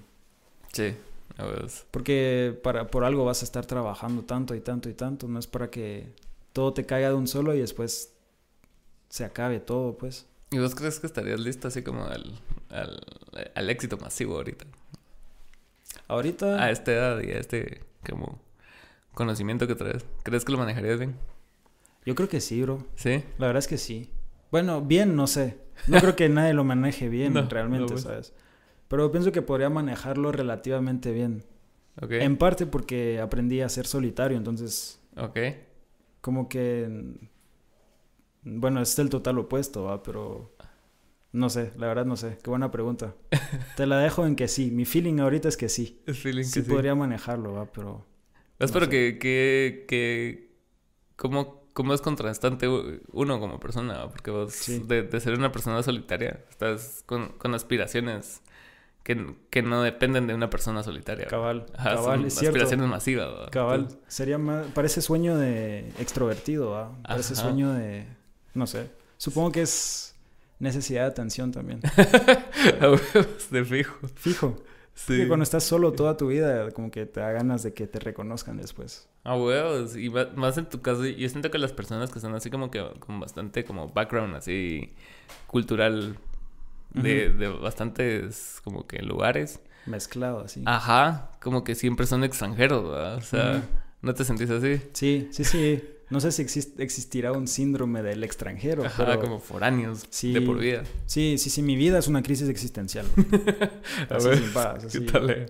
Sí, 0.71 0.93
a 1.39 1.45
Porque 1.89 2.57
para, 2.61 2.87
por 2.87 3.05
algo 3.05 3.25
vas 3.25 3.41
a 3.41 3.45
estar 3.45 3.65
trabajando 3.65 4.21
tanto 4.21 4.53
y 4.53 4.61
tanto 4.61 4.87
y 4.87 4.93
tanto. 4.93 5.27
No 5.27 5.39
es 5.39 5.47
para 5.47 5.71
que 5.71 6.13
todo 6.53 6.73
te 6.73 6.85
caiga 6.85 7.09
de 7.09 7.15
un 7.15 7.27
solo 7.27 7.55
y 7.55 7.59
después 7.59 8.13
se 9.09 9.25
acabe 9.25 9.59
todo, 9.59 9.97
pues. 9.97 10.27
¿Y 10.51 10.59
vos 10.59 10.75
crees 10.75 10.99
que 10.99 11.07
estarías 11.07 11.39
listo 11.39 11.69
así 11.69 11.81
como 11.81 12.05
al, 12.05 12.39
al, 13.55 13.69
éxito 13.69 13.97
masivo 13.97 14.35
ahorita? 14.35 14.65
Ahorita. 16.11 16.61
A 16.61 16.71
esta 16.71 16.91
edad 16.91 17.21
y 17.21 17.31
a 17.31 17.37
este 17.37 17.81
como 18.09 18.41
conocimiento 19.13 19.65
que 19.65 19.75
traes. 19.75 20.05
¿Crees 20.23 20.43
que 20.43 20.51
lo 20.51 20.57
manejarías 20.57 20.99
bien? 20.99 21.15
Yo 22.05 22.15
creo 22.15 22.27
que 22.27 22.41
sí, 22.41 22.61
bro. 22.61 22.85
¿Sí? 22.95 23.23
La 23.37 23.47
verdad 23.47 23.59
es 23.59 23.67
que 23.67 23.77
sí. 23.77 24.09
Bueno, 24.51 24.81
bien, 24.81 25.15
no 25.15 25.25
sé. 25.25 25.57
No 25.87 25.99
creo 25.99 26.17
que 26.17 26.27
nadie 26.27 26.53
lo 26.53 26.65
maneje 26.65 27.07
bien 27.07 27.33
realmente, 27.49 27.93
pues. 27.93 28.03
¿sabes? 28.03 28.33
Pero 28.89 29.09
pienso 29.09 29.31
que 29.31 29.41
podría 29.41 29.69
manejarlo 29.69 30.33
relativamente 30.33 31.13
bien. 31.13 31.45
Okay. 32.01 32.21
En 32.21 32.35
parte 32.35 32.65
porque 32.65 33.21
aprendí 33.21 33.61
a 33.61 33.69
ser 33.69 33.87
solitario, 33.87 34.37
entonces. 34.37 34.99
Ok. 35.15 35.39
Como 36.19 36.49
que 36.49 36.89
Bueno, 38.43 38.81
es 38.81 38.99
el 38.99 39.09
total 39.09 39.37
opuesto, 39.39 39.85
¿va? 39.85 40.03
Pero 40.03 40.55
no 41.33 41.49
sé, 41.49 41.71
la 41.77 41.87
verdad 41.87 42.05
no 42.05 42.17
sé. 42.17 42.37
Qué 42.43 42.49
buena 42.49 42.71
pregunta. 42.71 43.15
Te 43.77 43.85
la 43.85 43.97
dejo 43.99 44.25
en 44.25 44.35
que 44.35 44.47
sí. 44.47 44.69
Mi 44.71 44.85
feeling 44.85 45.19
ahorita 45.19 45.47
es 45.47 45.57
que 45.57 45.69
sí. 45.69 46.01
feeling 46.05 46.43
sí, 46.43 46.61
podría 46.61 46.93
manejarlo, 46.95 47.53
¿va? 47.53 47.65
Pero... 47.71 48.05
Espero 48.59 48.89
que, 48.89 49.17
que, 49.17 49.85
que... 49.87 50.51
¿Cómo, 51.15 51.63
¿Cómo 51.73 51.93
es 51.93 52.01
contrastante 52.01 52.67
uno 52.67 53.39
como 53.39 53.59
persona? 53.59 54.09
Porque 54.09 54.29
vos, 54.29 54.53
de, 54.87 55.19
ser 55.19 55.33
una 55.33 55.51
persona 55.51 55.81
solitaria, 55.83 56.43
estás 56.49 57.03
con, 57.05 57.29
con 57.37 57.55
aspiraciones 57.55 58.41
que, 59.03 59.35
que, 59.49 59.61
no 59.61 59.83
dependen 59.83 60.27
de 60.27 60.33
una 60.33 60.49
persona 60.49 60.83
solitaria. 60.83 61.27
Cabal, 61.27 61.65
cabal, 61.81 62.25
es 62.25 62.33
cierto. 62.33 62.57
aspiraciones 62.57 62.87
masivas. 62.87 63.49
Cabal, 63.51 63.87
sería 64.07 64.37
más... 64.37 64.67
Parece 64.67 65.01
sueño 65.01 65.37
de 65.37 65.89
extrovertido, 65.97 66.71
¿va? 66.71 66.91
Parece 67.03 67.35
sueño 67.35 67.71
de... 67.73 68.05
No 68.53 68.67
sé. 68.67 68.89
Supongo 69.17 69.51
que 69.51 69.61
es 69.61 70.10
necesidad 70.61 71.01
de 71.01 71.07
atención 71.07 71.51
también. 71.51 71.81
de 73.51 73.65
fijo. 73.65 73.95
Fijo. 74.15 74.63
Sí. 74.93 75.25
Cuando 75.27 75.43
estás 75.43 75.63
solo 75.63 75.93
toda 75.93 76.15
tu 76.15 76.27
vida, 76.27 76.69
como 76.71 76.91
que 76.91 77.05
te 77.05 77.19
da 77.19 77.31
ganas 77.31 77.63
de 77.63 77.73
que 77.73 77.87
te 77.87 77.99
reconozcan 77.99 78.57
después. 78.57 79.09
Ah, 79.23 79.35
huevos. 79.35 79.95
Y 79.95 80.09
más 80.09 80.57
en 80.57 80.65
tu 80.67 80.81
caso, 80.81 81.05
yo 81.05 81.29
siento 81.29 81.49
que 81.49 81.57
las 81.57 81.73
personas 81.73 82.11
que 82.11 82.19
son 82.19 82.35
así 82.35 82.49
como 82.49 82.69
que 82.69 82.85
con 82.99 83.19
bastante 83.19 83.65
como 83.65 83.89
background 83.89 84.35
así 84.35 84.93
cultural 85.47 86.17
de, 86.93 87.29
de 87.29 87.47
bastantes 87.47 88.61
como 88.63 88.85
que 88.85 89.01
lugares. 89.01 89.59
Mezclado 89.85 90.41
así. 90.41 90.61
Ajá, 90.65 91.31
como 91.41 91.63
que 91.63 91.73
siempre 91.73 92.05
son 92.05 92.23
extranjeros, 92.23 92.83
¿verdad? 92.83 93.15
O 93.15 93.21
sea, 93.21 93.63
¿no 94.01 94.13
te 94.13 94.23
sentís 94.23 94.49
así? 94.51 94.81
Sí, 94.93 95.29
sí, 95.31 95.43
sí. 95.43 95.83
No 96.11 96.19
sé 96.19 96.31
si 96.33 96.41
existirá 96.77 97.31
un 97.31 97.47
síndrome 97.47 98.03
del 98.03 98.23
extranjero. 98.25 98.85
Ajá, 98.85 99.17
como 99.19 99.39
foráneos 99.39 100.07
de 100.21 100.41
por 100.41 100.59
vida. 100.59 100.83
Sí, 101.05 101.37
sí, 101.37 101.49
sí. 101.49 101.61
Mi 101.61 101.77
vida 101.77 101.97
es 101.97 102.07
una 102.07 102.21
crisis 102.21 102.49
existencial. 102.49 103.05
A 104.09 104.17
ver, 104.17 104.41
¿qué 104.91 104.99
tal, 105.01 105.29
eh? 105.29 105.45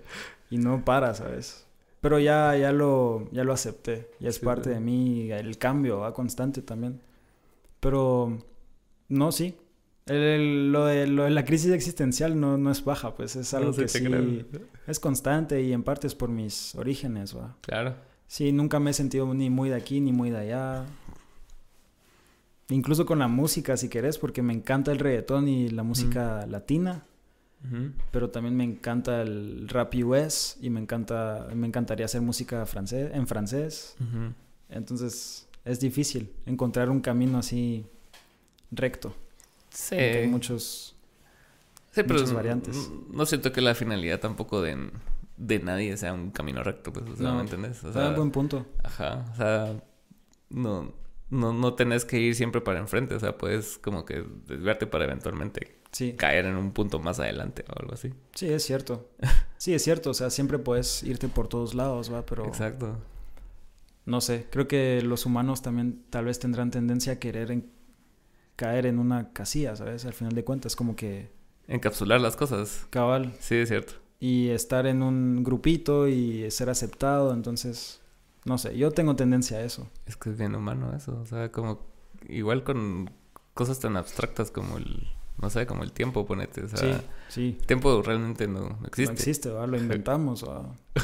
Y 0.52 0.58
no 0.58 0.86
para, 0.86 1.16
¿sabes? 1.16 1.66
Pero 2.00 2.20
ya, 2.20 2.56
ya, 2.56 2.72
lo, 2.72 3.28
ya 3.32 3.44
lo 3.44 3.54
acepté. 3.54 4.12
Ya 4.20 4.30
es 4.30 4.38
parte 4.38 4.70
de 4.70 4.80
mí. 4.80 5.32
El 5.32 5.58
cambio 5.58 6.00
va 6.00 6.14
constante 6.14 6.62
también. 6.62 7.02
Pero, 7.80 8.38
no, 9.10 9.32
sí. 9.32 9.56
lo, 10.06 10.86
de, 10.86 11.08
lo, 11.08 11.24
de, 11.24 11.32
la 11.32 11.44
crisis 11.44 11.72
existencial 11.72 12.40
no, 12.40 12.60
no 12.60 12.70
es 12.70 12.86
baja, 12.86 13.16
pues 13.16 13.36
es 13.36 13.52
algo 13.56 13.74
que 13.74 13.88
sí 13.88 14.06
es 14.86 15.00
constante 15.00 15.62
y 15.62 15.74
en 15.74 15.84
parte 15.84 16.06
es 16.06 16.14
por 16.14 16.30
mis 16.30 16.76
orígenes, 16.76 17.36
¿va? 17.36 17.56
Claro. 17.62 17.96
Sí, 18.32 18.54
nunca 18.54 18.80
me 18.80 18.92
he 18.92 18.94
sentido 18.94 19.34
ni 19.34 19.50
muy 19.50 19.68
de 19.68 19.76
aquí 19.76 20.00
ni 20.00 20.14
muy 20.14 20.30
de 20.30 20.38
allá. 20.38 20.86
Incluso 22.70 23.06
con 23.06 23.20
la 23.20 23.28
música, 23.28 23.76
si 23.76 23.90
querés, 23.90 24.18
porque 24.18 24.42
me 24.42 24.54
encanta 24.54 24.94
el 24.94 25.00
reggaetón 25.00 25.50
y 25.50 25.68
la 25.68 25.84
música 25.84 26.46
latina. 26.48 27.04
Pero 28.10 28.30
también 28.30 28.56
me 28.56 28.64
encanta 28.64 29.22
el 29.22 29.68
rap 29.68 29.94
US 30.06 30.56
y 30.62 30.70
me 30.70 30.80
encanta 30.80 31.50
me 31.54 31.68
encantaría 31.68 32.06
hacer 32.06 32.22
música 32.22 32.66
francés, 32.66 33.12
en 33.14 33.28
francés. 33.28 33.98
Entonces 34.70 35.50
es 35.66 35.82
difícil 35.82 36.32
encontrar 36.46 36.90
un 36.90 37.02
camino 37.02 37.38
así 37.38 37.86
recto. 38.72 39.14
Sí. 39.72 39.96
Hay 39.96 40.28
muchos, 40.30 40.96
sí, 41.92 42.04
pero 42.04 42.14
muchas 42.14 42.32
variantes. 42.32 42.92
No 43.12 43.26
siento 43.26 43.52
que 43.52 43.60
la 43.60 43.76
finalidad 43.76 44.22
tampoco 44.22 44.62
de 44.62 44.90
de 45.42 45.60
nadie 45.60 45.98
sea 45.98 46.14
un 46.14 46.30
camino 46.30 46.64
recto, 46.64 46.94
pues, 46.94 47.10
o 47.10 47.16
sea, 47.16 47.32
¿me 47.34 47.42
entendés? 47.42 47.84
O 47.84 47.92
sea, 47.92 48.10
un 48.10 48.16
buen 48.16 48.32
punto. 48.32 48.68
Ajá, 48.84 49.26
o 49.34 49.36
sea, 49.36 49.84
no, 50.50 50.94
no, 51.32 51.52
no 51.52 51.74
tenés 51.74 52.06
que 52.06 52.20
ir 52.20 52.36
siempre 52.36 52.62
para 52.62 52.78
enfrente, 52.78 53.16
o 53.16 53.20
sea, 53.20 53.38
puedes 53.38 53.80
como 53.80 54.06
que 54.06 54.24
desviarte 54.46 54.86
para 54.86 55.06
eventualmente 55.06 55.80
caer 56.18 56.46
en 56.46 56.56
un 56.56 56.72
punto 56.72 57.00
más 57.00 57.20
adelante 57.20 57.66
o 57.68 57.80
algo 57.80 57.94
así. 57.94 58.14
Sí, 58.36 58.48
es 58.48 58.64
cierto. 58.64 59.10
Sí, 59.62 59.76
es 59.76 59.84
cierto, 59.84 60.10
o 60.10 60.14
sea, 60.16 60.32
siempre 60.32 60.58
puedes 60.58 61.04
irte 61.04 61.28
por 61.28 61.48
todos 61.48 61.76
lados, 61.76 62.12
va, 62.12 62.26
pero... 62.26 62.48
Exacto. 62.48 62.98
No 64.08 64.20
sé, 64.20 64.48
creo 64.50 64.68
que 64.68 65.04
los 65.04 65.28
humanos 65.28 65.62
también 65.62 66.04
tal 66.10 66.26
vez 66.26 66.40
tendrán 66.40 66.72
tendencia 66.72 67.14
a 67.14 67.20
querer 67.20 67.62
caer 68.56 68.88
en 68.88 68.98
una 68.98 69.34
casilla, 69.34 69.76
¿sabes? 69.76 70.04
Al 70.06 70.14
final 70.14 70.34
de 70.34 70.44
cuentas, 70.44 70.76
como 70.76 70.96
que... 70.96 71.30
Encapsular 71.68 72.20
las 72.20 72.36
cosas. 72.36 72.88
Cabal. 72.90 73.36
Sí, 73.40 73.54
es 73.54 73.70
cierto 73.70 74.01
y 74.22 74.50
estar 74.50 74.86
en 74.86 75.02
un 75.02 75.44
grupito 75.44 76.08
y 76.08 76.50
ser 76.52 76.70
aceptado, 76.70 77.34
entonces, 77.34 78.02
no 78.46 78.60
sé, 78.60 78.78
yo 78.78 78.92
tengo 78.92 79.16
tendencia 79.16 79.58
a 79.58 79.64
eso. 79.64 79.90
Es 80.06 80.16
que 80.16 80.30
es 80.30 80.38
bien 80.38 80.54
humano 80.56 80.94
eso, 80.96 81.20
o 81.20 81.26
sea, 81.26 81.52
como 81.52 81.82
igual 82.30 82.64
con 82.64 83.10
cosas 83.56 83.80
tan 83.80 83.98
abstractas 83.98 84.52
como 84.52 84.78
el, 84.78 85.08
no 85.42 85.50
sé, 85.50 85.66
como 85.66 85.82
el 85.82 85.92
tiempo, 85.92 86.28
ponete, 86.28 86.64
o 86.64 86.68
sea, 86.68 86.78
sí, 86.78 87.06
sí. 87.30 87.58
tiempo 87.66 88.00
realmente 88.04 88.48
no, 88.48 88.78
existe. 88.86 89.06
No 89.06 89.12
existe, 89.18 89.50
¿va? 89.50 89.66
lo 89.66 89.76
inventamos, 89.80 90.46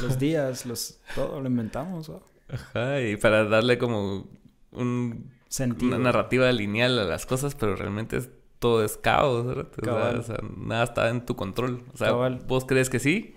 los 0.00 0.18
días, 0.20 0.64
los, 0.64 1.00
todo 1.16 1.40
lo 1.40 1.48
inventamos. 1.48 2.12
¿va? 2.12 2.20
Ajá, 2.48 3.02
y 3.02 3.16
para 3.16 3.44
darle 3.46 3.78
como 3.78 4.28
un, 4.70 5.32
Sentido. 5.48 5.88
una 5.88 5.98
narrativa 5.98 6.52
lineal 6.52 6.96
a 7.00 7.04
las 7.04 7.26
cosas, 7.26 7.56
pero 7.56 7.74
realmente 7.74 8.18
es 8.18 8.30
todo 8.58 8.84
es 8.84 8.96
caos, 8.96 9.46
¿verdad? 9.46 10.18
O 10.18 10.22
sea, 10.22 10.38
nada 10.56 10.84
está 10.84 11.10
en 11.10 11.24
tu 11.24 11.36
control. 11.36 11.84
O 11.94 11.96
sea, 11.96 12.12
vos 12.12 12.64
crees 12.64 12.90
que 12.90 12.98
sí, 12.98 13.34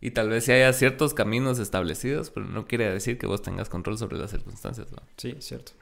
y 0.00 0.10
tal 0.10 0.28
vez 0.28 0.44
sí 0.44 0.52
haya 0.52 0.72
ciertos 0.72 1.14
caminos 1.14 1.58
establecidos, 1.58 2.30
pero 2.30 2.46
no 2.46 2.66
quiere 2.66 2.90
decir 2.90 3.16
que 3.16 3.26
vos 3.26 3.40
tengas 3.40 3.68
control 3.70 3.96
sobre 3.96 4.18
las 4.18 4.30
circunstancias, 4.30 4.92
¿no? 4.92 4.98
Sí, 5.16 5.36
cierto. 5.38 5.72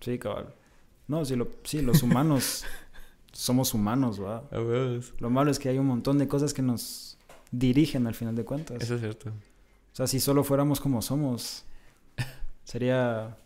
Sí, 0.00 0.18
cabal. 0.18 0.54
No, 1.08 1.24
sí, 1.24 1.34
lo, 1.34 1.48
sí 1.64 1.82
los 1.82 2.04
humanos 2.04 2.64
somos 3.32 3.74
humanos, 3.74 4.22
¿va? 4.22 4.44
Lo 5.18 5.30
malo 5.30 5.50
es 5.50 5.58
que 5.58 5.70
hay 5.70 5.78
un 5.78 5.86
montón 5.86 6.18
de 6.18 6.28
cosas 6.28 6.54
que 6.54 6.62
nos 6.62 7.18
dirigen 7.50 8.06
al 8.06 8.14
final 8.14 8.36
de 8.36 8.44
cuentas. 8.44 8.80
Eso 8.80 8.94
es 8.94 9.00
cierto. 9.00 9.30
O 9.30 9.96
sea, 9.98 10.06
si 10.06 10.20
solo 10.20 10.44
fuéramos 10.44 10.80
como 10.80 11.02
somos, 11.02 11.64
sería... 12.64 13.36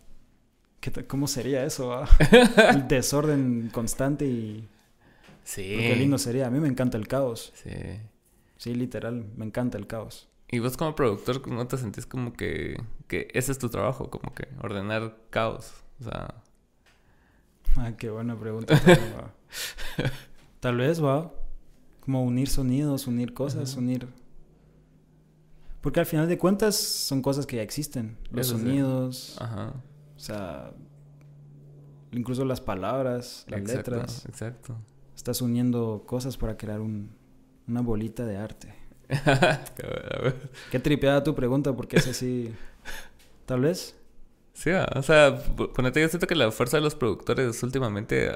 ¿Cómo 1.07 1.27
sería 1.27 1.63
eso? 1.63 2.03
El 2.71 2.87
desorden 2.87 3.71
constante 3.73 4.25
y 4.25 4.67
Sí. 5.43 5.63
qué 5.63 5.95
lindo 5.95 6.17
sería. 6.17 6.47
A 6.47 6.49
mí 6.49 6.59
me 6.59 6.67
encanta 6.67 6.97
el 6.97 7.07
caos. 7.07 7.53
Sí. 7.55 7.71
Sí, 8.57 8.73
literal, 8.75 9.25
me 9.35 9.45
encanta 9.45 9.77
el 9.77 9.87
caos. 9.87 10.29
Y 10.49 10.59
vos 10.59 10.77
como 10.77 10.95
productor, 10.95 11.45
¿no 11.47 11.67
te 11.67 11.77
sentís 11.77 12.05
como 12.05 12.33
que, 12.33 12.81
que 13.07 13.27
ese 13.33 13.51
es 13.51 13.57
tu 13.59 13.69
trabajo? 13.69 14.09
Como 14.09 14.33
que 14.33 14.47
ordenar 14.61 15.17
caos. 15.29 15.73
O 15.99 16.03
sea... 16.03 16.35
Ah, 17.75 17.93
qué 17.97 18.09
buena 18.09 18.39
pregunta. 18.39 18.79
Tal 20.59 20.77
vez, 20.77 21.03
va. 21.03 21.33
Como 22.01 22.23
unir 22.23 22.49
sonidos, 22.49 23.07
unir 23.07 23.33
cosas, 23.33 23.75
unir... 23.75 24.07
Porque 25.81 26.01
al 26.01 26.05
final 26.05 26.27
de 26.27 26.37
cuentas 26.37 26.75
son 26.75 27.21
cosas 27.21 27.45
que 27.45 27.55
ya 27.55 27.61
existen. 27.61 28.17
Los 28.29 28.47
sonidos. 28.47 29.37
Ajá. 29.39 29.73
O 30.15 30.19
sea, 30.19 30.71
incluso 32.11 32.45
las 32.45 32.61
palabras, 32.61 33.45
las 33.47 33.63
letras. 33.63 34.25
Exacto 34.25 34.77
estás 35.23 35.41
uniendo 35.41 36.03
cosas 36.05 36.35
para 36.35 36.57
crear 36.57 36.81
un, 36.81 37.09
una 37.65 37.79
bolita 37.79 38.25
de 38.25 38.35
arte. 38.35 38.73
Qué 40.69 40.79
tripeada 40.79 41.23
tu 41.23 41.33
pregunta, 41.33 41.73
porque 41.73 41.95
es 41.95 42.09
así. 42.09 42.53
Tal 43.45 43.61
vez. 43.61 43.95
Sí, 44.51 44.69
o 44.71 45.01
sea, 45.01 45.41
ponete, 45.73 46.01
yo 46.01 46.09
siento 46.09 46.27
que 46.27 46.35
la 46.35 46.51
fuerza 46.51 46.75
de 46.75 46.83
los 46.83 46.95
productores 46.95 47.63
últimamente, 47.63 48.33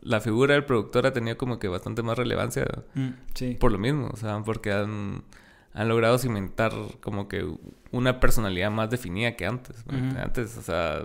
la 0.00 0.20
figura 0.20 0.54
del 0.54 0.64
productor 0.64 1.06
ha 1.06 1.12
tenido 1.12 1.38
como 1.38 1.60
que 1.60 1.68
bastante 1.68 2.02
más 2.02 2.18
relevancia. 2.18 2.66
Mm, 2.94 3.10
sí. 3.32 3.56
Por 3.60 3.70
lo 3.70 3.78
mismo, 3.78 4.10
o 4.12 4.16
sea, 4.16 4.42
porque 4.44 4.72
han, 4.72 5.22
han 5.72 5.88
logrado 5.88 6.18
cimentar 6.18 6.72
como 7.00 7.28
que 7.28 7.48
una 7.92 8.18
personalidad 8.18 8.72
más 8.72 8.90
definida 8.90 9.36
que 9.36 9.46
antes. 9.46 9.84
Antes, 10.16 10.56
o 10.58 10.62
sea, 10.62 11.04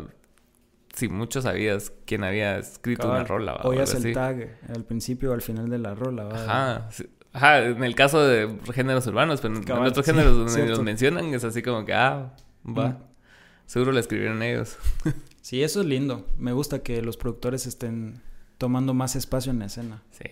si 0.99 1.09
mucho 1.09 1.41
sabías 1.41 1.93
quién 2.05 2.23
había 2.23 2.57
escrito 2.57 3.09
una 3.09 3.23
rola. 3.23 3.53
¿va? 3.53 3.61
Oías 3.63 3.93
el 3.95 4.13
tag 4.13 4.59
al 4.73 4.83
principio 4.83 5.31
o 5.31 5.33
al 5.33 5.41
final 5.41 5.69
de 5.69 5.77
la 5.79 5.95
rola. 5.95 6.29
Ajá. 6.29 6.89
Ajá, 7.31 7.63
en 7.63 7.83
el 7.83 7.95
caso 7.95 8.25
de 8.25 8.57
géneros 8.73 9.05
urbanos, 9.07 9.39
pero 9.41 9.55
en 9.55 9.85
otros 9.85 10.05
géneros 10.05 10.35
donde 10.35 10.67
los 10.67 10.81
mencionan 10.81 11.33
es 11.33 11.43
así 11.43 11.61
como 11.61 11.85
que, 11.85 11.93
ah, 11.93 12.33
va. 12.65 12.97
Seguro 13.65 13.91
lo 13.91 13.99
escribieron 13.99 14.41
ellos. 14.41 14.77
sí, 15.41 15.61
eso 15.61 15.81
es 15.81 15.85
lindo. 15.85 16.25
Me 16.39 16.53
gusta 16.53 16.79
que 16.79 17.03
los 17.03 17.17
productores 17.17 17.67
estén 17.67 18.19
tomando 18.57 18.95
más 18.95 19.15
espacio 19.15 19.51
en 19.51 19.59
la 19.59 19.65
escena. 19.65 20.01
Sí, 20.11 20.23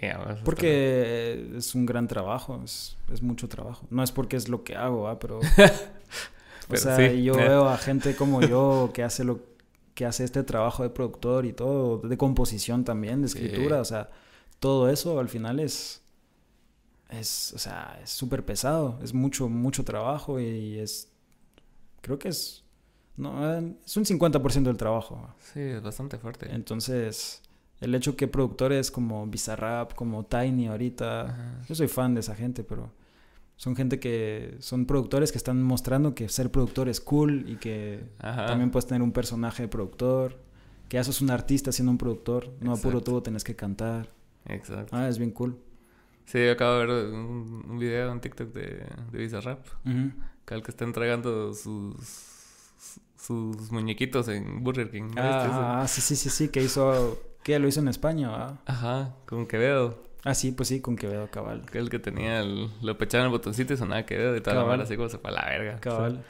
Porque 0.44 1.52
es 1.56 1.76
un 1.76 1.86
gran 1.86 2.08
trabajo, 2.08 2.60
es, 2.66 2.98
es, 3.14 3.22
mucho 3.22 3.48
trabajo. 3.48 3.86
No 3.92 4.04
es 4.04 4.12
porque 4.12 4.36
es 4.36 4.50
lo 4.50 4.64
que 4.64 4.76
hago, 4.76 5.04
¿va? 5.04 5.20
pero... 5.20 5.40
o 6.70 6.76
sea, 6.76 7.12
yo 7.14 7.36
veo 7.36 7.70
a 7.70 7.78
gente 7.78 8.16
como 8.16 8.42
yo 8.42 8.90
que 8.96 9.04
hace 9.04 9.24
lo 9.24 9.38
que 9.38 9.57
hace 10.06 10.24
este 10.24 10.44
trabajo 10.44 10.84
de 10.84 10.90
productor 10.90 11.46
y 11.46 11.54
todo, 11.54 12.00
de 12.00 12.18
composición 12.18 12.84
también, 12.84 13.22
de 13.22 13.28
escritura, 13.28 13.80
o 13.82 13.86
sea, 13.86 14.10
todo 14.60 14.90
eso 14.90 15.20
al 15.20 15.30
final 15.30 15.60
es, 15.60 16.02
es, 17.10 17.54
o 17.54 17.58
sea, 17.60 18.00
es 18.04 18.10
súper 18.12 18.46
pesado, 18.46 19.00
es 19.04 19.14
mucho, 19.14 19.50
mucho 19.50 19.84
trabajo 19.84 20.40
y 20.40 20.80
es, 20.80 21.10
creo 22.02 22.20
que 22.20 22.30
es, 22.30 22.64
no, 23.16 23.58
es 23.86 23.98
un 23.98 24.06
50% 24.06 24.64
del 24.64 24.78
trabajo. 24.78 25.34
Sí, 25.40 25.60
es 25.62 25.82
bastante 25.82 26.18
fuerte. 26.20 26.48
Entonces, 26.54 27.42
El 27.80 27.94
hecho 27.96 28.16
que 28.16 28.28
productores 28.28 28.90
como 28.92 29.26
Bizarrap, 29.28 29.94
como 29.94 30.26
Tiny 30.26 30.68
ahorita, 30.68 31.64
yo 31.68 31.76
soy 31.76 31.88
fan 31.88 32.14
de 32.16 32.22
esa 32.22 32.36
gente, 32.36 32.64
pero 32.64 32.92
son 33.58 33.76
gente 33.76 34.00
que 34.00 34.56
son 34.60 34.86
productores 34.86 35.32
que 35.32 35.38
están 35.38 35.62
mostrando 35.62 36.16
que 36.16 36.30
ser 36.30 36.52
productor 36.52 36.88
es 36.88 37.02
cool 37.02 37.44
y 37.50 37.58
que 37.58 38.06
también 38.20 38.72
puedes 38.72 38.88
tener 38.88 39.02
un 39.02 39.12
personaje 39.12 39.64
de 39.64 39.68
productor, 39.68 40.40
que 40.88 40.98
eso 40.98 41.12
es 41.12 41.22
un 41.22 41.32
artista 41.32 41.72
siendo 41.72 41.92
un 41.92 41.98
productor, 41.98 42.54
no 42.62 42.72
a 42.72 42.78
puro 42.78 43.02
todo 43.02 43.22
tenés 43.22 43.44
que 43.44 43.56
cantar. 43.56 44.10
Exacto. 44.46 44.96
Ah, 44.96 45.10
es 45.10 45.18
bien 45.18 45.32
cool. 45.32 45.58
Sí, 46.26 46.48
acabo 46.48 46.76
de 46.76 46.86
ver 46.86 47.14
un, 47.14 47.78
video 47.80 48.12
en 48.12 48.22
TikTok 48.22 48.54
de, 48.54 48.86
de 49.12 49.18
Bizarrap, 49.18 49.66
que 50.46 50.54
al 50.54 50.64
que 50.64 50.72
está 50.72 50.86
entregando 50.86 51.54
sus 51.54 51.96
sus 53.18 53.72
muñequitos 53.72 54.28
en 54.30 54.64
Burger 54.64 54.90
King. 54.90 55.12
Ah, 55.18 55.86
sí, 55.88 56.02
sí, 56.02 56.16
sí, 56.16 56.30
sí, 56.30 56.50
que 56.50 56.62
hizo, 56.64 57.20
que 57.44 57.60
lo 57.60 57.68
hizo 57.68 57.80
en 57.80 57.88
España, 57.88 58.60
Ajá, 58.66 59.16
con 59.26 59.48
Quevedo. 59.48 60.07
Ah, 60.24 60.34
sí, 60.34 60.52
pues 60.52 60.70
sí, 60.70 60.82
con 60.82 60.96
Quevedo, 60.96 61.30
cabal. 61.30 61.66
Que 61.72 61.78
el 61.78 61.90
que 61.90 62.00
tenía 62.00 62.40
el... 62.42 62.70
Lo 62.82 62.98
pechaban 62.98 63.28
el 63.28 63.32
botoncito 63.32 63.74
y 63.74 63.78
sonaba 63.78 64.06
Quevedo 64.06 64.36
y 64.36 64.42
toda 64.42 64.64
la 64.64 64.84
así 64.84 64.96
como 64.96 65.10
se 65.10 65.18
fue 65.18 65.32
a 65.32 65.34
la 65.34 65.46
verga. 65.46 65.80
Cabal. 65.80 66.24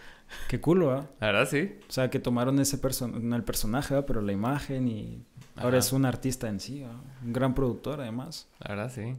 Qué 0.50 0.60
culo, 0.60 0.92
¿ah? 0.92 1.08
La 1.20 1.28
verdad, 1.28 1.48
sí. 1.50 1.80
O 1.88 1.92
sea, 1.92 2.10
que 2.10 2.20
tomaron 2.20 2.60
ese 2.60 2.78
person 2.78 3.34
el 3.34 3.44
personaje, 3.44 4.02
pero 4.04 4.22
la 4.22 4.34
imagen 4.34 4.88
y... 4.88 5.26
Ahora 5.56 5.80
es 5.80 5.92
un 5.92 6.06
artista 6.06 6.48
en 6.48 6.60
sí, 6.60 6.86
Un 7.24 7.34
gran 7.34 7.56
productor, 7.56 8.02
además. 8.02 8.48
La 8.60 8.76
verdad, 8.76 8.92
sí. 8.94 9.16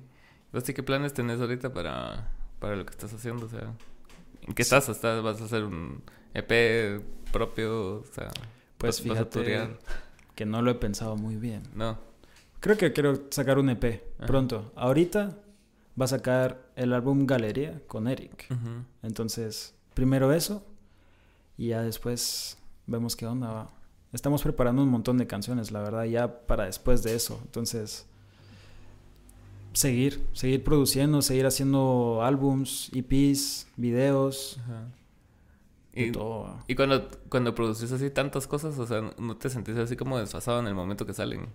¿Vos 0.53 0.63
qué 0.63 0.83
planes 0.83 1.13
tenés 1.13 1.41
ahorita 1.41 1.73
para, 1.73 2.29
para 2.61 2.77
lo 2.77 2.87
que 2.87 2.91
estás 2.91 3.13
haciendo? 3.13 3.47
O 3.47 3.49
sea, 3.49 3.73
¿en 4.43 4.55
qué 4.55 4.63
estás? 4.63 4.89
¿Estás? 4.89 5.23
¿Vas 5.23 5.41
a 5.41 5.45
hacer 5.45 5.65
un 5.65 6.03
EP 6.35 7.03
propio? 7.33 7.97
O 7.97 8.05
sea, 8.13 8.29
pues 8.79 9.03
fíjate 9.03 9.69
que 10.35 10.47
no 10.47 10.63
lo 10.63 10.71
he 10.71 10.75
pensado 10.77 11.17
muy 11.17 11.37
bien. 11.37 11.65
No. 11.75 11.99
Creo 12.61 12.77
que 12.77 12.93
quiero 12.93 13.27
sacar 13.31 13.59
un 13.59 13.71
EP 13.71 14.03
pronto. 14.27 14.73
Ahorita 14.75 15.39
va 16.01 16.05
a 16.05 16.09
sacar 16.09 16.71
el 16.77 16.93
álbum 16.93 17.27
Galería 17.27 17.81
con 17.87 18.09
Eric. 18.09 18.47
Entonces, 19.03 19.75
primero 19.95 20.33
eso 20.33 20.65
y 21.57 21.69
ya 21.69 21.83
después 21.83 22.59
vemos 22.87 23.17
qué 23.17 23.27
onda 23.27 23.69
Estamos 24.13 24.43
preparando 24.43 24.83
un 24.83 24.89
montón 24.89 25.19
de 25.19 25.27
canciones, 25.27 25.71
la 25.71 25.83
verdad, 25.83 26.05
ya 26.05 26.47
para 26.47 26.65
después 26.65 27.03
de 27.03 27.15
eso. 27.15 27.39
Entonces, 27.45 28.07
seguir, 29.75 30.27
seguir 30.33 30.65
produciendo, 30.65 31.21
seguir 31.21 31.45
haciendo 31.45 32.21
álbums, 32.23 32.91
EPs, 32.95 33.67
videos. 33.77 34.59
Y, 35.93 36.13
todo. 36.13 36.59
y 36.69 36.75
cuando, 36.75 37.11
cuando 37.29 37.55
produces 37.55 37.91
así 37.93 38.09
tantas 38.09 38.47
cosas, 38.47 38.79
o 38.79 38.87
sea, 38.87 39.13
¿no 39.19 39.37
te 39.37 39.51
sentís 39.51 39.77
así 39.77 39.97
como 39.97 40.19
desfasado 40.19 40.61
en 40.61 40.69
el 40.69 40.75
momento 40.75 41.05
que 41.05 41.13
salen? 41.13 41.49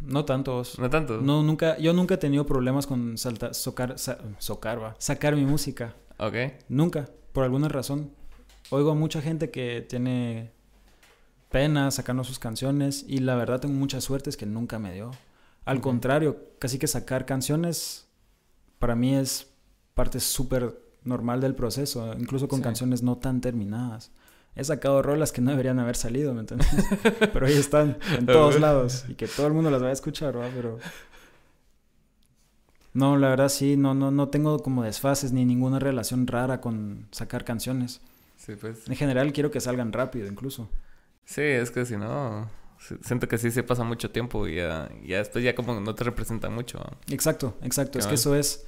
No 0.00 0.24
tantos. 0.24 0.78
No 0.78 0.90
tanto. 0.90 1.20
No, 1.20 1.42
nunca, 1.42 1.78
yo 1.78 1.92
nunca 1.92 2.14
he 2.14 2.18
tenido 2.18 2.46
problemas 2.46 2.86
con 2.86 3.18
saltar, 3.18 3.54
socar, 3.54 3.96
socar, 4.38 4.96
sacar 4.98 5.36
mi 5.36 5.44
música. 5.44 5.94
Ok. 6.18 6.34
Nunca, 6.68 7.08
por 7.32 7.44
alguna 7.44 7.68
razón. 7.68 8.10
Oigo 8.70 8.90
a 8.90 8.94
mucha 8.94 9.20
gente 9.20 9.50
que 9.50 9.84
tiene 9.88 10.50
pena 11.50 11.90
sacando 11.90 12.24
sus 12.24 12.38
canciones 12.38 13.04
y 13.06 13.18
la 13.18 13.36
verdad 13.36 13.60
tengo 13.60 13.74
mucha 13.74 14.00
suerte 14.00 14.30
es 14.30 14.36
que 14.36 14.46
nunca 14.46 14.78
me 14.78 14.92
dio. 14.92 15.12
Al 15.64 15.80
contrario, 15.80 16.50
casi 16.58 16.78
que 16.78 16.86
sacar 16.86 17.26
canciones 17.26 18.08
para 18.78 18.94
mí 18.94 19.14
es 19.14 19.48
parte 19.94 20.20
súper 20.20 20.80
normal 21.04 21.40
del 21.40 21.54
proceso, 21.54 22.12
incluso 22.18 22.48
con 22.48 22.60
canciones 22.60 23.02
no 23.02 23.16
tan 23.18 23.40
terminadas 23.40 24.10
he 24.56 24.64
sacado 24.64 25.02
rolas 25.02 25.32
que 25.32 25.42
no 25.42 25.50
deberían 25.50 25.78
haber 25.78 25.96
salido, 25.96 26.32
¿me 26.32 26.40
entiendes? 26.40 26.68
Pero 27.32 27.46
ahí 27.46 27.56
están, 27.56 27.98
en 28.16 28.24
todos 28.24 28.58
lados. 28.58 29.04
Y 29.08 29.14
que 29.14 29.28
todo 29.28 29.46
el 29.46 29.52
mundo 29.52 29.70
las 29.70 29.80
vaya 29.80 29.90
a 29.90 29.92
escuchar, 29.92 30.34
¿verdad? 30.34 30.50
Pero... 30.54 30.78
No, 32.94 33.18
la 33.18 33.28
verdad 33.28 33.50
sí, 33.50 33.76
no, 33.76 33.94
no, 33.94 34.10
no 34.10 34.30
tengo 34.30 34.58
como 34.62 34.82
desfases 34.82 35.30
ni 35.32 35.44
ninguna 35.44 35.78
relación 35.78 36.26
rara 36.26 36.62
con 36.62 37.06
sacar 37.10 37.44
canciones. 37.44 38.00
Sí, 38.38 38.54
pues. 38.58 38.88
En 38.88 38.96
general 38.96 39.34
quiero 39.34 39.50
que 39.50 39.60
salgan 39.60 39.92
rápido, 39.92 40.26
incluso. 40.26 40.70
Sí, 41.26 41.42
es 41.42 41.70
que 41.70 41.84
si 41.84 41.98
no, 41.98 42.48
siento 43.02 43.28
que 43.28 43.36
sí 43.36 43.50
se 43.50 43.62
pasa 43.62 43.84
mucho 43.84 44.10
tiempo 44.10 44.48
y 44.48 44.56
ya, 44.56 44.88
ya 45.04 45.18
después 45.18 45.44
ya 45.44 45.54
como 45.54 45.78
no 45.78 45.94
te 45.94 46.04
representa 46.04 46.48
mucho. 46.48 46.82
Exacto, 47.10 47.58
exacto. 47.62 47.98
Es 47.98 48.06
que 48.06 48.14
eso 48.14 48.34
es... 48.34 48.66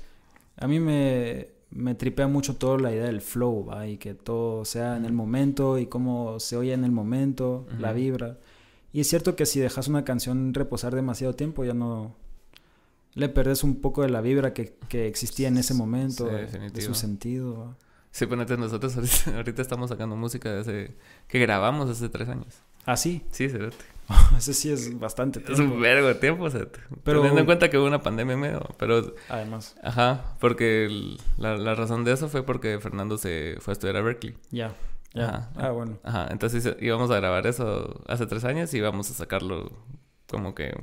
A 0.59 0.67
mí 0.67 0.79
me, 0.79 1.49
me 1.71 1.95
tripea 1.95 2.27
mucho 2.29 2.57
todo 2.57 2.79
la 2.79 2.93
idea 2.93 3.05
del 3.05 3.21
flow, 3.21 3.67
¿va? 3.67 3.87
Y 3.87 3.99
que 3.99 4.15
todo 4.15 4.65
sea 4.65 4.97
en 4.97 5.05
el 5.05 5.13
momento 5.13 5.79
y 5.79 5.87
cómo 5.87 6.41
se 6.41 6.57
oye 6.57 6.73
en 6.73 6.85
el 6.85 6.93
momento, 6.93 7.67
la 7.79 7.93
vibra. 7.93 8.39
Y 8.93 9.01
es 9.01 9.09
cierto 9.09 9.37
que 9.37 9.47
si 9.47 9.61
dejas 9.61 9.89
una 9.89 10.05
canción 10.05 10.55
reposar 10.55 10.95
demasiado 10.95 11.35
tiempo, 11.35 11.65
ya 11.65 11.75
no... 11.75 12.17
Le 13.15 13.29
perdes 13.29 13.65
un 13.65 13.81
poco 13.81 14.03
de 14.03 14.11
la 14.11 14.21
vibra 14.21 14.55
que, 14.55 14.77
existía 14.91 15.49
en 15.49 15.59
ese 15.59 15.75
momento, 15.75 16.27
de 16.27 16.81
su 16.81 16.95
sentido. 16.95 17.77
Sí, 18.11 18.27
ponete, 18.27 18.57
nosotros 18.57 19.27
ahorita, 19.29 19.63
estamos 19.63 19.91
sacando 19.91 20.17
música 20.17 20.53
desde 20.55 20.95
que 21.27 21.39
grabamos 21.39 21.91
hace 21.91 22.09
tres 22.09 22.29
años. 22.29 22.63
¿Ah, 22.87 22.97
sí? 22.97 23.23
Sí, 23.31 23.49
cerote. 23.49 23.77
Ese 24.39 24.55
sí 24.55 24.71
es 24.71 24.99
bastante 24.99 25.41
tiempo. 25.41 25.53
Es 25.53 25.59
un 25.59 25.81
vergo 25.81 26.09
de 26.09 26.15
tiempo, 26.15 26.45
o 26.45 26.51
sea, 26.51 26.67
pero... 27.05 27.21
teniendo 27.21 27.41
en 27.41 27.47
cuenta 27.47 27.69
que 27.69 27.79
hubo 27.79 27.87
una 27.87 28.03
pandemia 28.03 28.37
medio, 28.37 28.61
pero... 28.79 29.15
Además. 29.29 29.77
Ajá, 29.83 30.37
porque 30.41 31.17
la, 31.37 31.75
razón 31.75 32.05
de 32.05 32.13
eso 32.13 32.29
fue 32.29 32.45
porque 32.45 32.79
Fernando 32.81 33.19
se 33.19 33.57
fue 33.61 33.73
a 33.73 33.75
estudiar 33.75 33.97
a 33.97 34.01
Berkeley. 34.01 34.37
Ya, 34.51 34.73
ya. 35.15 35.51
Ah, 35.57 35.71
bueno. 35.71 35.99
Ajá, 36.05 36.29
entonces 36.31 36.77
íbamos 36.81 37.11
a 37.11 37.17
grabar 37.17 37.47
eso 37.47 38.03
hace 38.09 38.27
tres 38.27 38.45
años 38.45 38.73
y 38.75 38.79
íbamos 38.79 39.11
a 39.11 39.15
sacarlo 39.15 39.73
como 40.29 40.55
que 40.55 40.75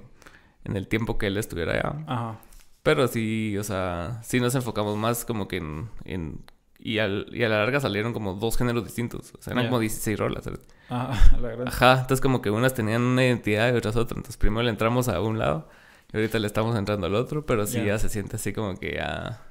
en 0.63 0.75
el 0.75 0.87
tiempo 0.87 1.17
que 1.17 1.27
él 1.27 1.37
estuviera 1.37 1.73
allá. 1.73 2.03
Ajá. 2.07 2.39
Pero 2.83 3.07
sí, 3.07 3.57
o 3.57 3.63
sea, 3.63 4.19
sí 4.23 4.39
nos 4.39 4.53
enfocamos 4.53 4.95
más 4.97 5.25
como 5.25 5.47
que 5.47 5.57
en 5.57 6.43
y, 6.85 6.99
al, 6.99 7.25
y 7.31 7.43
a 7.43 7.49
la 7.49 7.57
larga 7.57 7.79
salieron 7.79 8.13
como 8.13 8.35
dos 8.35 8.57
géneros 8.57 8.83
distintos. 8.83 9.33
O 9.33 9.41
sea, 9.41 9.53
eran 9.53 9.65
como 9.65 9.79
16 9.79 10.19
rolas. 10.19 10.47
Ah, 10.89 11.19
la 11.33 11.47
verdad. 11.47 11.67
Ajá, 11.67 11.93
entonces 12.01 12.21
como 12.21 12.41
que 12.41 12.49
unas 12.49 12.73
tenían 12.73 13.01
una 13.01 13.25
identidad 13.25 13.73
y 13.73 13.77
otras 13.77 13.95
otra. 13.95 14.17
Entonces 14.17 14.37
primero 14.37 14.63
le 14.63 14.69
entramos 14.69 15.07
a 15.07 15.19
un 15.21 15.39
lado 15.39 15.67
y 16.13 16.17
ahorita 16.17 16.39
le 16.39 16.47
estamos 16.47 16.77
entrando 16.77 17.07
al 17.07 17.15
otro, 17.15 17.45
pero 17.45 17.65
sí 17.65 17.83
ya 17.83 17.97
se 17.99 18.09
siente 18.09 18.35
así 18.35 18.53
como 18.53 18.77
que 18.77 18.95
ya... 18.95 19.41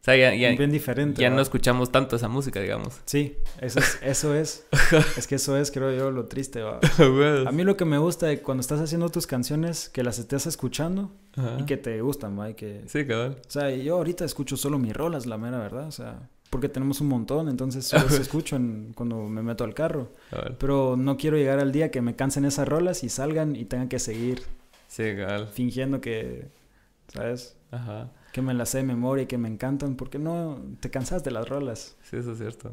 O 0.00 0.04
sea, 0.04 0.16
ya, 0.16 0.34
ya, 0.34 0.50
Bien 0.56 0.72
diferente, 0.72 1.22
ya 1.22 1.30
no 1.30 1.40
escuchamos 1.40 1.92
tanto 1.92 2.16
esa 2.16 2.26
música, 2.26 2.58
digamos. 2.60 3.00
Sí, 3.04 3.36
eso 3.60 3.78
es. 3.78 4.00
Eso 4.02 4.34
es, 4.34 4.66
es 5.16 5.28
que 5.28 5.36
eso 5.36 5.56
es, 5.56 5.70
creo 5.70 5.96
yo, 5.96 6.10
lo 6.10 6.26
triste. 6.26 6.60
A 7.46 7.52
mí 7.52 7.62
lo 7.62 7.76
que 7.76 7.84
me 7.84 7.98
gusta 7.98 8.26
de 8.26 8.42
cuando 8.42 8.62
estás 8.62 8.80
haciendo 8.80 9.10
tus 9.10 9.28
canciones, 9.28 9.88
que 9.88 10.02
las 10.02 10.18
estés 10.18 10.48
escuchando 10.48 11.12
y 11.56 11.66
que 11.66 11.76
te 11.76 12.00
gustan, 12.00 12.36
¿va? 12.36 12.52
que... 12.52 12.82
Sí, 12.88 13.06
cabal. 13.06 13.36
O 13.46 13.50
sea, 13.50 13.70
yo 13.70 13.94
ahorita 13.96 14.24
escucho 14.24 14.56
solo 14.56 14.76
mis 14.76 14.92
rolas, 14.92 15.26
la 15.26 15.38
mera 15.38 15.58
verdad. 15.58 15.86
O 15.86 15.92
sea, 15.92 16.28
porque 16.52 16.68
tenemos 16.68 17.00
un 17.00 17.08
montón, 17.08 17.48
entonces 17.48 17.86
solo 17.88 18.10
se 18.10 18.20
escucho 18.20 18.60
cuando 18.94 19.26
me 19.26 19.42
meto 19.42 19.64
al 19.64 19.72
carro. 19.72 20.12
Pero 20.58 20.96
no 20.98 21.16
quiero 21.16 21.38
llegar 21.38 21.58
al 21.58 21.72
día 21.72 21.90
que 21.90 22.02
me 22.02 22.14
cansen 22.14 22.44
esas 22.44 22.68
rolas 22.68 23.02
y 23.04 23.08
salgan 23.08 23.56
y 23.56 23.64
tengan 23.64 23.88
que 23.88 23.98
seguir 23.98 24.42
fingiendo 25.54 26.02
que, 26.02 26.50
¿sabes? 27.08 27.56
Ajá. 27.70 28.10
Que 28.34 28.42
me 28.42 28.52
las 28.52 28.68
sé 28.68 28.78
de 28.78 28.84
memoria 28.84 29.22
y 29.22 29.26
que 29.26 29.38
me 29.38 29.48
encantan, 29.48 29.96
porque 29.96 30.18
no 30.18 30.60
te 30.80 30.90
cansas 30.90 31.24
de 31.24 31.30
las 31.30 31.48
rolas. 31.48 31.96
Sí, 32.02 32.18
eso 32.18 32.32
es 32.32 32.38
cierto. 32.38 32.70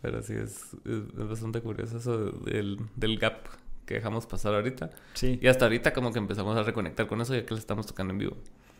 Pero 0.00 0.22
sí, 0.22 0.32
es, 0.32 0.70
bastante 1.12 1.60
curioso 1.60 1.98
eso 1.98 2.30
del, 2.30 2.78
del 2.96 3.18
gap 3.18 3.48
que 3.84 3.94
dejamos 3.94 4.24
pasar 4.24 4.54
ahorita. 4.54 4.90
Sí. 5.12 5.38
Y 5.42 5.48
hasta 5.48 5.66
ahorita 5.66 5.92
como 5.92 6.10
que 6.10 6.20
empezamos 6.20 6.56
a 6.56 6.62
reconectar 6.62 7.06
con 7.06 7.20
eso 7.20 7.34
ya 7.34 7.44
que 7.44 7.52
lo 7.52 7.60
estamos 7.60 7.84
tocando 7.84 8.14
en 8.14 8.18
vivo. 8.18 8.36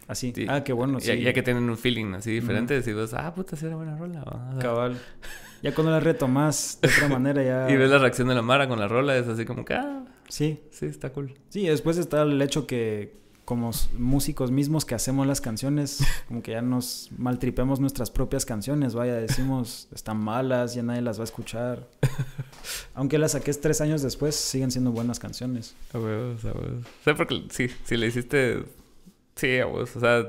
Así. 0.07 0.33
Ah, 0.49 0.65
qué 0.65 0.73
bueno. 0.73 1.01
Sí. 1.01 1.21
Ya, 1.23 1.33
que 1.33 1.43
tienen 1.43 1.69
un 1.69 1.79
feeling 1.79 2.13
así 2.15 2.31
diferente, 2.31 2.75
decimos, 2.75 3.15
ah, 3.15 3.35
puta, 3.35 3.57
sí 3.57 3.67
era 3.67 3.77
buena 3.77 3.97
rola. 3.97 4.25
Cabal. 4.61 4.99
Ya 5.63 5.75
cuando 5.75 5.93
la 5.93 6.01
retomas 6.01 6.79
de 6.83 6.89
otra 6.89 7.09
manera 7.09 7.43
ya... 7.43 7.71
y 7.75 7.77
ves 7.77 7.89
la 7.89 7.97
reacción 7.97 8.29
de 8.29 8.35
la 8.35 8.43
Mara 8.43 8.69
con 8.69 8.79
la 8.79 8.87
rola, 8.87 9.17
es 9.17 9.27
así 9.29 9.47
como 9.47 9.65
que, 9.65 9.73
ah, 9.73 10.05
sí. 10.29 10.61
Sí, 10.71 10.87
está 10.87 11.11
cool. 11.11 11.35
Sí, 11.49 11.67
después 11.67 11.97
está 11.97 12.23
el 12.23 12.41
hecho 12.43 12.67
que 12.67 13.25
como 13.47 13.71
músicos 13.99 14.51
mismos 14.51 14.85
que 14.85 14.95
hacemos 14.95 15.27
las 15.27 15.41
canciones, 15.41 16.05
como 16.29 16.43
que 16.43 16.53
ya 16.53 16.63
nos 16.63 17.11
maltripemos 17.17 17.81
nuestras 17.81 18.11
propias 18.11 18.45
canciones, 18.45 18.95
vaya, 18.95 19.15
decimos, 19.15 19.89
están 19.95 20.19
malas, 20.19 20.75
ya 20.75 20.83
nadie 20.83 21.03
las 21.03 21.19
va 21.19 21.23
a 21.23 21.25
escuchar. 21.25 21.89
Aunque 22.95 23.19
las 23.19 23.33
saques 23.33 23.61
tres 23.61 23.81
años 23.81 24.03
después, 24.03 24.35
siguen 24.35 24.71
siendo 24.71 24.93
buenas 24.93 25.19
canciones. 25.19 25.75
A 25.93 25.99
huevos, 25.99 26.45
a 26.45 26.53
huevos. 26.53 26.85
O 26.85 27.05
sea, 27.05 27.15
porque 27.15 27.45
sí, 27.51 27.69
si 27.85 27.97
le 27.97 28.07
hiciste 28.07 28.65
Sí, 29.37 29.61
o 29.61 29.87
sea, 29.87 30.25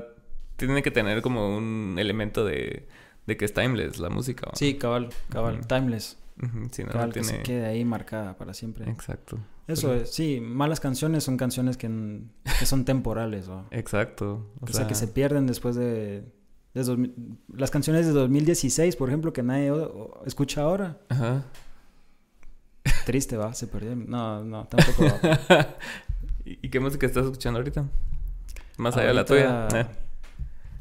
tiene 0.56 0.82
que 0.82 0.90
tener 0.90 1.22
como 1.22 1.56
un 1.56 1.96
elemento 1.98 2.44
de, 2.44 2.88
de 3.26 3.36
que 3.36 3.44
es 3.44 3.54
timeless 3.54 3.98
la 3.98 4.10
música. 4.10 4.50
Sí, 4.54 4.74
cabal, 4.74 5.10
cabal, 5.28 5.66
timeless. 5.66 6.18
sí, 6.70 6.84
no, 6.84 6.90
cabal, 6.90 7.12
que 7.12 7.24
se 7.24 7.42
quede 7.42 7.66
ahí 7.66 7.84
marcada 7.84 8.36
para 8.36 8.54
siempre. 8.54 8.90
Exacto. 8.90 9.38
Eso 9.66 9.94
es, 9.94 10.10
sí, 10.10 10.40
malas 10.40 10.78
canciones 10.78 11.24
son 11.24 11.36
canciones 11.36 11.76
que, 11.76 11.88
que 12.58 12.66
son 12.66 12.84
temporales. 12.84 13.48
¿o? 13.48 13.66
Exacto. 13.72 14.46
O, 14.60 14.66
sea, 14.68 14.86
que 14.86 14.94
se 14.94 15.08
pierden 15.08 15.46
después 15.46 15.74
de, 15.74 16.24
de 16.72 17.10
las 17.52 17.70
canciones 17.70 18.06
de 18.06 18.12
2016, 18.12 18.94
por 18.94 19.08
ejemplo, 19.08 19.32
que 19.32 19.42
nadie 19.42 19.72
escucha 20.24 20.62
ahora. 20.62 21.00
Ajá. 21.08 21.44
Triste, 23.04 23.36
va, 23.36 23.52
se 23.54 23.66
perdió. 23.66 23.96
No, 23.96 24.44
no, 24.44 24.66
tampoco. 24.68 25.04
¿Y 26.44 26.68
qué 26.68 26.78
música 26.78 27.06
estás 27.06 27.24
escuchando 27.24 27.58
ahorita? 27.58 27.88
Más 28.76 28.96
allá 28.96 29.08
de 29.08 29.14
la 29.14 29.24
tuya. 29.24 29.68
Eh. 29.74 29.86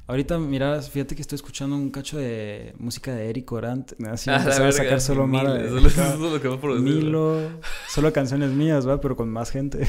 Ahorita, 0.08 0.38
mira, 0.38 0.80
fíjate 0.84 1.16
que 1.16 1.22
estoy 1.22 1.38
escuchando 1.38 1.76
un 1.76 1.90
cacho 1.90 2.18
de 2.18 2.76
música 2.78 3.16
de 3.16 3.28
Eric 3.28 3.52
Orant. 3.52 3.94
Así 4.04 4.30
ah, 4.34 4.36
a 4.36 4.72
sacar 4.72 5.02
solo 5.02 5.26
Milo, 5.26 5.54
de... 5.54 6.80
Milo, 6.80 7.40
solo 7.88 8.14
canciones 8.14 8.52
mías, 8.52 8.88
¿va? 8.88 9.02
Pero 9.02 9.16
con 9.16 9.30
más 9.30 9.50
gente. 9.50 9.88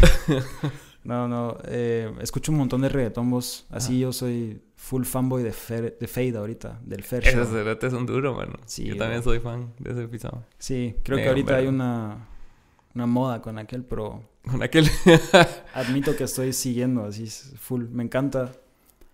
no, 1.04 1.28
no. 1.28 1.58
Eh, 1.64 2.10
escucho 2.22 2.50
un 2.50 2.58
montón 2.58 2.80
de 2.80 2.88
reggaetón, 2.88 3.30
vos. 3.30 3.66
Así 3.68 3.98
yo 3.98 4.12
soy 4.12 4.62
full 4.74 5.04
fanboy 5.04 5.42
de, 5.42 5.50
de 6.00 6.06
Fade 6.06 6.38
ahorita, 6.38 6.80
del 6.82 7.02
Fer 7.02 7.26
Esos 7.26 7.50
reggaetones 7.50 7.92
son 7.92 8.06
duros, 8.06 8.34
mano. 8.34 8.54
Sí, 8.64 8.84
yo 8.84 8.96
también 8.96 9.22
soy 9.22 9.40
fan 9.40 9.74
de 9.78 9.90
ese 9.90 10.04
episodio. 10.04 10.44
Sí, 10.58 10.96
creo 11.02 11.18
que 11.18 11.28
ahorita 11.28 11.56
hay 11.56 11.66
una, 11.66 12.26
una 12.94 13.06
moda 13.06 13.42
con 13.42 13.58
aquel, 13.58 13.84
pero... 13.84 14.22
Con 14.50 14.62
aquel. 14.62 14.88
admito 15.74 16.16
que 16.16 16.24
estoy 16.24 16.52
siguiendo 16.52 17.04
así 17.04 17.26
full. 17.56 17.84
Me 17.90 18.02
encanta. 18.04 18.52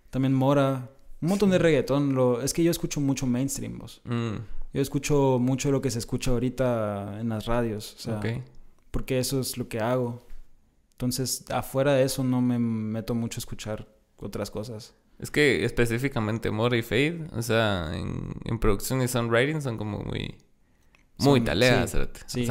También 0.09 0.33
Mora. 0.33 0.89
Un 1.21 1.29
montón 1.29 1.49
de 1.49 1.57
reggaetón. 1.57 2.13
Lo, 2.13 2.41
es 2.41 2.53
que 2.53 2.63
yo 2.63 2.71
escucho 2.71 2.99
mucho 3.01 3.25
mainstream, 3.25 3.79
vos. 3.79 4.01
Mm. 4.05 4.35
Yo 4.73 4.81
escucho 4.81 5.37
mucho 5.39 5.71
lo 5.71 5.81
que 5.81 5.91
se 5.91 5.99
escucha 5.99 6.31
ahorita 6.31 7.19
en 7.19 7.29
las 7.29 7.45
radios. 7.45 7.95
O 7.95 7.99
sea, 7.99 8.21
Porque 8.91 9.19
eso 9.19 9.39
es 9.39 9.57
lo 9.57 9.67
que 9.67 9.79
hago. 9.79 10.25
Entonces, 10.93 11.45
afuera 11.49 11.93
de 11.93 12.03
eso 12.03 12.23
no 12.23 12.41
me 12.41 12.59
meto 12.59 13.15
mucho 13.15 13.37
a 13.37 13.41
escuchar 13.41 13.87
otras 14.17 14.49
cosas. 14.51 14.93
Es 15.19 15.31
que 15.31 15.63
específicamente 15.63 16.49
Mora 16.51 16.77
y 16.77 16.81
Fade, 16.81 17.27
o 17.33 17.41
sea, 17.41 17.91
en, 17.93 18.59
producción 18.59 19.01
y 19.01 19.07
songwriting 19.07 19.61
son 19.61 19.77
como 19.77 19.99
muy... 19.99 20.35
Muy 21.19 21.41
taleas, 21.41 21.95
sí, 22.25 22.47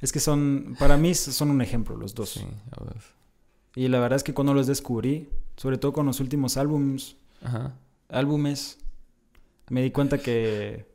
es 0.00 0.12
que 0.12 0.20
son, 0.20 0.76
para 0.78 0.96
mí 0.96 1.14
son 1.14 1.50
un 1.50 1.60
ejemplo 1.60 1.96
los 1.96 2.14
dos. 2.14 2.30
Sí, 2.30 2.46
y 3.74 3.88
la 3.88 4.00
verdad 4.00 4.16
es 4.16 4.24
que 4.24 4.34
cuando 4.34 4.54
los 4.54 4.66
descubrí, 4.66 5.28
sobre 5.56 5.78
todo 5.78 5.92
con 5.92 6.06
los 6.06 6.20
últimos 6.20 6.56
álbums, 6.56 7.16
álbumes, 8.08 8.78
me 9.70 9.82
di 9.82 9.90
cuenta 9.90 10.18
que, 10.18 10.86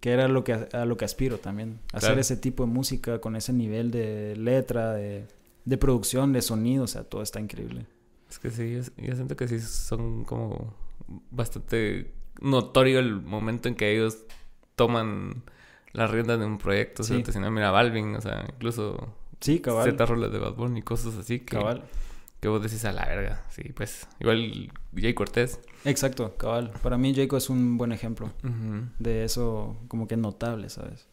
que 0.00 0.10
era 0.10 0.28
lo 0.28 0.44
que, 0.44 0.52
a 0.52 0.84
lo 0.84 0.96
que 0.96 1.04
aspiro 1.04 1.38
también. 1.38 1.80
Hacer 1.92 2.18
ese 2.18 2.36
tipo 2.36 2.64
de 2.64 2.72
música 2.72 3.20
con 3.20 3.36
ese 3.36 3.52
nivel 3.52 3.90
de 3.90 4.36
letra, 4.36 4.92
de, 4.92 5.26
de 5.64 5.78
producción, 5.78 6.32
de 6.32 6.42
sonido, 6.42 6.84
o 6.84 6.86
sea, 6.86 7.04
todo 7.04 7.22
está 7.22 7.40
increíble. 7.40 7.86
Es 8.28 8.38
que 8.38 8.50
sí, 8.50 8.74
yo, 8.74 9.14
siento 9.14 9.36
que 9.36 9.48
sí 9.48 9.60
son 9.60 10.24
como 10.24 10.74
bastante 11.30 12.12
notorio 12.40 13.00
el 13.00 13.20
momento 13.20 13.68
en 13.68 13.74
que 13.74 13.92
ellos 13.92 14.18
toman 14.76 15.42
las 15.92 16.10
riendas 16.10 16.38
de 16.38 16.46
un 16.46 16.58
proyecto. 16.58 17.02
Sí. 17.02 17.22
O 17.26 17.32
sea, 17.32 17.50
mira, 17.50 17.70
Balvin, 17.70 18.16
o 18.16 18.20
sea, 18.20 18.46
incluso... 18.52 19.14
Sí, 19.40 19.60
cabal. 19.60 19.90
Z 19.90 20.06
roles 20.06 20.32
de 20.32 20.38
Bad 20.38 20.54
Bunny 20.54 20.80
y 20.80 20.82
cosas 20.82 21.16
así 21.16 21.40
que... 21.40 21.56
Cabal. 21.56 21.84
Que 22.40 22.48
vos 22.48 22.62
decís 22.62 22.84
a 22.86 22.92
la 22.92 23.04
verga, 23.04 23.44
sí, 23.50 23.64
pues. 23.74 24.08
Igual 24.18 24.72
Jay 24.96 25.12
Cortés. 25.12 25.60
Exacto, 25.84 26.36
cabal. 26.38 26.72
Para 26.82 26.96
mí 26.96 27.14
Jayco 27.14 27.36
es 27.36 27.50
un 27.50 27.76
buen 27.76 27.92
ejemplo 27.92 28.30
de 28.98 29.24
eso 29.24 29.76
como 29.88 30.08
que 30.08 30.16
notable, 30.16 30.70
¿sabes? 30.70 31.06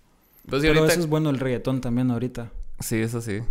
Pues 0.47 0.61
Pero 0.61 0.86
eso 0.86 0.99
es 1.01 1.07
bueno 1.07 1.30
el 1.30 1.39
reggaetón 1.39 1.82
también 1.82 2.11
ahorita. 2.11 2.51
Sí, 2.80 2.95
eso 3.01 3.21
sí. 3.21 3.41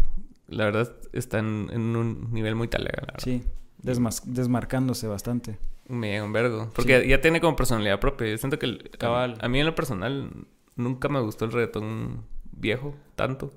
La 0.49 0.65
verdad 0.65 0.91
está 1.13 1.39
en, 1.39 1.71
un 1.97 2.33
nivel 2.33 2.55
muy 2.55 2.69
talega, 2.69 3.03
Sí, 3.19 3.43
desmarcándose 3.83 5.07
bastante. 5.07 5.59
Me 5.89 6.23
un 6.23 6.33
vergo. 6.33 6.71
Porque 6.75 7.07
ya 7.07 7.21
tiene 7.21 7.41
como 7.41 7.57
personalidad 7.57 8.01
propia. 8.01 8.29
Yo 8.29 8.39
siento 8.39 8.59
que 8.59 8.67
el, 8.67 8.91
cabal. 8.99 9.37
A, 9.41 9.49
mí 9.49 9.61
en 9.61 9.67
lo 9.67 9.75
personal 9.75 10.31
nunca 10.77 11.09
me 11.09 11.21
gustó 11.21 11.47
el 11.47 11.53
reggaetón 11.53 12.25
viejo 12.53 12.95
tanto. 13.15 13.51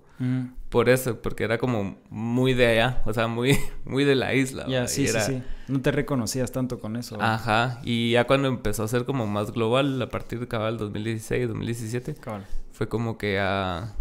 Por 0.68 0.90
eso, 0.90 1.22
porque 1.22 1.46
era 1.46 1.58
como 1.58 1.98
muy 2.10 2.54
de 2.54 2.68
allá, 2.68 3.02
o 3.06 3.14
sea, 3.14 3.28
muy, 3.28 3.58
muy 3.86 4.04
de 4.04 4.16
la 4.16 4.34
isla. 4.34 4.66
Ya, 4.68 4.86
sí, 4.86 5.08
sí, 5.08 5.18
sí. 5.20 5.42
No 5.70 5.82
te 5.82 5.92
reconocías 5.92 6.52
tanto 6.52 6.80
con 6.80 6.98
eso. 6.98 7.18
Ajá, 7.22 7.80
y 7.84 8.12
ya 8.12 8.28
cuando 8.28 8.50
empezó 8.50 8.84
a 8.84 8.88
ser 8.90 9.06
como 9.06 9.28
más 9.28 9.54
global, 9.54 10.02
a 10.02 10.10
partir 10.10 10.42
de 10.42 10.48
cabal 10.50 10.78
2016, 10.78 11.48
2017, 11.48 12.16
cabal. 12.16 12.46
fue 12.74 12.90
como 12.90 13.18
que 13.18 13.36
ya, 13.36 13.96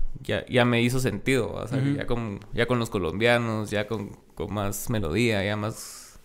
ya, 0.48 0.64
me 0.64 0.82
hizo 0.82 0.98
sentido, 0.98 1.52
o 1.52 1.68
sea, 1.68 1.80
ya, 1.80 2.06
con, 2.06 2.40
ya 2.52 2.66
con 2.66 2.80
los 2.80 2.90
colombianos, 2.90 3.70
ya 3.70 3.86
con, 3.86 4.16
con 4.34 4.52
más 4.52 4.90
melodía, 4.90 5.44
ya 5.44 5.56
más, 5.56 6.18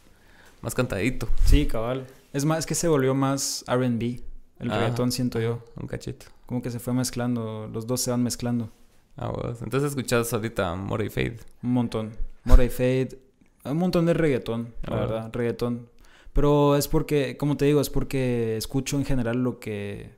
más 0.64 0.74
cantadito. 0.74 1.30
Sí, 1.46 1.68
cabal. 1.68 2.08
Es 2.34 2.46
más, 2.46 2.60
es 2.60 2.66
que 2.66 2.74
se 2.74 2.88
volvió 2.88 3.14
más 3.14 3.64
RB, 3.68 4.22
el 4.60 4.70
reggaetón, 4.70 5.12
siento 5.12 5.40
yo. 5.40 5.64
Un 5.80 5.88
cachito. 5.88 6.28
Como 6.46 6.62
que 6.62 6.70
se 6.70 6.80
fue 6.80 6.94
mezclando, 6.94 7.70
los 7.72 7.88
dos 7.88 8.02
se 8.02 8.12
van 8.12 8.24
mezclando. 8.24 8.72
Ah, 9.16 9.30
bueno. 9.30 9.56
Entonces 9.62 9.90
escuchas 9.90 10.34
ahorita 10.34 10.76
Mora 10.76 11.04
y 11.04 11.10
Fade. 11.10 11.38
Un 11.62 11.74
montón. 11.74 12.12
Mora 12.44 12.64
y 12.64 12.70
Fade. 12.70 13.20
Un 13.66 13.78
montón 13.78 14.06
de 14.06 14.14
reggaetón, 14.14 14.74
la 14.84 14.96
ah, 14.96 15.00
verdad, 15.00 15.30
reggaetón. 15.34 15.90
Pero 16.34 16.76
es 16.76 16.88
porque, 16.88 17.38
como 17.38 17.58
te 17.58 17.66
digo, 17.66 17.80
es 17.80 17.90
porque 17.90 18.58
escucho 18.58 18.98
en 18.98 19.06
general 19.06 19.44
lo 19.44 19.60
que, 19.60 20.16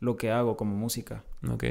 lo 0.00 0.16
que 0.16 0.30
hago 0.30 0.56
como 0.56 0.76
música. 0.76 1.24
Ok. 1.48 1.64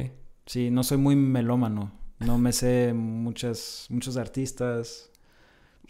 Sí, 0.45 0.71
no 0.71 0.83
soy 0.83 0.97
muy 0.97 1.15
melómano. 1.15 1.91
No 2.19 2.37
me 2.37 2.53
sé 2.53 2.93
muchas, 2.93 3.85
muchos 3.89 4.17
artistas. 4.17 5.08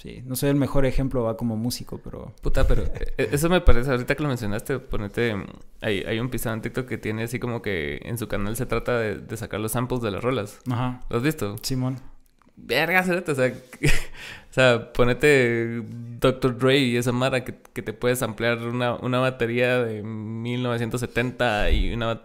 Sí, 0.02 0.24
no 0.26 0.38
soy 0.38 0.50
el 0.50 0.56
mejor 0.56 0.86
ejemplo, 0.86 1.24
va 1.24 1.36
como 1.36 1.58
músico, 1.58 2.00
pero... 2.02 2.34
Puta, 2.42 2.66
pero 2.66 2.84
eh, 2.84 3.30
eso 3.34 3.50
me 3.50 3.60
parece, 3.60 3.92
ahorita 3.92 4.16
que 4.16 4.24
lo 4.24 4.30
mencionaste, 4.30 4.80
ponete, 4.80 5.36
hay, 5.82 6.04
hay 6.04 6.20
un 6.22 6.30
pisado 6.30 6.56
en 6.56 6.62
TikTok 6.62 6.88
que 6.88 6.98
tiene 6.98 7.24
así 7.24 7.38
como 7.38 7.62
que 7.62 8.00
en 8.04 8.18
su 8.18 8.30
canal 8.30 8.56
se 8.56 8.66
trata 8.66 8.98
de, 8.98 9.38
sacar 9.38 9.60
los 9.60 9.74
samples 9.74 10.00
de 10.02 10.12
las 10.12 10.24
rolas. 10.24 10.62
Ajá. 10.72 11.02
¿Lo 11.10 11.18
has 11.18 11.24
visto? 11.24 11.58
Simón. 11.64 11.98
Verga, 12.56 13.02
o 13.02 13.36
sea, 13.36 13.48
o 13.54 14.54
sea, 14.54 14.94
ponete 14.94 15.84
Dr. 16.20 16.58
Dre 16.58 16.78
y 16.78 16.96
esa 16.96 17.12
mara 17.12 17.44
que, 17.44 17.56
que 17.74 17.82
te 17.82 17.92
puedes 17.92 18.22
ampliar 18.22 18.60
una, 18.60 18.96
una 18.96 19.20
batería 19.20 19.84
de 19.84 20.02
1970 20.02 21.72
y 21.72 21.94
una 21.94 22.22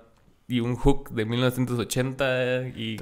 y 0.46 0.60
un 0.60 0.76
hook 0.76 1.10
de 1.10 1.24
1980 1.24 2.68
y 2.76 2.96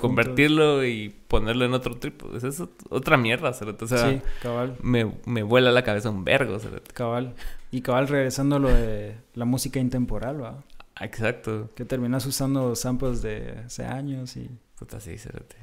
convertirlo 0.00 0.84
y 0.84 1.14
ponerlo 1.28 1.64
en 1.64 1.74
otro 1.74 1.96
trip. 1.96 2.22
Pues 2.22 2.44
es 2.44 2.62
otra 2.90 3.16
mierda, 3.16 3.50
O 3.50 3.86
sea, 3.86 4.10
sí, 4.10 4.20
cabal. 4.42 4.76
Me, 4.82 5.12
me 5.24 5.42
vuela 5.42 5.70
la 5.70 5.84
cabeza 5.84 6.10
un 6.10 6.24
vergo, 6.24 6.58
Cabal. 6.92 7.34
Y 7.70 7.82
cabal 7.82 8.08
regresando 8.08 8.56
a 8.56 8.58
lo 8.58 8.68
de 8.68 9.16
la 9.34 9.44
música 9.44 9.78
intemporal, 9.78 10.42
¿va? 10.42 10.64
Exacto. 11.00 11.70
Que 11.74 11.84
terminas 11.84 12.26
usando 12.26 12.74
samples 12.74 13.22
de 13.22 13.62
hace 13.66 13.84
años 13.84 14.36
y... 14.36 14.50
Puta, 14.78 15.00
sí, 15.00 15.16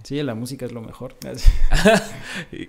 Sí, 0.04 0.22
la 0.24 0.36
música 0.36 0.66
es 0.66 0.74
lo 0.74 0.82
mejor. 0.82 1.16
¿Y, 2.52 2.68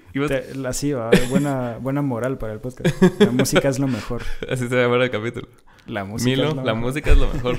así 0.64 0.92
va, 0.92 1.10
buena, 1.28 1.78
buena 1.80 2.02
moral 2.02 2.38
para 2.38 2.52
el 2.52 2.60
podcast. 2.60 3.02
La 3.20 3.32
música 3.32 3.68
es 3.68 3.80
lo 3.80 3.88
mejor. 3.88 4.22
Así 4.48 4.68
se 4.68 4.76
llama 4.76 4.96
el 5.02 5.10
capítulo. 5.10 5.48
La 5.86 6.04
música 6.04 6.32
es 6.32 6.54
lo 6.54 6.64
la 6.64 6.74
música 6.74 7.10
es 7.10 7.18
lo 7.18 7.32
mejor. 7.32 7.58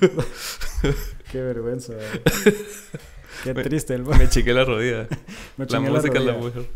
Qué 1.32 1.40
vergüenza. 1.40 1.94
Qué 3.44 3.54
triste 3.54 3.94
el 3.94 4.04
Me 4.04 4.28
chiqué 4.28 4.52
la 4.52 4.64
rodilla. 4.64 5.08
la 5.56 5.80
música 5.80 6.18
es 6.18 6.24
la 6.24 6.32
mejor. 6.32 6.66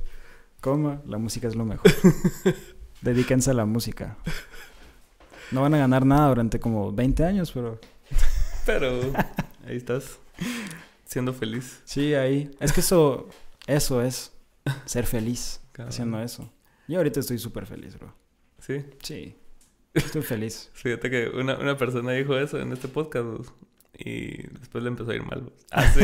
Coma, 0.60 1.02
la 1.06 1.18
música 1.18 1.48
es 1.48 1.56
lo 1.56 1.64
mejor. 1.64 1.90
Dedíquense 3.00 3.50
a 3.50 3.54
la 3.54 3.64
música. 3.64 4.16
No 5.50 5.62
van 5.62 5.74
a 5.74 5.78
ganar 5.78 6.04
nada 6.04 6.28
durante 6.28 6.60
como 6.60 6.92
20 6.92 7.24
años, 7.24 7.50
pero. 7.52 7.80
Pero 8.66 9.00
ahí 9.66 9.76
estás. 9.76 10.18
Siendo 11.06 11.32
feliz. 11.32 11.80
Sí, 11.84 12.14
ahí. 12.14 12.50
Es 12.60 12.72
que 12.72 12.80
eso. 12.80 13.28
Eso 13.66 14.02
es. 14.02 14.32
Ser 14.84 15.06
feliz. 15.06 15.60
Haciendo 15.78 16.20
eso. 16.20 16.52
Yo 16.86 16.98
ahorita 16.98 17.20
estoy 17.20 17.38
súper 17.38 17.66
feliz, 17.66 17.98
bro. 17.98 18.14
¿Sí? 18.58 18.84
Sí. 19.02 19.34
Estoy 19.94 20.22
feliz. 20.22 20.70
Fíjate 20.74 21.10
que 21.10 21.28
una, 21.28 21.58
una 21.58 21.76
persona 21.76 22.12
dijo 22.12 22.36
eso 22.36 22.58
en 22.60 22.72
este 22.72 22.88
podcast 22.88 23.50
y 23.98 24.46
después 24.58 24.82
le 24.82 24.88
empezó 24.88 25.10
a 25.10 25.14
ir 25.14 25.22
mal. 25.24 25.52
Ah, 25.70 25.84
sí. 25.92 26.00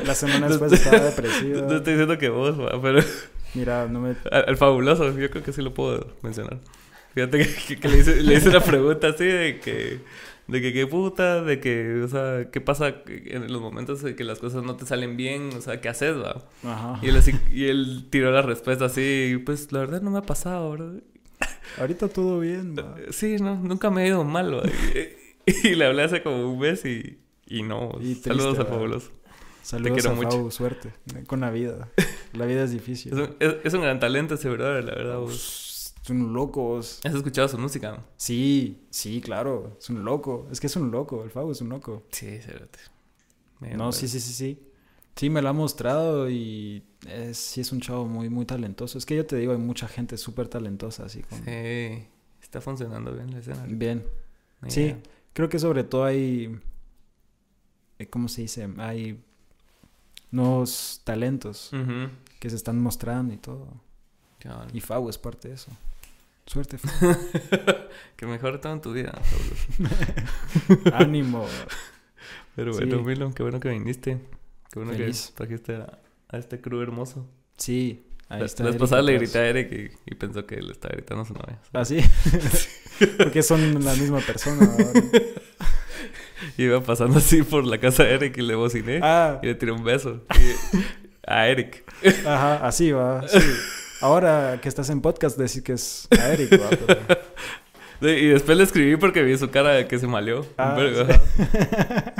La 0.06 0.14
semana 0.14 0.48
después 0.48 0.72
estaba 0.72 1.00
depresivo. 1.00 1.62
No 1.62 1.76
estoy 1.76 1.94
diciendo 1.94 2.18
que 2.18 2.28
vos, 2.28 2.56
pero... 2.80 3.00
Mira, 3.54 3.88
no 3.88 4.00
me... 4.00 4.14
El 4.46 4.56
fabuloso, 4.56 5.10
yo 5.18 5.28
creo 5.30 5.42
que 5.42 5.52
sí 5.52 5.60
lo 5.60 5.74
puedo 5.74 6.14
mencionar. 6.22 6.58
Fíjate 7.14 7.38
que, 7.80 7.88
le, 7.88 7.98
hice, 7.98 8.22
le, 8.22 8.34
hice, 8.34 8.50
una 8.50 8.60
pregunta 8.60 9.08
así 9.08 9.24
de 9.24 9.58
que... 9.58 10.00
De 10.46 10.60
que 10.60 10.72
qué 10.72 10.84
puta, 10.84 11.42
de 11.44 11.60
que, 11.60 12.02
o 12.02 12.08
sea, 12.08 12.50
qué 12.50 12.60
pasa 12.60 13.02
en 13.06 13.52
los 13.52 13.62
momentos 13.62 14.02
en 14.02 14.16
que 14.16 14.24
las 14.24 14.40
cosas 14.40 14.64
no 14.64 14.74
te 14.74 14.84
salen 14.84 15.16
bien, 15.16 15.50
o 15.56 15.60
sea, 15.60 15.80
¿qué 15.80 15.88
haces, 15.88 16.16
va? 16.16 16.42
Ajá. 16.64 16.98
Y 17.02 17.08
él, 17.08 17.16
así, 17.16 17.38
y 17.52 17.66
él 17.66 18.08
tiró 18.10 18.32
la 18.32 18.42
respuesta 18.42 18.86
así, 18.86 19.40
pues 19.46 19.70
la 19.70 19.78
verdad 19.78 20.02
no 20.02 20.10
me 20.10 20.18
ha 20.18 20.22
pasado, 20.22 20.72
¿verdad? 20.72 21.02
Ahorita 21.78 22.08
todo 22.08 22.40
bien. 22.40 22.76
Sí, 23.10 23.36
no, 23.36 23.56
nunca 23.56 23.90
me 23.90 24.02
ha 24.02 24.06
ido 24.06 24.24
mal. 24.24 24.70
y, 25.46 25.74
le 25.74 25.84
hablé 25.84 26.02
hace 26.02 26.22
como 26.22 26.52
un 26.52 26.58
mes 26.58 26.84
y, 26.84 27.18
y 27.46 27.62
no. 27.62 27.92
saludos 28.22 28.58
a 28.58 28.64
Fabuloso. 28.64 29.10
Saludos 29.62 30.06
a 30.06 30.12
mucho. 30.12 30.50
suerte 30.50 30.92
con 31.26 31.40
la 31.40 31.50
vida. 31.50 31.90
La 32.32 32.46
vida 32.46 32.64
es 32.64 32.72
difícil. 32.72 33.12
Es 33.40 33.74
un, 33.74 33.82
gran 33.82 34.00
talento 34.00 34.34
ese 34.34 34.48
brother, 34.48 34.84
la 34.84 34.94
verdad. 34.94 35.22
Es 35.30 36.08
un 36.08 36.32
loco. 36.32 36.78
¿Has 36.78 37.04
escuchado 37.04 37.48
su 37.48 37.58
música? 37.58 38.04
Sí, 38.16 38.86
sí, 38.90 39.20
claro. 39.20 39.76
Es 39.78 39.90
un 39.90 40.04
loco. 40.04 40.48
Es 40.50 40.60
que 40.60 40.66
es 40.66 40.76
un 40.76 40.90
loco. 40.90 41.24
El 41.24 41.30
Fabo 41.30 41.52
es 41.52 41.60
un 41.60 41.68
loco. 41.68 42.04
Sí, 42.10 42.38
cérate. 42.40 42.78
no, 43.76 43.92
sí, 43.92 44.08
sí, 44.08 44.20
sí, 44.20 44.32
sí. 44.32 44.69
Sí, 45.20 45.28
me 45.28 45.42
lo 45.42 45.50
ha 45.50 45.52
mostrado 45.52 46.30
y 46.30 46.82
es, 47.06 47.36
sí 47.36 47.60
es 47.60 47.72
un 47.72 47.82
chavo 47.82 48.06
muy, 48.06 48.30
muy 48.30 48.46
talentoso. 48.46 48.96
Es 48.96 49.04
que 49.04 49.14
yo 49.14 49.26
te 49.26 49.36
digo, 49.36 49.52
hay 49.52 49.58
mucha 49.58 49.86
gente 49.86 50.16
súper 50.16 50.48
talentosa, 50.48 51.04
así 51.04 51.20
como... 51.20 51.44
Sí, 51.44 52.06
está 52.42 52.62
funcionando 52.62 53.12
bien 53.12 53.30
la 53.30 53.40
escena. 53.40 53.66
Bien. 53.68 54.02
Sí, 54.66 54.96
creo 55.34 55.50
que 55.50 55.58
sobre 55.58 55.84
todo 55.84 56.04
hay... 56.04 56.58
Eh, 57.98 58.06
¿Cómo 58.06 58.28
se 58.28 58.40
dice? 58.40 58.66
Hay 58.78 59.22
nuevos 60.30 61.02
talentos 61.04 61.70
que 62.38 62.48
se 62.48 62.56
están 62.56 62.80
mostrando 62.80 63.34
y 63.34 63.36
todo. 63.36 63.68
Y 64.72 64.80
Fau 64.80 65.06
es 65.10 65.18
parte 65.18 65.48
de 65.48 65.54
eso. 65.56 65.70
Suerte, 66.46 66.78
Fau. 66.78 67.14
que 68.16 68.24
mejore 68.24 68.56
todo 68.56 68.72
en 68.72 68.80
tu 68.80 68.94
vida, 68.94 69.20
Ánimo. 70.94 71.44
Pero 72.56 72.72
bueno, 72.72 73.02
Milon, 73.02 73.34
qué 73.34 73.42
bueno 73.42 73.60
que 73.60 73.68
viniste. 73.68 74.39
Qué 74.72 74.78
bueno 74.78 74.96
que 74.96 75.12
trajiste 75.34 75.76
a, 75.76 75.98
a, 76.28 76.38
este 76.38 76.60
crew 76.60 76.80
hermoso. 76.80 77.26
Sí, 77.56 78.04
ahí 78.28 78.44
está. 78.44 78.62
La 78.62 78.78
pasada 78.78 79.02
le 79.02 79.14
grité 79.14 79.38
a 79.38 79.46
Eric 79.48 79.92
y, 80.06 80.14
pensó 80.14 80.46
que 80.46 80.62
le 80.62 80.70
estaba 80.70 80.94
gritando 80.94 81.22
a 81.22 81.26
su 81.26 81.34
novia. 81.34 81.58
¿Ah, 81.72 81.84
sí? 81.84 81.98
Porque 83.18 83.42
son 83.42 83.84
la 83.84 83.94
misma 83.94 84.20
persona. 84.20 84.68
Iba 86.56 86.80
pasando 86.82 87.18
así 87.18 87.42
por 87.42 87.64
la 87.66 87.78
casa 87.78 88.04
de 88.04 88.14
Eric 88.14 88.36
y 88.38 88.42
le 88.42 88.54
bociné. 88.54 89.00
Ah. 89.02 89.40
Y 89.42 89.46
le 89.46 89.54
tiré 89.56 89.72
un 89.72 89.82
beso. 89.82 90.22
a 91.26 91.48
Eric. 91.48 91.84
Ajá, 92.24 92.66
así 92.66 92.92
va. 92.92 93.26
Sí. 93.26 93.38
Ahora 94.00 94.60
que 94.62 94.68
estás 94.68 94.88
en 94.90 95.00
podcast, 95.00 95.36
decir 95.36 95.64
que 95.64 95.72
es 95.72 96.06
a 96.12 96.32
Eric, 96.32 96.52
va. 96.52 97.18
Y 98.00 98.26
después 98.28 98.56
le 98.56 98.64
escribí 98.64 98.96
porque 98.96 99.22
vi 99.22 99.36
su 99.36 99.50
cara 99.50 99.70
de 99.72 99.86
que 99.86 99.98
se 99.98 100.06
malió. 100.06 100.46
Ah, 100.56 100.76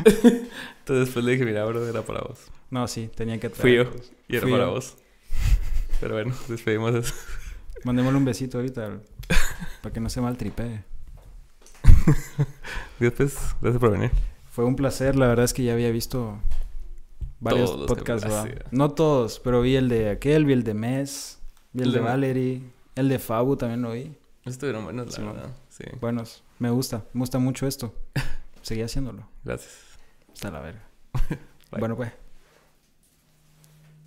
Entonces 0.07 1.07
después 1.07 1.25
le 1.25 1.33
dije, 1.33 1.45
mira, 1.45 1.65
bro, 1.65 1.87
era 1.87 2.03
para 2.03 2.21
vos. 2.21 2.41
No, 2.71 2.87
sí, 2.87 3.11
tenía 3.15 3.39
que 3.39 3.49
traer. 3.49 3.61
Fui 3.61 3.75
yo 3.77 3.85
y 4.29 4.37
era 4.37 4.49
para 4.49 4.67
vos. 4.67 4.97
Pero 6.01 6.15
bueno, 6.15 6.35
despedimos 6.49 6.95
eso. 6.95 7.15
Mandémosle 7.85 8.19
un 8.19 8.25
besito 8.25 8.59
ahorita 8.59 9.01
para 9.83 9.93
que 9.93 10.01
no 10.01 10.09
se 10.11 10.21
maltripee. 10.21 10.83
Después, 12.99 13.39
gracias 13.61 13.81
por 13.81 13.93
venir. 13.93 14.11
Fue 14.51 14.65
un 14.65 14.77
placer, 14.77 15.17
la 15.17 15.29
verdad 15.29 15.45
es 15.45 15.55
que 15.55 15.63
ya 15.63 15.73
había 15.73 15.91
visto 15.91 16.39
varios 17.39 17.71
podcasts. 17.87 18.29
No 18.71 18.91
todos, 18.91 19.41
pero 19.41 19.63
vi 19.63 19.77
el 19.77 19.89
de 19.89 20.11
aquel, 20.11 20.45
vi 20.45 20.53
el 20.53 20.65
de 20.65 20.75
Mes, 20.75 21.39
vi 21.73 21.85
el, 21.85 21.93
de, 21.93 22.01
Valerie, 22.01 22.63
el 22.97 23.09
de 23.09 23.19
Fabu 23.19 23.57
también 23.57 23.83
lo 23.83 23.93
vi. 23.93 24.13
Estuvieron 24.45 24.85
buenos, 24.85 25.19
la 25.19 25.33
verdad. 25.33 25.51
Sí. 25.81 25.97
Buenos, 25.99 26.45
me 26.59 26.69
gusta, 26.69 27.07
me 27.15 27.21
gusta 27.21 27.39
mucho 27.39 27.67
esto. 27.67 27.95
Seguí 28.63 28.83
haciéndolo. 28.83 29.27
Gracias. 29.45 29.99
Hasta 30.33 30.51
la 30.51 30.61
verga. 30.61 30.83
bueno, 31.71 31.97
pues. 31.97 32.13